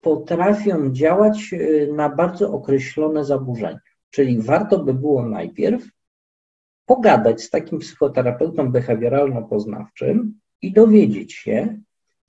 potrafią 0.00 0.92
działać 0.92 1.54
na 1.92 2.08
bardzo 2.08 2.52
określone 2.52 3.24
zaburzenia. 3.24 3.80
Czyli 4.10 4.42
warto 4.42 4.78
by 4.78 4.94
było 4.94 5.28
najpierw 5.28 5.88
pogadać 6.86 7.42
z 7.42 7.50
takim 7.50 7.78
psychoterapeutą 7.78 8.72
behawioralno-poznawczym 8.72 10.32
i 10.62 10.72
dowiedzieć 10.72 11.32
się, 11.32 11.78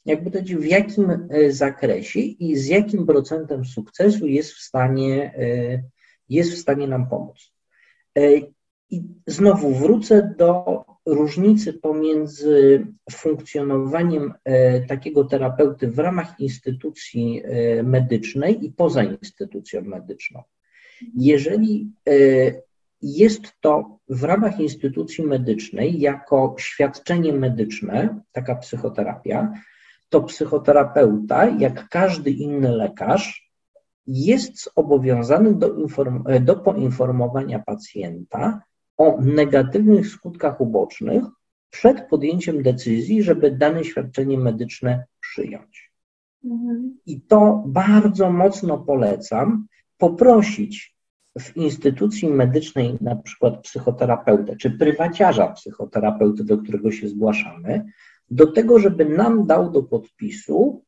jakby 0.06 0.32
powiedzieć, 0.32 0.56
w 0.56 0.66
jakim 0.66 1.10
y, 1.12 1.52
zakresie 1.52 2.20
i 2.20 2.56
z 2.56 2.68
jakim 2.68 3.06
procentem 3.06 3.66
sukcesu 3.66 4.28
jest 4.28 4.52
w 4.52 4.60
stanie, 4.60 5.34
jest 6.30 6.54
w 6.54 6.58
stanie 6.58 6.88
nam 6.88 7.10
pomóc. 7.10 7.54
I 8.90 9.04
znowu 9.28 9.74
wrócę 9.74 10.36
do 10.38 10.84
różnicy 11.06 11.74
pomiędzy 11.74 12.88
funkcjonowaniem 13.12 14.34
e, 14.44 14.82
takiego 14.82 15.24
terapeuty 15.24 15.88
w 15.88 16.00
ramach 16.00 16.40
instytucji 16.40 17.42
e, 17.44 17.84
medycznej 17.84 18.66
i 18.66 18.72
poza 18.72 19.04
instytucją 19.04 19.82
medyczną. 19.82 20.44
Jeżeli 21.16 21.92
e, 22.10 22.14
jest 23.02 23.42
to 23.62 24.00
w 24.10 24.24
ramach 24.24 24.60
instytucji 24.60 25.24
medycznej 25.24 26.00
jako 26.00 26.56
świadczenie 26.60 27.34
medyczne, 27.34 28.22
taka 28.32 28.56
psychoterapia, 28.56 29.54
to 30.14 30.22
psychoterapeuta, 30.22 31.46
jak 31.46 31.90
każdy 31.90 32.32
inny 32.32 32.72
lekarz, 32.72 33.52
jest 34.08 34.74
zobowiązany 34.76 35.54
do, 35.54 35.74
inform- 35.74 36.44
do 36.44 36.56
poinformowania 36.56 37.60
pacjenta 37.60 38.62
o 38.98 39.18
negatywnych 39.22 40.08
skutkach 40.08 40.62
ubocznych 40.62 41.24
przed 41.70 42.08
podjęciem 42.10 42.64
decyzji, 42.64 43.24
żeby 43.24 43.52
dane 43.52 43.84
świadczenie 43.84 44.38
medyczne 44.38 45.06
przyjąć. 45.20 45.92
Mhm. 46.46 46.98
I 47.06 47.22
to 47.22 47.64
bardzo 47.68 48.32
mocno 48.32 48.78
polecam 48.78 49.68
poprosić 49.98 50.96
w 51.40 51.58
instytucji 51.58 52.28
medycznej, 52.28 52.98
na 53.02 53.16
przykład 53.16 53.62
psychoterapeutę, 53.62 54.56
czy 54.56 54.72
prywaciarza 54.72 55.48
psychoterapeuty, 55.48 56.44
do 56.44 56.58
którego 56.58 56.92
się 56.92 57.10
zgłaszamy, 57.10 57.86
do 58.34 58.52
tego, 58.52 58.80
żeby 58.80 59.06
nam 59.06 59.46
dał 59.46 59.72
do 59.72 59.84
podpisu 59.84 60.84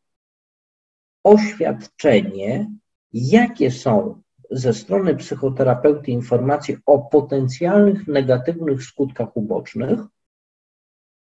oświadczenie, 1.24 2.72
jakie 3.14 3.72
są 3.72 4.22
ze 4.52 4.74
strony 4.74 5.16
psychoterapeuty 5.16 6.12
informacje 6.12 6.78
o 6.86 7.00
potencjalnych 7.00 8.08
negatywnych 8.08 8.84
skutkach 8.84 9.38
ubocznych 9.38 10.00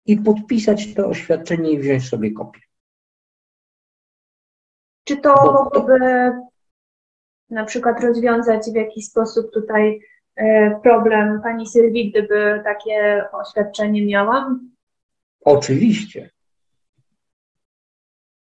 i 0.06 0.16
podpisać 0.16 0.94
to 0.94 1.06
oświadczenie 1.06 1.70
i 1.70 1.78
wziąć 1.78 2.08
sobie 2.08 2.32
kopię. 2.32 2.60
Czy 5.04 5.16
to 5.16 5.34
mogłoby 5.34 5.98
na 7.50 7.64
przykład 7.64 8.04
rozwiązać 8.04 8.70
w 8.72 8.74
jakiś 8.74 9.06
sposób 9.06 9.52
tutaj 9.52 10.00
e, 10.36 10.80
problem 10.82 11.40
pani 11.42 11.66
Sylwii, 11.66 12.10
gdyby 12.10 12.60
takie 12.64 13.24
oświadczenie 13.32 14.06
miała? 14.06 14.56
Oczywiście. 15.41 16.30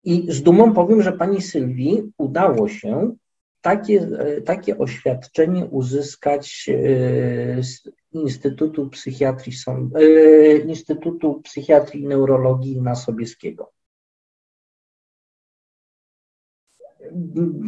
I 0.03 0.31
z 0.31 0.43
dumą 0.43 0.73
powiem, 0.73 1.01
że 1.01 1.11
pani 1.11 1.41
Sylwii 1.41 2.11
udało 2.17 2.67
się 2.67 3.15
takie, 3.61 3.99
e, 4.19 4.41
takie 4.41 4.77
oświadczenie 4.77 5.65
uzyskać 5.65 6.69
e, 6.69 7.63
z 7.63 7.89
Instytutu 8.11 8.89
Psychiatrii, 8.89 9.57
e, 9.95 10.57
Instytutu 10.57 11.41
Psychiatrii 11.41 12.03
i 12.03 12.07
Neurologii 12.07 12.81
na 12.81 12.95
Sobieskiego. 12.95 13.71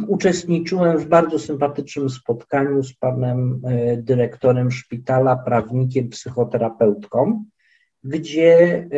Uczestniczyłem 0.08 0.98
w 0.98 1.06
bardzo 1.06 1.38
sympatycznym 1.38 2.10
spotkaniu 2.10 2.82
z 2.82 2.94
panem 2.94 3.62
dyrektorem 3.96 4.70
szpitala, 4.70 5.36
prawnikiem, 5.36 6.08
psychoterapeutką, 6.08 7.44
gdzie, 8.04 8.88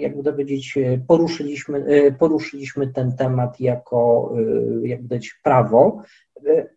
jakby 0.00 0.22
to 0.22 0.32
powiedzieć, 0.32 0.78
poruszyliśmy, 1.06 1.84
poruszyliśmy 2.18 2.92
ten 2.92 3.16
temat 3.16 3.60
jako, 3.60 4.32
jakby 4.82 5.08
powiedzieć, 5.08 5.40
prawo, 5.42 6.02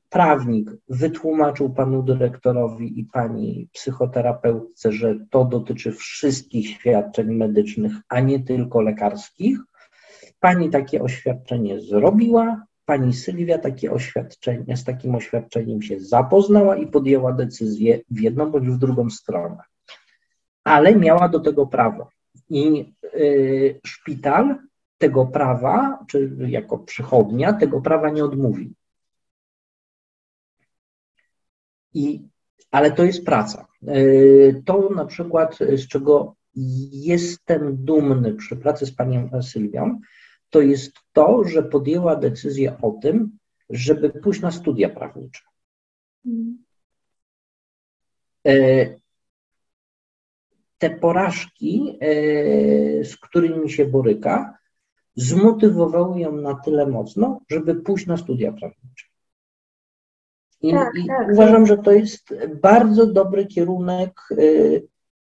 prawnik 0.09 0.71
wytłumaczył 0.89 1.69
panu 1.69 2.03
dyrektorowi 2.03 2.99
i 2.99 3.05
pani 3.05 3.69
psychoterapeutce, 3.73 4.91
że 4.91 5.15
to 5.29 5.45
dotyczy 5.45 5.91
wszystkich 5.91 6.69
świadczeń 6.69 7.35
medycznych, 7.35 7.91
a 8.09 8.19
nie 8.19 8.39
tylko 8.39 8.81
lekarskich. 8.81 9.57
Pani 10.39 10.69
takie 10.69 11.01
oświadczenie 11.01 11.81
zrobiła, 11.81 12.63
pani 12.85 13.13
Sylwia 13.13 13.57
takie 13.57 13.91
oświadczenie, 13.91 14.77
z 14.77 14.83
takim 14.83 15.15
oświadczeniem 15.15 15.81
się 15.81 15.99
zapoznała 15.99 16.75
i 16.77 16.87
podjęła 16.87 17.33
decyzję 17.33 17.99
w 18.11 18.19
jedną 18.19 18.51
bądź 18.51 18.69
w 18.69 18.77
drugą 18.77 19.09
stronę. 19.09 19.57
Ale 20.63 20.95
miała 20.95 21.29
do 21.29 21.39
tego 21.39 21.67
prawo. 21.67 22.09
I 22.49 22.93
y, 23.15 23.79
szpital 23.85 24.57
tego 24.97 25.25
prawa, 25.25 26.05
czy 26.07 26.31
jako 26.47 26.77
przychodnia, 26.77 27.53
tego 27.53 27.81
prawa 27.81 28.09
nie 28.09 28.25
odmówi. 28.25 28.73
I, 31.93 32.27
ale 32.71 32.91
to 32.91 33.03
jest 33.03 33.25
praca. 33.25 33.67
E, 33.87 33.93
to 34.65 34.89
na 34.89 35.05
przykład, 35.05 35.57
z 35.57 35.87
czego 35.87 36.35
jestem 36.91 37.85
dumny 37.85 38.33
przy 38.33 38.55
pracy 38.55 38.85
z 38.85 38.91
panią 38.91 39.41
Sylwią, 39.41 39.99
to 40.49 40.61
jest 40.61 40.93
to, 41.13 41.43
że 41.43 41.63
podjęła 41.63 42.15
decyzję 42.15 42.77
o 42.81 42.91
tym, 42.91 43.37
żeby 43.69 44.09
pójść 44.09 44.41
na 44.41 44.51
studia 44.51 44.89
prawnicze. 44.89 45.41
E, 48.47 48.53
te 50.79 50.89
porażki, 50.89 51.97
e, 52.01 52.07
z 53.03 53.17
którymi 53.17 53.69
się 53.69 53.85
boryka, 53.85 54.57
zmotywowały 55.15 56.19
ją 56.19 56.31
na 56.31 56.55
tyle 56.55 56.87
mocno, 56.87 57.41
żeby 57.49 57.75
pójść 57.75 58.07
na 58.07 58.17
studia 58.17 58.51
prawnicze. 58.51 59.05
I, 60.61 60.71
tak, 60.71 60.91
i 60.95 61.07
tak, 61.07 61.27
uważam, 61.31 61.65
że 61.65 61.77
to 61.77 61.91
jest 61.91 62.35
bardzo 62.61 63.07
dobry 63.07 63.45
kierunek 63.45 64.19
y, 64.31 64.87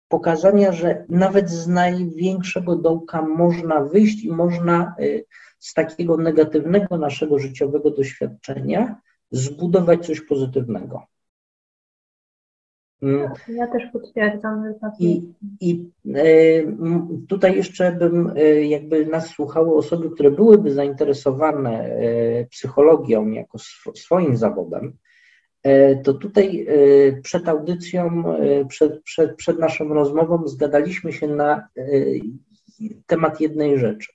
pokazania, 0.08 0.72
że 0.72 1.06
nawet 1.10 1.50
z 1.50 1.68
największego 1.68 2.76
dołka 2.76 3.22
można 3.22 3.84
wyjść 3.84 4.24
i 4.24 4.32
można 4.32 4.96
y, 5.00 5.26
z 5.60 5.74
takiego 5.74 6.18
negatywnego 6.18 6.98
naszego 6.98 7.40
życiowego 7.40 7.92
doświadczenia 7.92 8.96
zbudować 9.32 10.06
coś 10.06 10.22
pozytywnego. 10.22 11.04
Mm. 13.02 13.30
Ja 13.48 13.68
też 13.68 13.84
potwierdzam. 13.94 14.74
Tak 14.82 14.92
I, 15.00 15.34
i 15.62 15.90
y, 16.06 16.76
tutaj 17.28 17.56
jeszcze 17.56 17.92
bym 17.92 18.32
jakby 18.62 19.06
nas 19.06 19.28
słuchały 19.28 19.76
osoby, 19.76 20.10
które 20.10 20.32
byłyby 20.32 20.72
zainteresowane 20.72 21.90
psychologią 22.50 23.28
jako 23.28 23.58
swoim 23.96 24.38
zawodem, 24.38 24.98
E, 25.66 25.96
to 25.96 26.14
tutaj 26.14 26.66
e, 26.68 27.22
przed 27.22 27.50
audycją, 27.50 28.24
e, 28.36 28.66
przed, 28.66 29.04
przed, 29.04 29.36
przed 29.36 29.60
naszą 29.60 29.88
rozmową 29.88 30.48
zgadaliśmy 30.48 31.14
się 31.14 31.28
na 31.28 31.68
temat 33.06 33.42
jednej 33.42 33.80
rzeczy. 33.80 34.14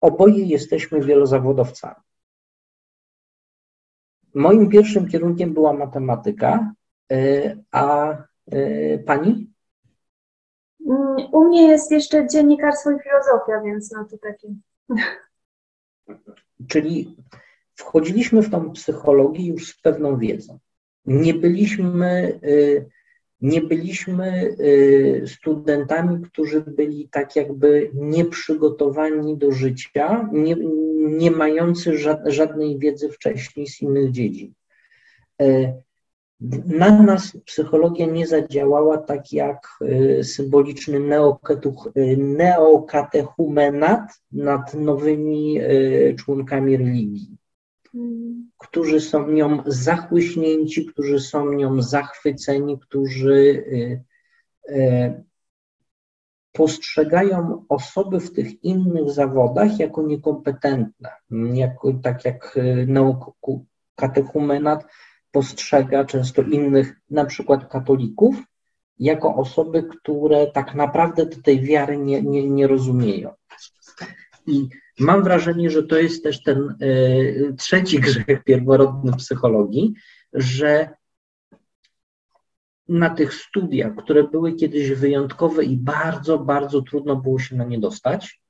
Oboje 0.00 0.44
jesteśmy 0.44 1.00
wielozawodowcami. 1.00 1.94
Moim 4.34 4.68
pierwszym 4.68 5.08
kierunkiem 5.08 5.54
była 5.54 5.72
matematyka, 5.72 6.72
a 7.70 8.16
pani? 9.06 9.50
Mm, 10.86 11.16
u 11.32 11.44
mnie 11.44 11.68
jest 11.68 11.90
jeszcze 11.92 12.26
dziennikarstwo 12.26 12.90
i 12.90 12.98
filozofia, 13.02 13.62
więc 13.64 13.92
no 13.92 14.04
to 14.10 14.18
takie. 14.18 14.48
Czyli 16.68 17.16
wchodziliśmy 17.74 18.42
w 18.42 18.50
tą 18.50 18.72
psychologię 18.72 19.46
już 19.46 19.68
z 19.68 19.80
pewną 19.80 20.18
wiedzą. 20.18 20.58
Nie 21.06 21.34
byliśmy, 21.34 22.40
y, 22.44 22.86
nie 23.40 23.60
byliśmy 23.60 24.56
y, 24.60 25.24
studentami, 25.26 26.24
którzy 26.24 26.60
byli 26.60 27.08
tak 27.08 27.36
jakby 27.36 27.90
nieprzygotowani 27.94 29.36
do 29.36 29.52
życia, 29.52 30.28
nie, 30.32 30.56
nie 30.94 31.30
mający 31.30 31.98
żadnej 32.26 32.78
wiedzy 32.78 33.08
wcześniej 33.08 33.66
z 33.66 33.82
innych 33.82 34.10
dziedzin. 34.10 34.54
Y, 36.42 36.62
na 36.66 37.02
nas 37.02 37.36
psychologia 37.44 38.06
nie 38.06 38.26
zadziałała 38.26 38.98
tak 38.98 39.32
jak 39.32 39.68
symboliczny 40.22 41.00
neokatechumenat 42.16 44.22
nad 44.32 44.74
nowymi 44.74 45.60
członkami 46.18 46.76
religii 46.76 47.38
którzy 48.58 49.00
są 49.00 49.30
nią 49.30 49.62
zachłyśnięci, 49.66 50.86
którzy 50.86 51.20
są 51.20 51.52
nią 51.52 51.82
zachwyceni, 51.82 52.78
którzy 52.78 53.32
y, 53.32 54.04
y, 54.68 55.24
postrzegają 56.52 57.64
osoby 57.68 58.20
w 58.20 58.32
tych 58.32 58.64
innych 58.64 59.10
zawodach 59.10 59.78
jako 59.78 60.02
niekompetentne, 60.02 61.10
jako, 61.52 61.92
tak 61.92 62.24
jak 62.24 62.56
y, 62.56 62.86
katechumenat 63.94 64.84
postrzega 65.32 66.04
często 66.04 66.42
innych, 66.42 67.00
na 67.10 67.24
przykład 67.24 67.68
katolików, 67.68 68.36
jako 68.98 69.34
osoby, 69.34 69.82
które 69.82 70.46
tak 70.46 70.74
naprawdę 70.74 71.26
tej 71.26 71.60
wiary 71.60 71.98
nie, 71.98 72.22
nie, 72.22 72.50
nie 72.50 72.66
rozumieją. 72.66 73.34
I 74.46 74.68
Mam 74.98 75.24
wrażenie, 75.24 75.70
że 75.70 75.82
to 75.82 75.98
jest 75.98 76.22
też 76.22 76.42
ten 76.42 76.74
y, 76.82 77.54
trzeci 77.58 78.00
grzech 78.04 78.44
pierworodny 78.44 79.12
psychologii, 79.12 79.94
że 80.32 80.90
na 82.88 83.10
tych 83.10 83.34
studiach, 83.34 83.94
które 83.96 84.24
były 84.24 84.52
kiedyś 84.52 84.90
wyjątkowe 84.90 85.64
i 85.64 85.76
bardzo, 85.76 86.38
bardzo 86.38 86.82
trudno 86.82 87.16
było 87.16 87.38
się 87.38 87.56
na 87.56 87.64
nie 87.64 87.78
dostać, 87.78 88.40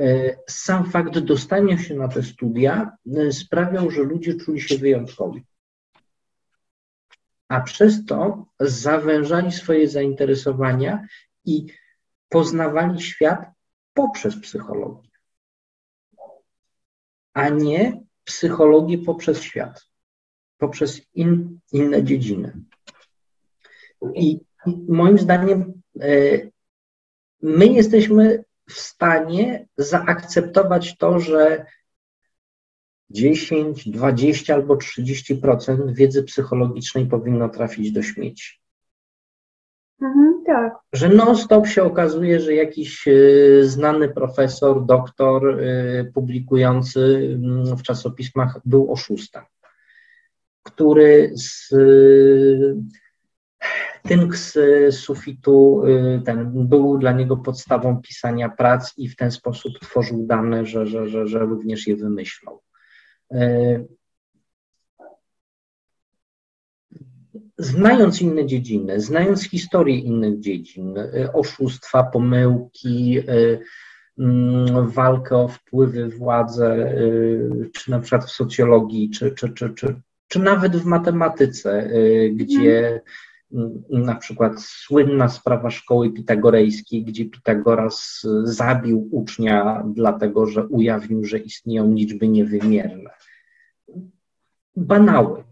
y, 0.00 0.36
sam 0.48 0.90
fakt 0.90 1.18
dostania 1.18 1.78
się 1.78 1.94
na 1.94 2.08
te 2.08 2.22
studia 2.22 2.96
y, 3.18 3.32
sprawiał, 3.32 3.90
że 3.90 4.02
ludzie 4.02 4.34
czuli 4.34 4.60
się 4.60 4.78
wyjątkowi. 4.78 5.44
A 7.52 7.60
przez 7.60 8.06
to 8.06 8.46
zawężali 8.60 9.52
swoje 9.52 9.88
zainteresowania 9.88 11.06
i 11.44 11.66
poznawali 12.28 13.00
świat 13.00 13.50
poprzez 13.94 14.40
psychologię 14.40 15.12
a 17.32 17.48
nie 17.48 18.02
psychologię 18.24 18.98
poprzez 18.98 19.42
świat, 19.42 19.86
poprzez 20.58 21.00
in, 21.14 21.58
inne 21.72 22.04
dziedziny. 22.04 22.52
I, 24.14 24.40
moim 24.88 25.18
zdaniem 25.18 25.82
e, 26.00 26.08
my 27.42 27.66
jesteśmy 27.66 28.44
w 28.68 28.72
stanie 28.72 29.66
zaakceptować 29.76 30.96
to, 30.96 31.20
że 31.20 31.66
10, 33.12 33.88
20 33.88 34.54
albo 34.54 34.74
30% 34.74 35.94
wiedzy 35.94 36.22
psychologicznej 36.22 37.06
powinno 37.06 37.48
trafić 37.48 37.92
do 37.92 38.02
śmieci. 38.02 38.62
Mhm, 40.02 40.42
tak. 40.46 40.74
Że 40.92 41.08
non-stop 41.08 41.66
się 41.66 41.82
okazuje, 41.82 42.40
że 42.40 42.54
jakiś 42.54 43.08
e, 43.08 43.12
znany 43.62 44.08
profesor, 44.08 44.86
doktor 44.86 45.60
e, 45.60 46.04
publikujący 46.04 47.30
mm, 47.34 47.76
w 47.76 47.82
czasopismach 47.82 48.60
był 48.64 48.92
oszustem, 48.92 49.42
który 50.62 51.32
z 51.34 51.74
tynk 54.02 54.36
z 54.36 54.54
sufitu 54.94 55.82
e, 55.86 56.20
ten 56.20 56.68
był 56.68 56.98
dla 56.98 57.12
niego 57.12 57.36
podstawą 57.36 58.02
pisania 58.02 58.48
prac 58.48 58.92
i 58.98 59.08
w 59.08 59.16
ten 59.16 59.30
sposób 59.30 59.72
tworzył 59.80 60.26
dane, 60.26 60.66
że, 60.66 60.86
że, 60.86 61.08
że, 61.08 61.26
że 61.26 61.38
również 61.38 61.86
je 61.86 61.96
wymyślał. 61.96 62.60
Znając 67.58 68.22
inne 68.22 68.46
dziedziny, 68.46 69.00
znając 69.00 69.42
historię 69.42 69.98
innych 69.98 70.40
dziedzin, 70.40 70.98
y, 70.98 71.32
oszustwa, 71.32 72.02
pomyłki, 72.02 73.18
y, 73.18 73.60
mm, 74.18 74.88
walkę 74.88 75.36
o 75.36 75.48
wpływy, 75.48 76.08
władzę, 76.08 76.94
czy 77.74 77.90
na 77.90 78.00
przykład 78.00 78.24
w 78.24 78.30
socjologii, 78.30 79.10
czy, 79.10 79.30
czy, 79.30 79.48
czy, 79.48 79.70
czy, 79.70 80.00
czy 80.28 80.38
nawet 80.38 80.76
w 80.76 80.84
matematyce, 80.84 81.90
gdzie 82.32 82.88
mm, 82.88 83.00
na 83.90 84.14
przykład 84.14 84.60
słynna 84.60 85.28
sprawa 85.28 85.70
szkoły 85.70 86.10
pitagorejskiej, 86.10 87.04
gdzie 87.04 87.24
Pitagoras 87.24 88.26
zabił 88.44 89.08
ucznia, 89.10 89.84
dlatego 89.86 90.46
że 90.46 90.66
ujawnił, 90.66 91.24
że 91.24 91.38
istnieją 91.38 91.94
liczby 91.94 92.28
niewymierne. 92.28 93.10
Banały 94.76 95.44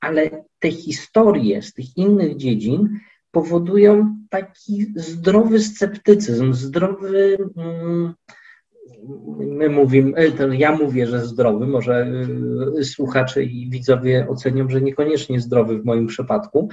ale 0.00 0.44
te 0.58 0.70
historie 0.70 1.62
z 1.62 1.74
tych 1.74 1.96
innych 1.96 2.36
dziedzin 2.36 2.98
powodują 3.30 4.16
taki 4.30 4.92
zdrowy 4.96 5.60
sceptycyzm, 5.60 6.52
zdrowy. 6.52 7.38
Mm, 7.56 8.14
my 9.38 9.68
mówimy, 9.68 10.16
e, 10.16 10.56
ja 10.56 10.76
mówię, 10.76 11.06
że 11.06 11.26
zdrowy, 11.26 11.66
może 11.66 12.12
e, 12.78 12.84
słuchacze 12.84 13.42
i 13.42 13.70
widzowie 13.70 14.26
ocenią, 14.28 14.68
że 14.68 14.80
niekoniecznie 14.80 15.40
zdrowy 15.40 15.78
w 15.78 15.84
moim 15.84 16.06
przypadku, 16.06 16.68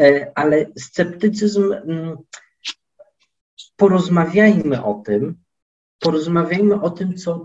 e, 0.00 0.32
ale 0.34 0.66
sceptycyzm, 0.78 1.72
mm, 1.72 2.16
porozmawiajmy 3.76 4.84
o 4.84 5.02
tym, 5.06 5.36
porozmawiajmy 5.98 6.80
o 6.80 6.90
tym, 6.90 7.14
co, 7.14 7.44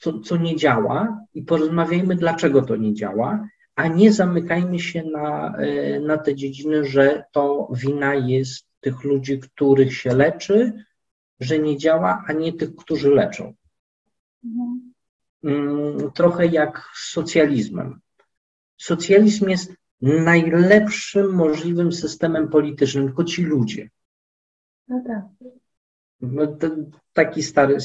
co, 0.00 0.20
co 0.20 0.36
nie 0.36 0.56
działa 0.56 1.18
i 1.34 1.42
porozmawiajmy, 1.42 2.16
dlaczego 2.16 2.62
to 2.62 2.76
nie 2.76 2.94
działa 2.94 3.48
a 3.76 3.88
nie 3.88 4.12
zamykajmy 4.12 4.78
się 4.78 5.02
na, 5.02 5.56
na 6.00 6.18
te 6.18 6.34
dziedziny, 6.34 6.84
że 6.84 7.24
to 7.32 7.68
wina 7.72 8.14
jest 8.14 8.66
tych 8.80 9.04
ludzi, 9.04 9.40
których 9.40 9.96
się 9.96 10.14
leczy, 10.14 10.72
że 11.40 11.58
nie 11.58 11.76
działa, 11.76 12.24
a 12.26 12.32
nie 12.32 12.52
tych, 12.52 12.76
którzy 12.76 13.10
leczą. 13.10 13.54
Mhm. 14.44 14.92
Mm, 15.44 16.12
trochę 16.12 16.46
jak 16.46 16.90
z 16.94 17.12
socjalizmem. 17.12 18.00
Socjalizm 18.76 19.48
jest 19.48 19.72
najlepszym 20.00 21.34
możliwym 21.34 21.92
systemem 21.92 22.48
politycznym, 22.48 23.06
tylko 23.06 23.24
ci 23.24 23.42
ludzie. 23.42 23.90
No 24.88 25.02
tak. 25.06 25.50
No, 26.20 26.56
taki 27.12 27.42
stary, 27.42 27.76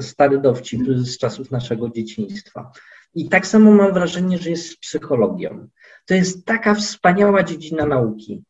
stary 0.00 0.38
dowcip 0.38 0.80
z 0.88 1.18
czasów 1.18 1.50
naszego 1.50 1.90
dzieciństwa. 1.90 2.72
I 3.14 3.28
tak 3.28 3.46
samo 3.46 3.72
mam 3.72 3.92
wrażenie, 3.92 4.38
że 4.38 4.50
jest 4.50 4.70
z 4.70 4.76
psychologią. 4.76 5.68
To 6.06 6.14
jest 6.14 6.44
taka 6.44 6.74
wspaniała 6.74 7.42
dziedzina 7.42 7.86
nauki. 7.86 8.44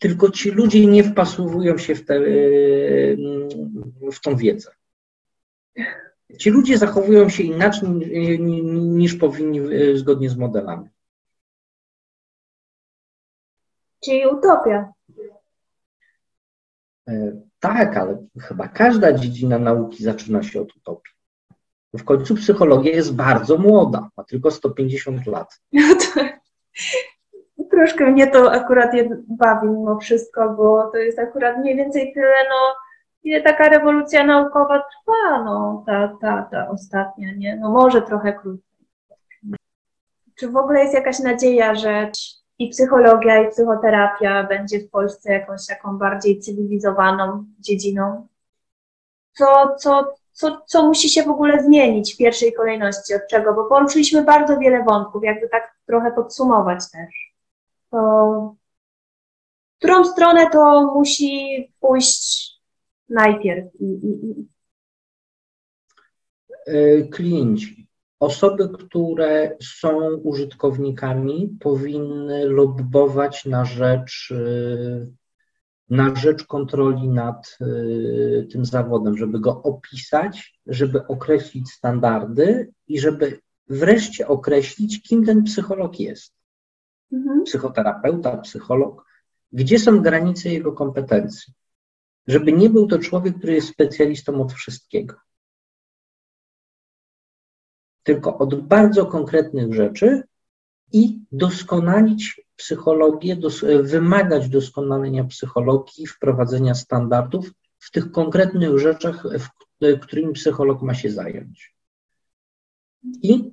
Tylko 0.00 0.30
ci 0.30 0.50
ludzie 0.50 0.86
nie 0.86 1.04
wpasowują 1.04 1.78
się 1.78 1.94
w, 1.94 2.04
te, 2.04 2.20
w 4.12 4.20
tą 4.22 4.36
wiedzę. 4.36 4.70
Ci 6.38 6.50
ludzie 6.50 6.78
zachowują 6.78 7.28
się 7.28 7.42
inaczej 7.42 7.88
niż 8.72 9.14
powinni 9.14 9.60
e, 9.60 9.96
zgodnie 9.96 10.30
z 10.30 10.36
modelami. 10.36 10.88
Czyli 14.04 14.26
utopia. 14.26 14.92
E, 17.08 17.40
tak, 17.60 17.96
ale 17.96 18.26
chyba 18.40 18.68
każda 18.68 19.12
dziedzina 19.12 19.58
nauki 19.58 20.04
zaczyna 20.04 20.42
się 20.42 20.60
od 20.60 20.76
utopii. 20.76 21.12
W 21.94 22.04
końcu 22.04 22.34
psychologia 22.34 22.92
jest 22.92 23.14
bardzo 23.14 23.58
młoda, 23.58 24.10
ma 24.16 24.24
tylko 24.24 24.50
150 24.50 25.26
lat. 25.26 25.60
Troszkę 27.74 28.10
mnie 28.10 28.26
to 28.26 28.52
akurat 28.52 28.90
bawi 29.28 29.68
mimo 29.68 29.98
wszystko, 29.98 30.50
bo 30.50 30.90
to 30.90 30.98
jest 30.98 31.18
akurat 31.18 31.58
mniej 31.58 31.76
więcej 31.76 32.12
tyle, 32.14 32.34
no, 32.50 32.74
ile 33.24 33.42
taka 33.42 33.68
rewolucja 33.68 34.24
naukowa 34.26 34.78
trwa, 34.78 35.44
no, 35.44 35.84
ta, 35.86 36.16
ta, 36.20 36.48
ta 36.50 36.68
ostatnia, 36.68 37.28
nie? 37.36 37.56
No 37.56 37.70
może 37.70 38.02
trochę 38.02 38.32
krócej. 38.32 38.64
Czy 40.34 40.48
w 40.48 40.56
ogóle 40.56 40.80
jest 40.80 40.94
jakaś 40.94 41.18
nadzieja, 41.18 41.74
że 41.74 42.10
i 42.58 42.68
psychologia, 42.68 43.42
i 43.42 43.50
psychoterapia 43.50 44.44
będzie 44.44 44.80
w 44.80 44.90
Polsce 44.90 45.32
jakąś 45.32 45.66
taką 45.66 45.98
bardziej 45.98 46.40
cywilizowaną 46.40 47.44
dziedziną? 47.58 48.26
Co, 49.32 49.76
co, 49.78 50.14
co, 50.32 50.62
co 50.66 50.86
musi 50.86 51.08
się 51.08 51.22
w 51.22 51.30
ogóle 51.30 51.62
zmienić 51.62 52.14
w 52.14 52.18
pierwszej 52.18 52.52
kolejności, 52.52 53.14
od 53.14 53.26
czego, 53.30 53.54
bo 53.54 53.64
poruszyliśmy 53.64 54.24
bardzo 54.24 54.58
wiele 54.58 54.84
wątków, 54.84 55.24
jakby 55.24 55.48
tak 55.48 55.74
trochę 55.86 56.12
podsumować 56.12 56.90
też. 56.90 57.33
To 57.94 58.56
w 59.74 59.78
którą 59.78 60.04
stronę 60.04 60.50
to 60.50 60.92
musi 60.94 61.64
pójść 61.80 62.52
najpierw? 63.08 63.64
E, 66.66 67.02
klienci. 67.02 67.88
Osoby, 68.20 68.68
które 68.68 69.56
są 69.62 70.14
użytkownikami, 70.14 71.56
powinny 71.60 72.44
lobbować 72.44 73.44
na 73.44 73.64
rzecz, 73.64 74.30
y, 74.30 75.12
na 75.90 76.14
rzecz 76.14 76.44
kontroli 76.44 77.08
nad 77.08 77.58
y, 77.60 78.48
tym 78.52 78.64
zawodem, 78.64 79.18
żeby 79.18 79.40
go 79.40 79.62
opisać, 79.62 80.60
żeby 80.66 81.06
określić 81.06 81.70
standardy 81.70 82.72
i 82.88 83.00
żeby 83.00 83.40
wreszcie 83.68 84.28
określić, 84.28 85.02
kim 85.02 85.24
ten 85.24 85.42
psycholog 85.44 86.00
jest. 86.00 86.43
Mhm. 87.14 87.44
Psychoterapeuta, 87.44 88.36
psycholog. 88.36 89.04
Gdzie 89.52 89.78
są 89.78 90.02
granice 90.02 90.48
jego 90.48 90.72
kompetencji? 90.72 91.52
Żeby 92.26 92.52
nie 92.52 92.70
był 92.70 92.86
to 92.86 92.98
człowiek, 92.98 93.38
który 93.38 93.54
jest 93.54 93.68
specjalistą 93.68 94.42
od 94.42 94.52
wszystkiego 94.52 95.14
tylko 98.04 98.38
od 98.38 98.54
bardzo 98.60 99.06
konkretnych 99.06 99.74
rzeczy 99.74 100.22
i 100.92 101.20
doskonalić 101.32 102.40
psychologię, 102.56 103.36
dos 103.36 103.64
wymagać 103.82 104.48
doskonalenia 104.48 105.24
psychologii, 105.24 106.06
wprowadzenia 106.06 106.74
standardów 106.74 107.52
w 107.78 107.90
tych 107.90 108.12
konkretnych 108.12 108.78
rzeczach, 108.78 109.26
w 109.80 109.98
którymi 110.00 110.32
psycholog 110.32 110.82
ma 110.82 110.94
się 110.94 111.10
zająć. 111.10 111.74
I 113.22 113.52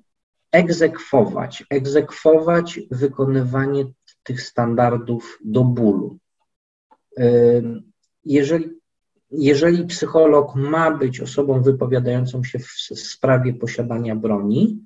egzekwować, 0.51 1.63
egzekwować 1.69 2.79
wykonywanie 2.91 3.85
tych 4.23 4.41
standardów 4.41 5.39
do 5.43 5.63
bólu. 5.63 6.17
Jeżeli 8.25 8.81
jeżeli 9.31 9.85
psycholog 9.85 10.55
ma 10.55 10.91
być 10.91 11.21
osobą 11.21 11.61
wypowiadającą 11.61 12.43
się 12.43 12.59
w 12.59 12.99
sprawie 12.99 13.53
posiadania 13.53 14.15
broni, 14.15 14.85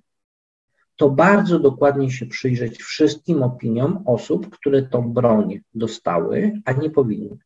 to 0.95 1.09
bardzo 1.09 1.59
dokładnie 1.59 2.11
się 2.11 2.25
przyjrzeć 2.25 2.83
wszystkim 2.83 3.43
opiniom 3.43 4.03
osób, 4.05 4.49
które 4.49 4.83
tą 4.83 5.13
broń 5.13 5.59
dostały, 5.73 6.61
a 6.65 6.71
nie 6.71 6.89
powinny. 6.89 7.37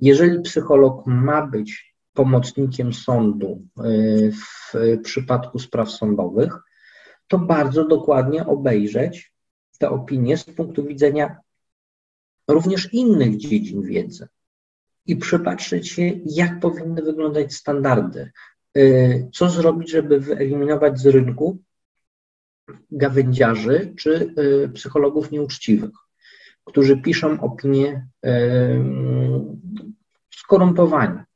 Jeżeli 0.00 0.40
psycholog 0.40 1.06
ma 1.06 1.46
być 1.46 1.87
pomocnikiem 2.18 2.92
sądu 2.92 3.62
y, 3.84 4.32
w 4.32 4.74
przypadku 5.02 5.58
spraw 5.58 5.90
sądowych, 5.90 6.58
to 7.28 7.38
bardzo 7.38 7.84
dokładnie 7.86 8.46
obejrzeć 8.46 9.32
te 9.78 9.90
opinie 9.90 10.36
z 10.36 10.44
punktu 10.44 10.84
widzenia 10.84 11.36
również 12.48 12.92
innych 12.92 13.36
dziedzin 13.36 13.82
wiedzy 13.82 14.28
i 15.06 15.16
przypatrzeć 15.16 15.88
się, 15.88 16.02
jak 16.24 16.60
powinny 16.60 17.02
wyglądać 17.02 17.54
standardy. 17.54 18.30
Y, 18.76 19.28
co 19.32 19.50
zrobić, 19.50 19.90
żeby 19.90 20.20
wyeliminować 20.20 21.00
z 21.00 21.06
rynku 21.06 21.58
gawędziarzy 22.90 23.94
czy 23.98 24.34
y, 24.38 24.68
psychologów 24.68 25.30
nieuczciwych, 25.30 25.94
którzy 26.64 26.96
piszą 26.96 27.40
opinie 27.40 28.06
skorumpowani. 30.30 31.27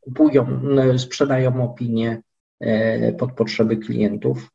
Kupują, 0.00 0.60
sprzedają 0.98 1.64
opinie 1.64 2.22
pod 3.18 3.32
potrzeby 3.32 3.76
klientów, 3.76 4.50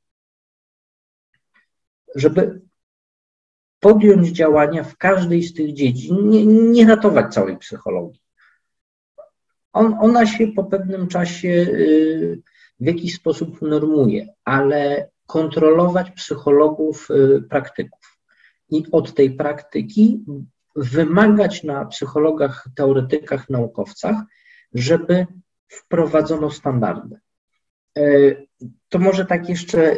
żeby 2.16 2.62
podjąć 3.80 4.28
działania 4.28 4.84
w 4.84 4.98
każdej 4.98 5.44
z 5.44 5.54
tych 5.54 5.74
dziedzin, 5.74 6.30
nie, 6.30 6.46
nie 6.46 6.88
ratować 6.88 7.34
całej 7.34 7.58
psychologii. 7.58 8.22
On, 9.74 9.98
ona 10.00 10.26
się 10.26 10.48
po 10.48 10.64
pewnym 10.64 11.08
czasie 11.08 11.50
y, 11.50 12.42
w 12.80 12.86
jakiś 12.86 13.16
sposób 13.16 13.62
normuje, 13.62 14.28
ale 14.44 15.10
kontrolować 15.26 16.12
psychologów, 16.12 17.08
y, 17.12 17.42
praktyków. 17.50 18.20
I 18.70 18.84
od 18.92 19.14
tej 19.14 19.32
praktyki 19.32 20.26
wymagać 20.76 21.64
na 21.64 21.86
psychologach, 21.86 22.68
teoretykach, 22.76 23.50
naukowcach, 23.50 24.16
żeby 24.76 25.28
wprowadzono 25.68 26.52
standardy. 26.52 27.20
Y, 27.98 28.48
to 28.90 29.00
może 29.00 29.26
tak 29.26 29.50
jeszcze 29.50 29.96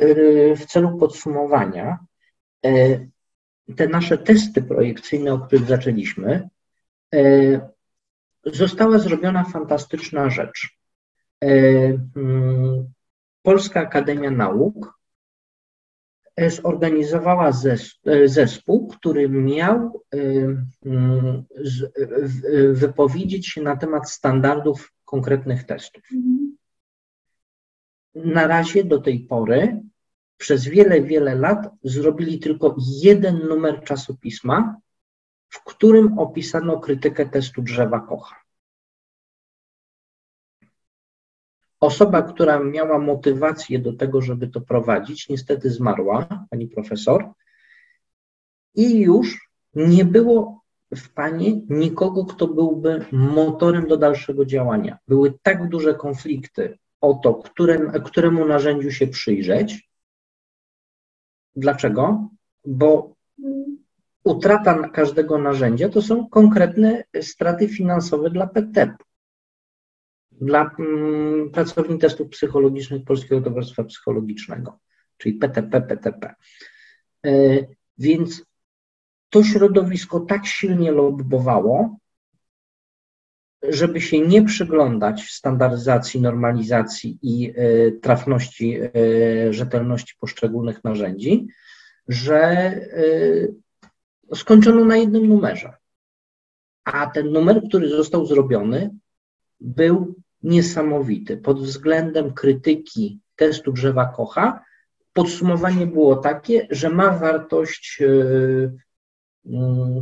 w 0.55 0.65
celu 0.65 0.97
podsumowania 0.97 1.99
te 3.75 3.87
nasze 3.87 4.17
testy 4.17 4.61
projekcyjne, 4.61 5.33
o 5.33 5.39
których 5.39 5.65
zaczęliśmy, 5.65 6.49
e, 7.15 7.19
została 8.45 8.99
zrobiona 8.99 9.43
fantastyczna 9.43 10.29
rzecz. 10.29 10.77
E, 11.43 11.47
mm, 12.15 12.91
Polska 13.41 13.79
Akademia 13.79 14.31
Nauk 14.31 14.85
e, 14.85 14.96
zorganizowała 16.47 17.51
zespół, 18.25 18.87
który 18.87 19.29
miał 19.29 20.01
mm, 20.85 21.43
wypowiedzieć 22.71 23.47
się 23.47 23.61
na 23.61 23.77
temat 23.77 24.09
standardów 24.09 24.93
konkretnych 25.05 25.63
testów. 25.63 26.03
Mhm. 26.13 26.57
Na 28.15 28.47
razie 28.47 28.83
do 28.83 29.01
tej 29.01 29.19
pory 29.19 29.81
przez 30.37 30.65
wiele, 30.65 31.01
wiele 31.01 31.35
lat 31.35 31.69
zrobili 31.83 32.39
tylko 32.39 32.75
jeden 33.01 33.37
numer 33.37 33.83
czasopisma, 33.83 34.77
w 35.49 35.63
którym 35.63 36.19
opisano 36.19 36.79
krytykę 36.79 37.25
testu 37.25 37.61
drzewa 37.61 37.99
Kocha. 37.99 38.35
Osoba, 41.79 42.21
która 42.21 42.59
miała 42.59 42.99
motywację 42.99 43.79
do 43.79 43.93
tego, 43.93 44.21
żeby 44.21 44.47
to 44.47 44.61
prowadzić, 44.61 45.29
niestety 45.29 45.69
zmarła, 45.69 46.45
pani 46.49 46.67
profesor, 46.67 47.31
i 48.75 48.99
już 48.99 49.49
nie 49.75 50.05
było 50.05 50.61
w 50.95 51.13
Pani 51.13 51.65
nikogo, 51.69 52.25
kto 52.25 52.47
byłby 52.47 53.05
motorem 53.11 53.87
do 53.87 53.97
dalszego 53.97 54.45
działania. 54.45 54.97
Były 55.07 55.33
tak 55.43 55.69
duże 55.69 55.95
konflikty 55.95 56.77
o 57.01 57.13
to, 57.13 57.33
którym, 57.33 57.91
któremu 57.91 58.45
narzędziu 58.45 58.91
się 58.91 59.07
przyjrzeć, 59.07 59.87
Dlaczego? 61.57 62.29
Bo 62.65 63.13
utrata 64.23 64.89
każdego 64.89 65.37
narzędzia 65.37 65.89
to 65.89 66.01
są 66.01 66.29
konkretne 66.29 67.03
straty 67.21 67.67
finansowe 67.67 68.29
dla 68.29 68.47
PTP, 68.47 68.95
dla 70.41 70.71
mm, 70.79 71.51
pracowni 71.51 71.99
testów 71.99 72.29
psychologicznych 72.29 73.03
Polskiego 73.03 73.41
Towarzystwa 73.41 73.83
Psychologicznego, 73.83 74.79
czyli 75.17 75.35
PTP, 75.35 75.81
PTP. 75.81 76.35
E, 77.25 77.31
więc 77.97 78.45
to 79.29 79.43
środowisko 79.43 80.19
tak 80.19 80.45
silnie 80.45 80.91
lobbowało, 80.91 81.97
żeby 83.63 84.01
się 84.01 84.19
nie 84.19 84.43
przyglądać 84.43 85.21
standaryzacji, 85.21 86.21
normalizacji 86.21 87.19
i 87.21 87.53
e, 87.55 87.91
trafności, 87.91 88.79
e, 88.81 88.89
rzetelności 89.53 90.15
poszczególnych 90.19 90.83
narzędzi, 90.83 91.47
że 92.07 92.71
skończono 94.35 94.85
na 94.85 94.97
jednym 94.97 95.27
numerze. 95.27 95.73
A 96.83 97.07
ten 97.07 97.31
numer, 97.31 97.61
który 97.67 97.89
został 97.89 98.25
zrobiony, 98.25 98.89
był 99.59 100.15
niesamowity. 100.47 101.37
Pod 101.37 101.61
względem 101.61 102.33
krytyki 102.33 103.19
testu 103.35 103.71
drzewa 103.71 104.05
Kocha, 104.05 104.63
podsumowanie 105.13 105.87
było 105.87 106.15
takie, 106.15 106.67
że 106.71 106.89
ma 106.89 107.09
wartość 107.09 108.03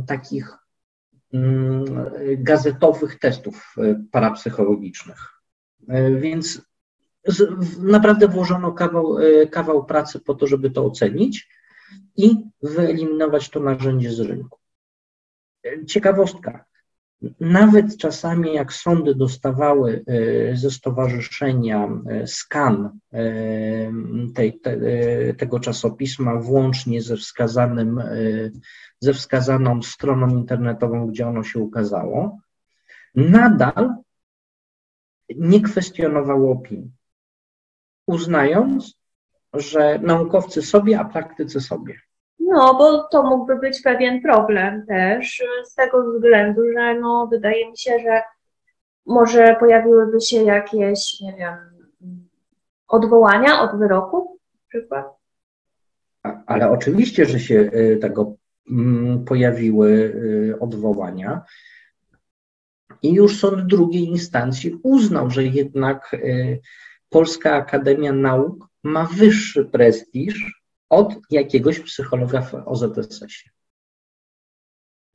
takich 0.06 0.58
Mm, 1.32 1.84
gazetowych 2.38 3.18
testów 3.18 3.74
e, 3.78 4.04
parapsychologicznych. 4.12 5.18
E, 5.88 6.10
więc 6.10 6.62
naprawdę 7.78 8.28
włożono 8.28 8.72
kawał, 8.72 9.18
e, 9.18 9.46
kawał 9.46 9.84
pracy 9.84 10.20
po 10.20 10.34
to, 10.34 10.46
żeby 10.46 10.70
to 10.70 10.84
ocenić 10.84 11.48
i 12.16 12.36
wyeliminować 12.62 13.50
to 13.50 13.60
narzędzie 13.60 14.12
z 14.12 14.20
rynku. 14.20 14.58
Ciekawostka. 15.86 16.64
Nawet 17.40 17.96
czasami, 17.96 18.54
jak 18.54 18.72
sądy 18.72 19.14
dostawały 19.14 20.04
ze 20.54 20.70
stowarzyszenia 20.70 21.88
skan 22.26 22.98
tej, 24.34 24.60
te, 24.60 24.76
tego 25.34 25.60
czasopisma, 25.60 26.36
włącznie 26.36 27.02
ze 27.02 27.16
wskazanym 27.16 28.02
ze 29.00 29.14
wskazaną 29.14 29.82
stroną 29.82 30.28
internetową, 30.28 31.06
gdzie 31.06 31.28
ono 31.28 31.42
się 31.42 31.58
ukazało, 31.58 32.38
nadal 33.14 33.94
nie 35.36 35.60
kwestionowało 35.60 36.52
opinii, 36.52 36.90
uznając, 38.06 38.98
że 39.54 39.98
naukowcy 40.02 40.62
sobie, 40.62 41.00
a 41.00 41.04
praktycy 41.04 41.60
sobie. 41.60 42.00
No, 42.46 42.74
bo 42.74 43.02
to 43.02 43.22
mógłby 43.22 43.56
być 43.56 43.82
pewien 43.82 44.22
problem 44.22 44.86
też 44.86 45.42
z 45.64 45.74
tego 45.74 46.12
względu, 46.12 46.62
że 46.72 46.94
no, 46.94 47.28
wydaje 47.30 47.70
mi 47.70 47.78
się, 47.78 47.98
że 47.98 48.22
może 49.06 49.56
pojawiłyby 49.60 50.20
się 50.20 50.42
jakieś, 50.42 51.20
nie 51.20 51.34
wiem, 51.38 51.54
odwołania 52.88 53.60
od 53.60 53.78
wyroku 53.78 54.38
na 54.54 54.60
przykład? 54.68 55.06
Ale 56.46 56.70
oczywiście, 56.70 57.26
że 57.26 57.40
się 57.40 57.70
tego 58.00 58.34
mm, 58.70 59.24
pojawiły 59.24 60.14
odwołania. 60.60 61.42
I 63.02 63.12
już 63.12 63.40
sąd 63.40 63.66
drugiej 63.66 64.04
instancji 64.04 64.80
uznał, 64.82 65.30
że 65.30 65.44
jednak 65.44 66.16
Polska 67.08 67.54
Akademia 67.54 68.12
Nauk 68.12 68.68
ma 68.82 69.04
wyższy 69.04 69.64
prestiż 69.64 70.55
od 70.88 71.14
jakiegoś 71.30 71.80
psychologa 71.80 72.40
w 72.40 72.54
OZS-ie. 72.54 73.50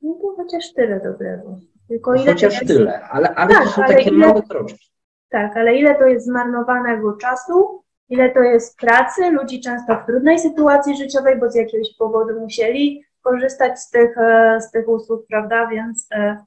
No 0.02 0.14
to 0.14 0.34
chociaż 0.36 0.72
tyle 0.72 1.00
dobrego. 1.00 1.58
Tylko 1.88 2.14
ile 2.14 2.32
chociaż 2.32 2.54
jest... 2.54 2.66
tyle, 2.66 3.02
ale, 3.02 3.34
ale 3.34 3.54
tak, 3.54 3.64
to 3.64 3.70
są 3.70 3.82
ale 3.82 3.94
takie 3.94 4.10
ile... 4.10 4.26
małe 4.26 4.42
kroczki. 4.42 4.92
Tak, 5.28 5.56
ale 5.56 5.76
ile 5.76 5.94
to 5.94 6.06
jest 6.06 6.26
zmarnowanego 6.26 7.16
czasu, 7.16 7.82
ile 8.08 8.30
to 8.30 8.40
jest 8.40 8.78
pracy, 8.78 9.30
ludzi 9.30 9.60
często 9.60 9.94
w 9.96 10.06
trudnej 10.06 10.38
sytuacji 10.38 10.96
życiowej, 10.96 11.40
bo 11.40 11.50
z 11.50 11.54
jakiegoś 11.54 11.96
powodu 11.98 12.40
musieli 12.40 13.04
korzystać 13.22 13.80
z 13.80 13.90
tych, 13.90 14.18
e, 14.18 14.60
z 14.60 14.70
tych 14.70 14.88
usług, 14.88 15.26
prawda, 15.26 15.66
więc 15.66 16.06
e, 16.12 16.44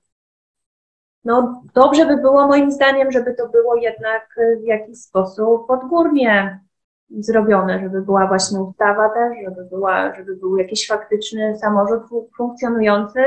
no 1.25 1.63
dobrze 1.73 2.05
by 2.05 2.17
było 2.17 2.47
moim 2.47 2.71
zdaniem, 2.71 3.11
żeby 3.11 3.33
to 3.33 3.49
było 3.49 3.75
jednak 3.75 4.35
w 4.63 4.65
jakiś 4.65 4.97
sposób 4.97 5.69
odgórnie 5.69 6.64
zrobione, 7.09 7.79
żeby 7.79 8.01
była 8.01 8.27
właśnie 8.27 8.59
ustawa 8.59 9.09
też, 9.09 9.33
żeby, 9.45 9.69
była, 9.69 10.15
żeby 10.15 10.35
był 10.35 10.57
jakiś 10.57 10.87
faktyczny 10.87 11.57
samorząd 11.57 12.03
funkcjonujący 12.37 13.19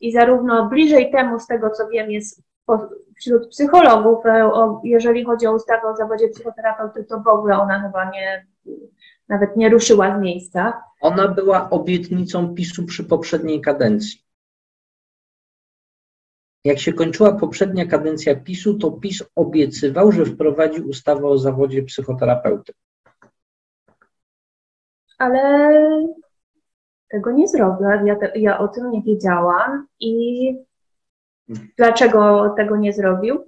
i 0.00 0.12
zarówno 0.12 0.68
bliżej 0.68 1.12
temu, 1.12 1.38
z 1.38 1.46
tego 1.46 1.70
co 1.70 1.88
wiem, 1.88 2.10
jest 2.10 2.42
wśród 3.16 3.48
psychologów, 3.48 4.26
e, 4.26 4.50
jeżeli 4.84 5.24
chodzi 5.24 5.46
o 5.46 5.54
ustawę 5.54 5.88
o 5.88 5.96
zawodzie 5.96 6.28
psychoterapeuty, 6.28 7.04
to 7.04 7.20
w 7.20 7.28
ogóle 7.28 7.58
ona 7.58 7.80
chyba 7.80 8.10
nie, 8.10 8.46
nawet 9.28 9.56
nie 9.56 9.68
ruszyła 9.68 10.18
z 10.18 10.20
miejsca. 10.20 10.82
Ona 11.00 11.28
była 11.28 11.70
obietnicą 11.70 12.54
PiSu 12.54 12.86
przy 12.86 13.04
poprzedniej 13.04 13.60
kadencji. 13.60 14.24
Jak 16.64 16.78
się 16.78 16.92
kończyła 16.92 17.32
poprzednia 17.32 17.86
kadencja 17.86 18.36
PiSu, 18.36 18.78
to 18.78 18.90
PiS 18.90 19.22
obiecywał, 19.36 20.12
że 20.12 20.24
wprowadzi 20.24 20.80
ustawę 20.80 21.28
o 21.28 21.38
zawodzie 21.38 21.82
psychoterapeuty 21.82 22.72
ale 25.20 25.70
tego 27.08 27.32
nie 27.32 27.48
zrobił. 27.48 27.86
Ja, 28.06 28.16
te, 28.16 28.32
ja 28.34 28.58
o 28.58 28.68
tym 28.68 28.90
nie 28.90 29.02
wiedziałam 29.02 29.86
i 30.00 30.54
dlaczego 31.76 32.54
tego 32.56 32.76
nie 32.76 32.92
zrobił? 32.92 33.44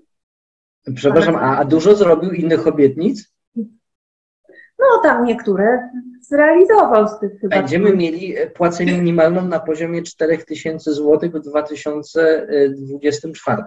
Przepraszam, 0.95 1.37
a, 1.37 1.59
a 1.59 1.65
dużo 1.65 1.95
zrobił 1.95 2.31
innych 2.31 2.67
obietnic? 2.67 3.33
No 4.79 4.87
tam 5.03 5.25
niektóre 5.25 5.91
zrealizował 6.21 7.09
z 7.09 7.21
tych 7.21 7.41
chyba. 7.41 7.57
Będziemy 7.57 7.97
mieli 7.97 8.35
płacę 8.55 8.85
minimalną 8.85 9.45
na 9.45 9.61
poziomie 9.61 10.03
4000 10.03 10.95
zł 10.95 11.31
w 11.31 11.41
2024. 11.41 13.63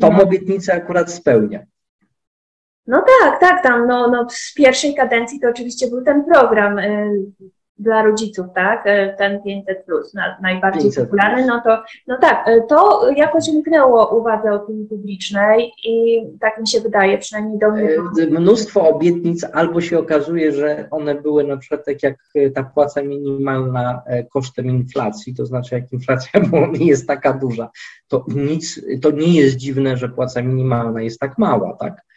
Tą 0.00 0.12
no. 0.12 0.22
obietnicę 0.22 0.74
akurat 0.74 1.12
spełnia. 1.12 1.66
No 2.86 3.04
tak, 3.20 3.40
tak, 3.40 3.62
tam 3.62 3.86
no, 3.86 4.08
no 4.10 4.26
z 4.30 4.54
pierwszej 4.54 4.94
kadencji 4.94 5.40
to 5.40 5.48
oczywiście 5.48 5.86
był 5.86 6.02
ten 6.02 6.24
program 6.24 6.78
y, 6.78 7.10
dla 7.78 8.02
rodziców, 8.02 8.46
tak, 8.54 8.86
y, 8.86 9.14
ten 9.18 9.42
500 9.42 9.84
plus, 9.84 10.14
na, 10.14 10.36
najbardziej 10.42 10.82
500 10.82 11.04
popularny, 11.04 11.46
no 11.46 11.60
to, 11.64 11.82
no 12.06 12.18
tak, 12.20 12.48
y, 12.48 12.62
to 12.68 13.10
jakoś 13.16 13.48
umknęło 13.48 14.18
uwadze 14.18 14.52
opinii 14.52 14.86
publicznej 14.86 15.72
i 15.84 16.22
tak 16.40 16.60
mi 16.60 16.68
się 16.68 16.80
wydaje, 16.80 17.18
przynajmniej 17.18 17.58
do 17.58 17.70
mnie. 17.70 17.88
Mnóstwo 18.30 18.88
obietnic 18.88 19.46
albo 19.52 19.80
się 19.80 19.98
okazuje, 19.98 20.52
że 20.52 20.88
one 20.90 21.14
były 21.14 21.44
na 21.44 21.56
przykład 21.56 21.84
tak 21.84 22.02
jak 22.02 22.16
ta 22.54 22.62
płaca 22.62 23.02
minimalna 23.02 24.02
kosztem 24.32 24.66
inflacji, 24.66 25.34
to 25.34 25.46
znaczy 25.46 25.74
jak 25.74 25.92
inflacja 25.92 26.40
jest 26.80 27.08
taka 27.08 27.32
duża, 27.32 27.70
to 28.08 28.24
nic, 28.28 28.80
to 29.02 29.10
nie 29.10 29.40
jest 29.40 29.56
dziwne, 29.56 29.96
że 29.96 30.08
płaca 30.08 30.42
minimalna 30.42 31.02
jest 31.02 31.20
tak 31.20 31.38
mała, 31.38 31.76
tak? 31.80 32.13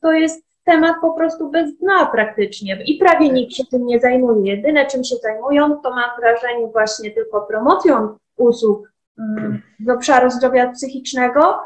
To 0.00 0.12
jest 0.12 0.50
temat 0.64 0.96
po 1.00 1.12
prostu 1.12 1.50
bez 1.50 1.78
dna 1.78 2.06
praktycznie. 2.06 2.82
I 2.84 2.98
prawie 2.98 3.28
nikt 3.28 3.54
się 3.54 3.64
tym 3.64 3.86
nie 3.86 4.00
zajmuje. 4.00 4.56
Jedyne, 4.56 4.86
czym 4.86 5.04
się 5.04 5.16
zajmują, 5.16 5.76
to 5.76 5.90
mam 5.90 6.10
wrażenie 6.20 6.66
właśnie 6.66 7.10
tylko 7.10 7.40
promocją 7.40 8.18
usług 8.36 8.92
mm, 9.18 9.62
z 9.86 9.88
obszaru 9.88 10.30
zdrowia 10.30 10.72
psychicznego, 10.72 11.58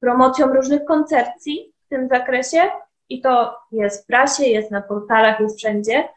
promocją 0.00 0.46
różnych 0.46 0.84
koncepcji 0.84 1.72
w 1.86 1.88
tym 1.88 2.08
zakresie. 2.08 2.58
I 3.08 3.20
to 3.20 3.56
jest 3.72 4.04
w 4.04 4.06
prasie, 4.06 4.44
jest 4.44 4.70
na 4.70 4.82
portalach, 4.82 5.40
jest 5.40 5.58
wszędzie, 5.58 6.08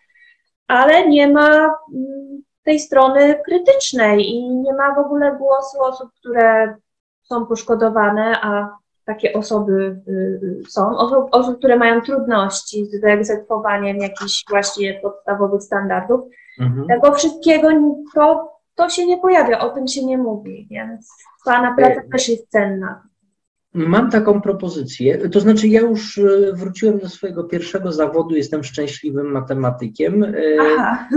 ale 0.67 1.07
nie 1.07 1.27
ma 1.27 1.49
mm, 1.93 2.43
tej 2.63 2.79
strony 2.79 3.39
krytycznej 3.45 4.29
i 4.29 4.49
nie 4.49 4.73
ma 4.73 4.95
w 4.95 4.99
ogóle 4.99 5.35
głosu 5.35 5.81
osób, 5.81 6.09
które 6.19 6.75
są 7.23 7.45
poszkodowane, 7.45 8.41
a 8.41 8.77
takie 9.07 9.33
osoby 9.33 10.01
y, 10.07 10.61
są, 10.67 10.97
osób, 10.97 11.27
osób, 11.31 11.57
które 11.57 11.77
mają 11.77 12.01
trudności 12.01 12.85
z 12.85 13.01
wyegzekwowaniem 13.01 13.97
jakichś 13.97 14.45
właśnie 14.49 14.99
podstawowych 15.01 15.61
standardów. 15.61 16.21
Mhm. 16.59 16.87
Tego 16.87 17.15
wszystkiego 17.15 17.69
to, 18.15 18.51
to 18.75 18.89
się 18.89 19.05
nie 19.05 19.17
pojawia, 19.17 19.59
o 19.59 19.69
tym 19.69 19.87
się 19.87 20.05
nie 20.05 20.17
mówi, 20.17 20.67
więc 20.71 21.09
Pana 21.45 21.75
praca 21.75 22.01
y, 22.01 22.09
też 22.11 22.29
jest 22.29 22.49
cenna. 22.49 23.03
Mam 23.73 24.11
taką 24.11 24.41
propozycję, 24.41 25.29
to 25.29 25.39
znaczy 25.39 25.67
ja 25.67 25.81
już 25.81 26.17
y, 26.17 26.51
wróciłem 26.53 26.99
do 26.99 27.09
swojego 27.09 27.43
pierwszego 27.43 27.91
zawodu, 27.91 28.35
jestem 28.35 28.63
szczęśliwym 28.63 29.31
matematykiem. 29.31 30.25
Aha. 30.61 31.07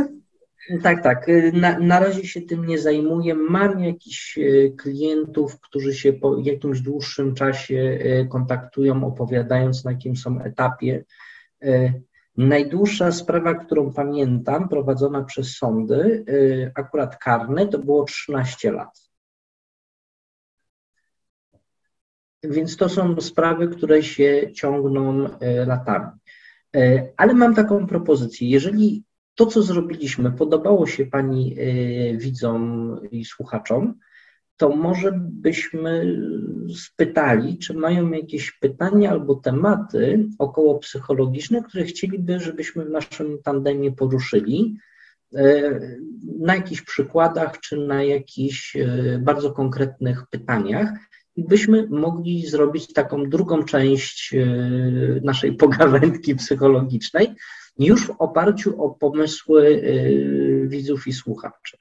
Tak, 0.83 1.03
tak. 1.03 1.29
Y, 1.29 1.53
na, 1.53 1.79
na 1.79 2.01
razie 2.01 2.27
się 2.27 2.41
tym 2.41 2.67
nie 2.67 2.79
zajmuję. 2.79 3.35
Mam 3.35 3.85
jakichś 3.85 4.39
y, 4.39 4.75
klientów, 4.79 5.61
którzy 5.61 5.95
się 5.95 6.13
po 6.13 6.39
jakimś 6.39 6.81
dłuższym 6.81 7.35
czasie 7.35 7.75
y, 7.75 8.29
kontaktują, 8.31 9.05
opowiadając 9.05 9.85
na 9.85 9.91
jakim 9.91 10.17
są 10.17 10.41
etapie. 10.43 11.05
Najdłuższa 12.37 13.13
sprawa, 13.13 13.55
którą 13.55 13.93
pamiętam, 13.93 14.69
prowadzona 14.69 15.25
przez 15.25 15.57
sądy, 15.57 16.25
akurat 16.75 17.17
karne, 17.17 17.67
to 17.67 17.79
było 17.79 18.05
13 18.05 18.73
lat. 18.73 19.11
Więc 22.43 22.77
to 22.77 22.89
są 22.89 23.21
sprawy, 23.21 23.69
które 23.69 24.03
się 24.03 24.53
ciągną 24.53 25.29
latami. 25.67 26.11
Ale 27.17 27.35
mam 27.35 27.55
taką 27.55 27.87
propozycję. 27.87 28.49
Jeżeli 28.49 29.05
to, 29.41 29.47
co 29.47 29.63
zrobiliśmy, 29.63 30.33
podobało 30.33 30.87
się 30.87 31.07
Pani 31.07 31.57
y, 31.59 32.17
widzom 32.19 32.97
i 33.11 33.25
słuchaczom, 33.25 33.95
to 34.57 34.69
może 34.69 35.13
byśmy 35.17 36.21
spytali, 36.77 37.59
czy 37.59 37.75
mają 37.75 38.11
jakieś 38.11 38.53
pytania 38.53 39.11
albo 39.11 39.35
tematy 39.35 40.29
około 40.39 40.79
psychologiczne, 40.79 41.63
które 41.63 41.85
chcieliby, 41.85 42.41
żebyśmy 42.41 42.85
w 42.85 42.91
naszym 42.91 43.39
tandemie 43.43 43.93
poruszyli, 43.93 44.77
y, 45.35 46.01
na 46.39 46.55
jakichś 46.55 46.83
przykładach, 46.83 47.61
czy 47.61 47.77
na 47.77 48.03
jakichś 48.03 48.77
y, 48.77 49.21
bardzo 49.23 49.53
konkretnych 49.53 50.27
pytaniach. 50.31 50.91
I 51.37 51.45
byśmy 51.45 51.87
mogli 51.89 52.47
zrobić 52.47 52.93
taką 52.93 53.31
drugą 53.31 53.63
część 53.63 54.35
naszej 55.23 55.53
pogawędki 55.63 56.35
psychologicznej, 56.35 57.35
już 57.87 58.07
w 58.07 58.15
oparciu 58.19 58.85
o 58.85 58.91
pomysły 58.91 59.67
y, 59.67 60.65
widzów 60.67 61.07
i 61.07 61.13
słuchaczy. 61.13 61.77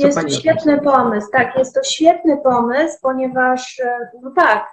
Co 0.00 0.06
jest 0.06 0.20
to 0.20 0.28
świetny 0.28 0.80
pomysł, 0.80 1.28
tak, 1.32 1.58
jest 1.58 1.74
to 1.74 1.82
świetny 1.82 2.36
pomysł, 2.36 2.98
ponieważ, 3.02 3.80
e, 3.80 4.10
no 4.22 4.30
tak, 4.30 4.66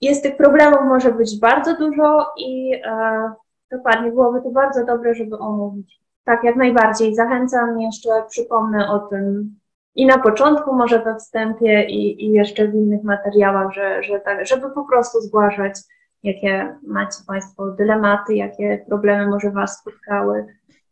jest 0.00 0.22
tych 0.22 0.36
problemów 0.36 0.80
może 0.84 1.12
być 1.12 1.40
bardzo 1.40 1.76
dużo 1.76 2.26
i 2.36 2.80
e, 2.84 3.32
dokładnie 3.70 4.10
byłoby 4.10 4.42
to 4.42 4.50
bardzo 4.50 4.84
dobre, 4.84 5.14
żeby 5.14 5.38
omówić. 5.38 6.00
Tak, 6.24 6.44
jak 6.44 6.56
najbardziej. 6.56 7.14
Zachęcam 7.14 7.80
jeszcze, 7.80 8.08
przypomnę 8.28 8.90
o 8.90 8.98
tym 8.98 9.56
i 9.94 10.06
na 10.06 10.18
początku, 10.18 10.74
może 10.74 11.02
we 11.02 11.16
wstępie, 11.16 11.84
i, 11.84 12.24
i 12.24 12.32
jeszcze 12.32 12.68
w 12.68 12.74
innych 12.74 13.02
materiałach, 13.02 13.72
że, 13.72 14.02
że 14.02 14.20
tak, 14.20 14.46
żeby 14.46 14.70
po 14.70 14.84
prostu 14.84 15.20
zgłaszać 15.20 15.74
jakie 16.22 16.76
macie 16.82 17.18
Państwo 17.26 17.70
dylematy, 17.70 18.34
jakie 18.34 18.84
problemy 18.88 19.26
może 19.26 19.50
Was 19.50 19.78
spotkały 19.78 20.46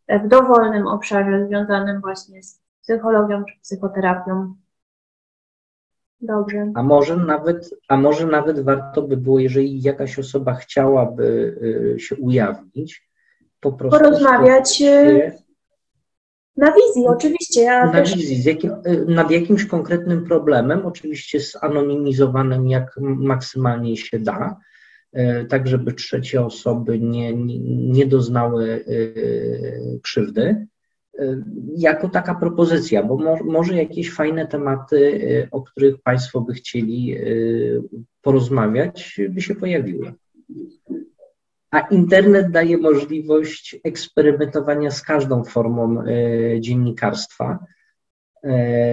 w 0.09 0.29
dowolnym 0.29 0.87
obszarze 0.87 1.47
związanym 1.47 2.01
właśnie 2.01 2.43
z 2.43 2.61
psychologią 2.83 3.45
czy 3.45 3.61
psychoterapią. 3.63 4.55
Dobrze. 6.21 6.73
A 6.75 6.83
może 6.83 7.17
nawet, 7.17 7.71
a 7.89 7.97
może 7.97 8.27
nawet 8.27 8.61
warto 8.61 9.03
by 9.03 9.17
było, 9.17 9.39
jeżeli 9.39 9.83
jakaś 9.83 10.19
osoba 10.19 10.55
chciałaby 10.55 11.25
y, 11.97 12.01
się 12.01 12.17
ujawnić, 12.17 13.09
po 13.61 13.73
prostu 13.73 13.99
porozmawiać. 13.99 14.83
Y, 14.83 15.33
Na 16.57 16.73
wizji, 16.73 17.07
oczywiście. 17.07 17.63
Ja 17.63 17.87
na 17.87 17.93
też... 17.93 18.15
wizji, 18.15 18.43
z 18.43 18.45
jakim, 18.45 18.73
nad 19.09 19.31
jakimś 19.31 19.67
konkretnym 19.67 20.25
problemem, 20.25 20.87
oczywiście 20.87 21.41
zanonimizowanym 21.41 22.69
jak 22.69 22.97
maksymalnie 23.01 23.97
się 23.97 24.19
da, 24.19 24.57
tak 25.49 25.69
żeby 25.69 25.93
trzecie 25.93 26.45
osoby 26.45 26.99
nie, 26.99 27.35
nie, 27.35 28.07
doznały 28.07 28.85
krzywdy 30.03 30.67
jako 31.77 32.09
taka 32.09 32.35
propozycja, 32.35 33.03
bo 33.03 33.17
mo, 33.17 33.37
może 33.45 33.75
jakieś 33.75 34.15
fajne 34.15 34.47
tematy, 34.47 35.49
o 35.51 35.63
których 35.63 36.03
Państwo 36.03 36.41
by 36.41 36.55
chcieli 36.55 37.17
porozmawiać, 38.23 39.21
by 39.31 39.41
się 39.43 39.55
pojawiły. 39.55 40.15
A 41.71 41.81
internet 41.81 42.51
daje 42.51 42.79
możliwość 42.79 43.77
eksperymentowania 43.85 44.91
z 44.91 45.03
każdą 45.03 45.45
formą 45.45 46.05
dziennikarstwa 46.61 47.59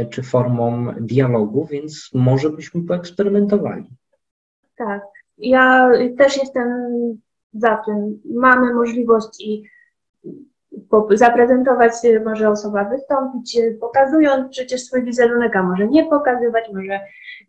czy 0.10 0.24
formą 0.24 0.94
dialogu, 1.02 1.68
więc 1.72 2.10
może 2.14 2.50
byśmy 2.50 2.84
poeksperymentowali. 2.84 3.90
Tak. 4.78 5.13
Ja 5.44 5.92
też 6.18 6.38
jestem 6.38 6.68
za 7.54 7.78
tym. 7.86 8.22
Mamy 8.26 8.74
możliwość 8.74 9.42
i 9.46 9.64
zaprezentować, 11.12 11.94
może 12.26 12.50
osoba 12.50 12.84
wystąpić, 12.84 13.60
pokazując 13.80 14.52
przecież 14.52 14.82
swój 14.82 15.04
wizerunek, 15.04 15.56
a 15.56 15.64
może 15.64 15.88
nie 15.88 16.06
pokazywać, 16.06 16.64
może, 16.74 17.00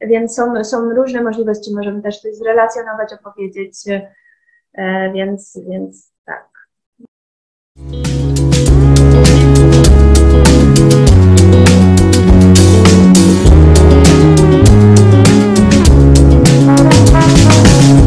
więc 0.01 0.37
są, 0.37 0.65
są 0.65 0.91
różne 0.91 1.23
możliwości, 1.23 1.75
możemy 1.75 2.03
też 2.03 2.21
coś 2.21 2.35
zrelacjonować, 2.35 3.13
opowiedzieć, 3.13 3.75
e, 4.75 5.13
więc, 5.13 5.61
więc 5.69 6.13
tak. 6.25 6.49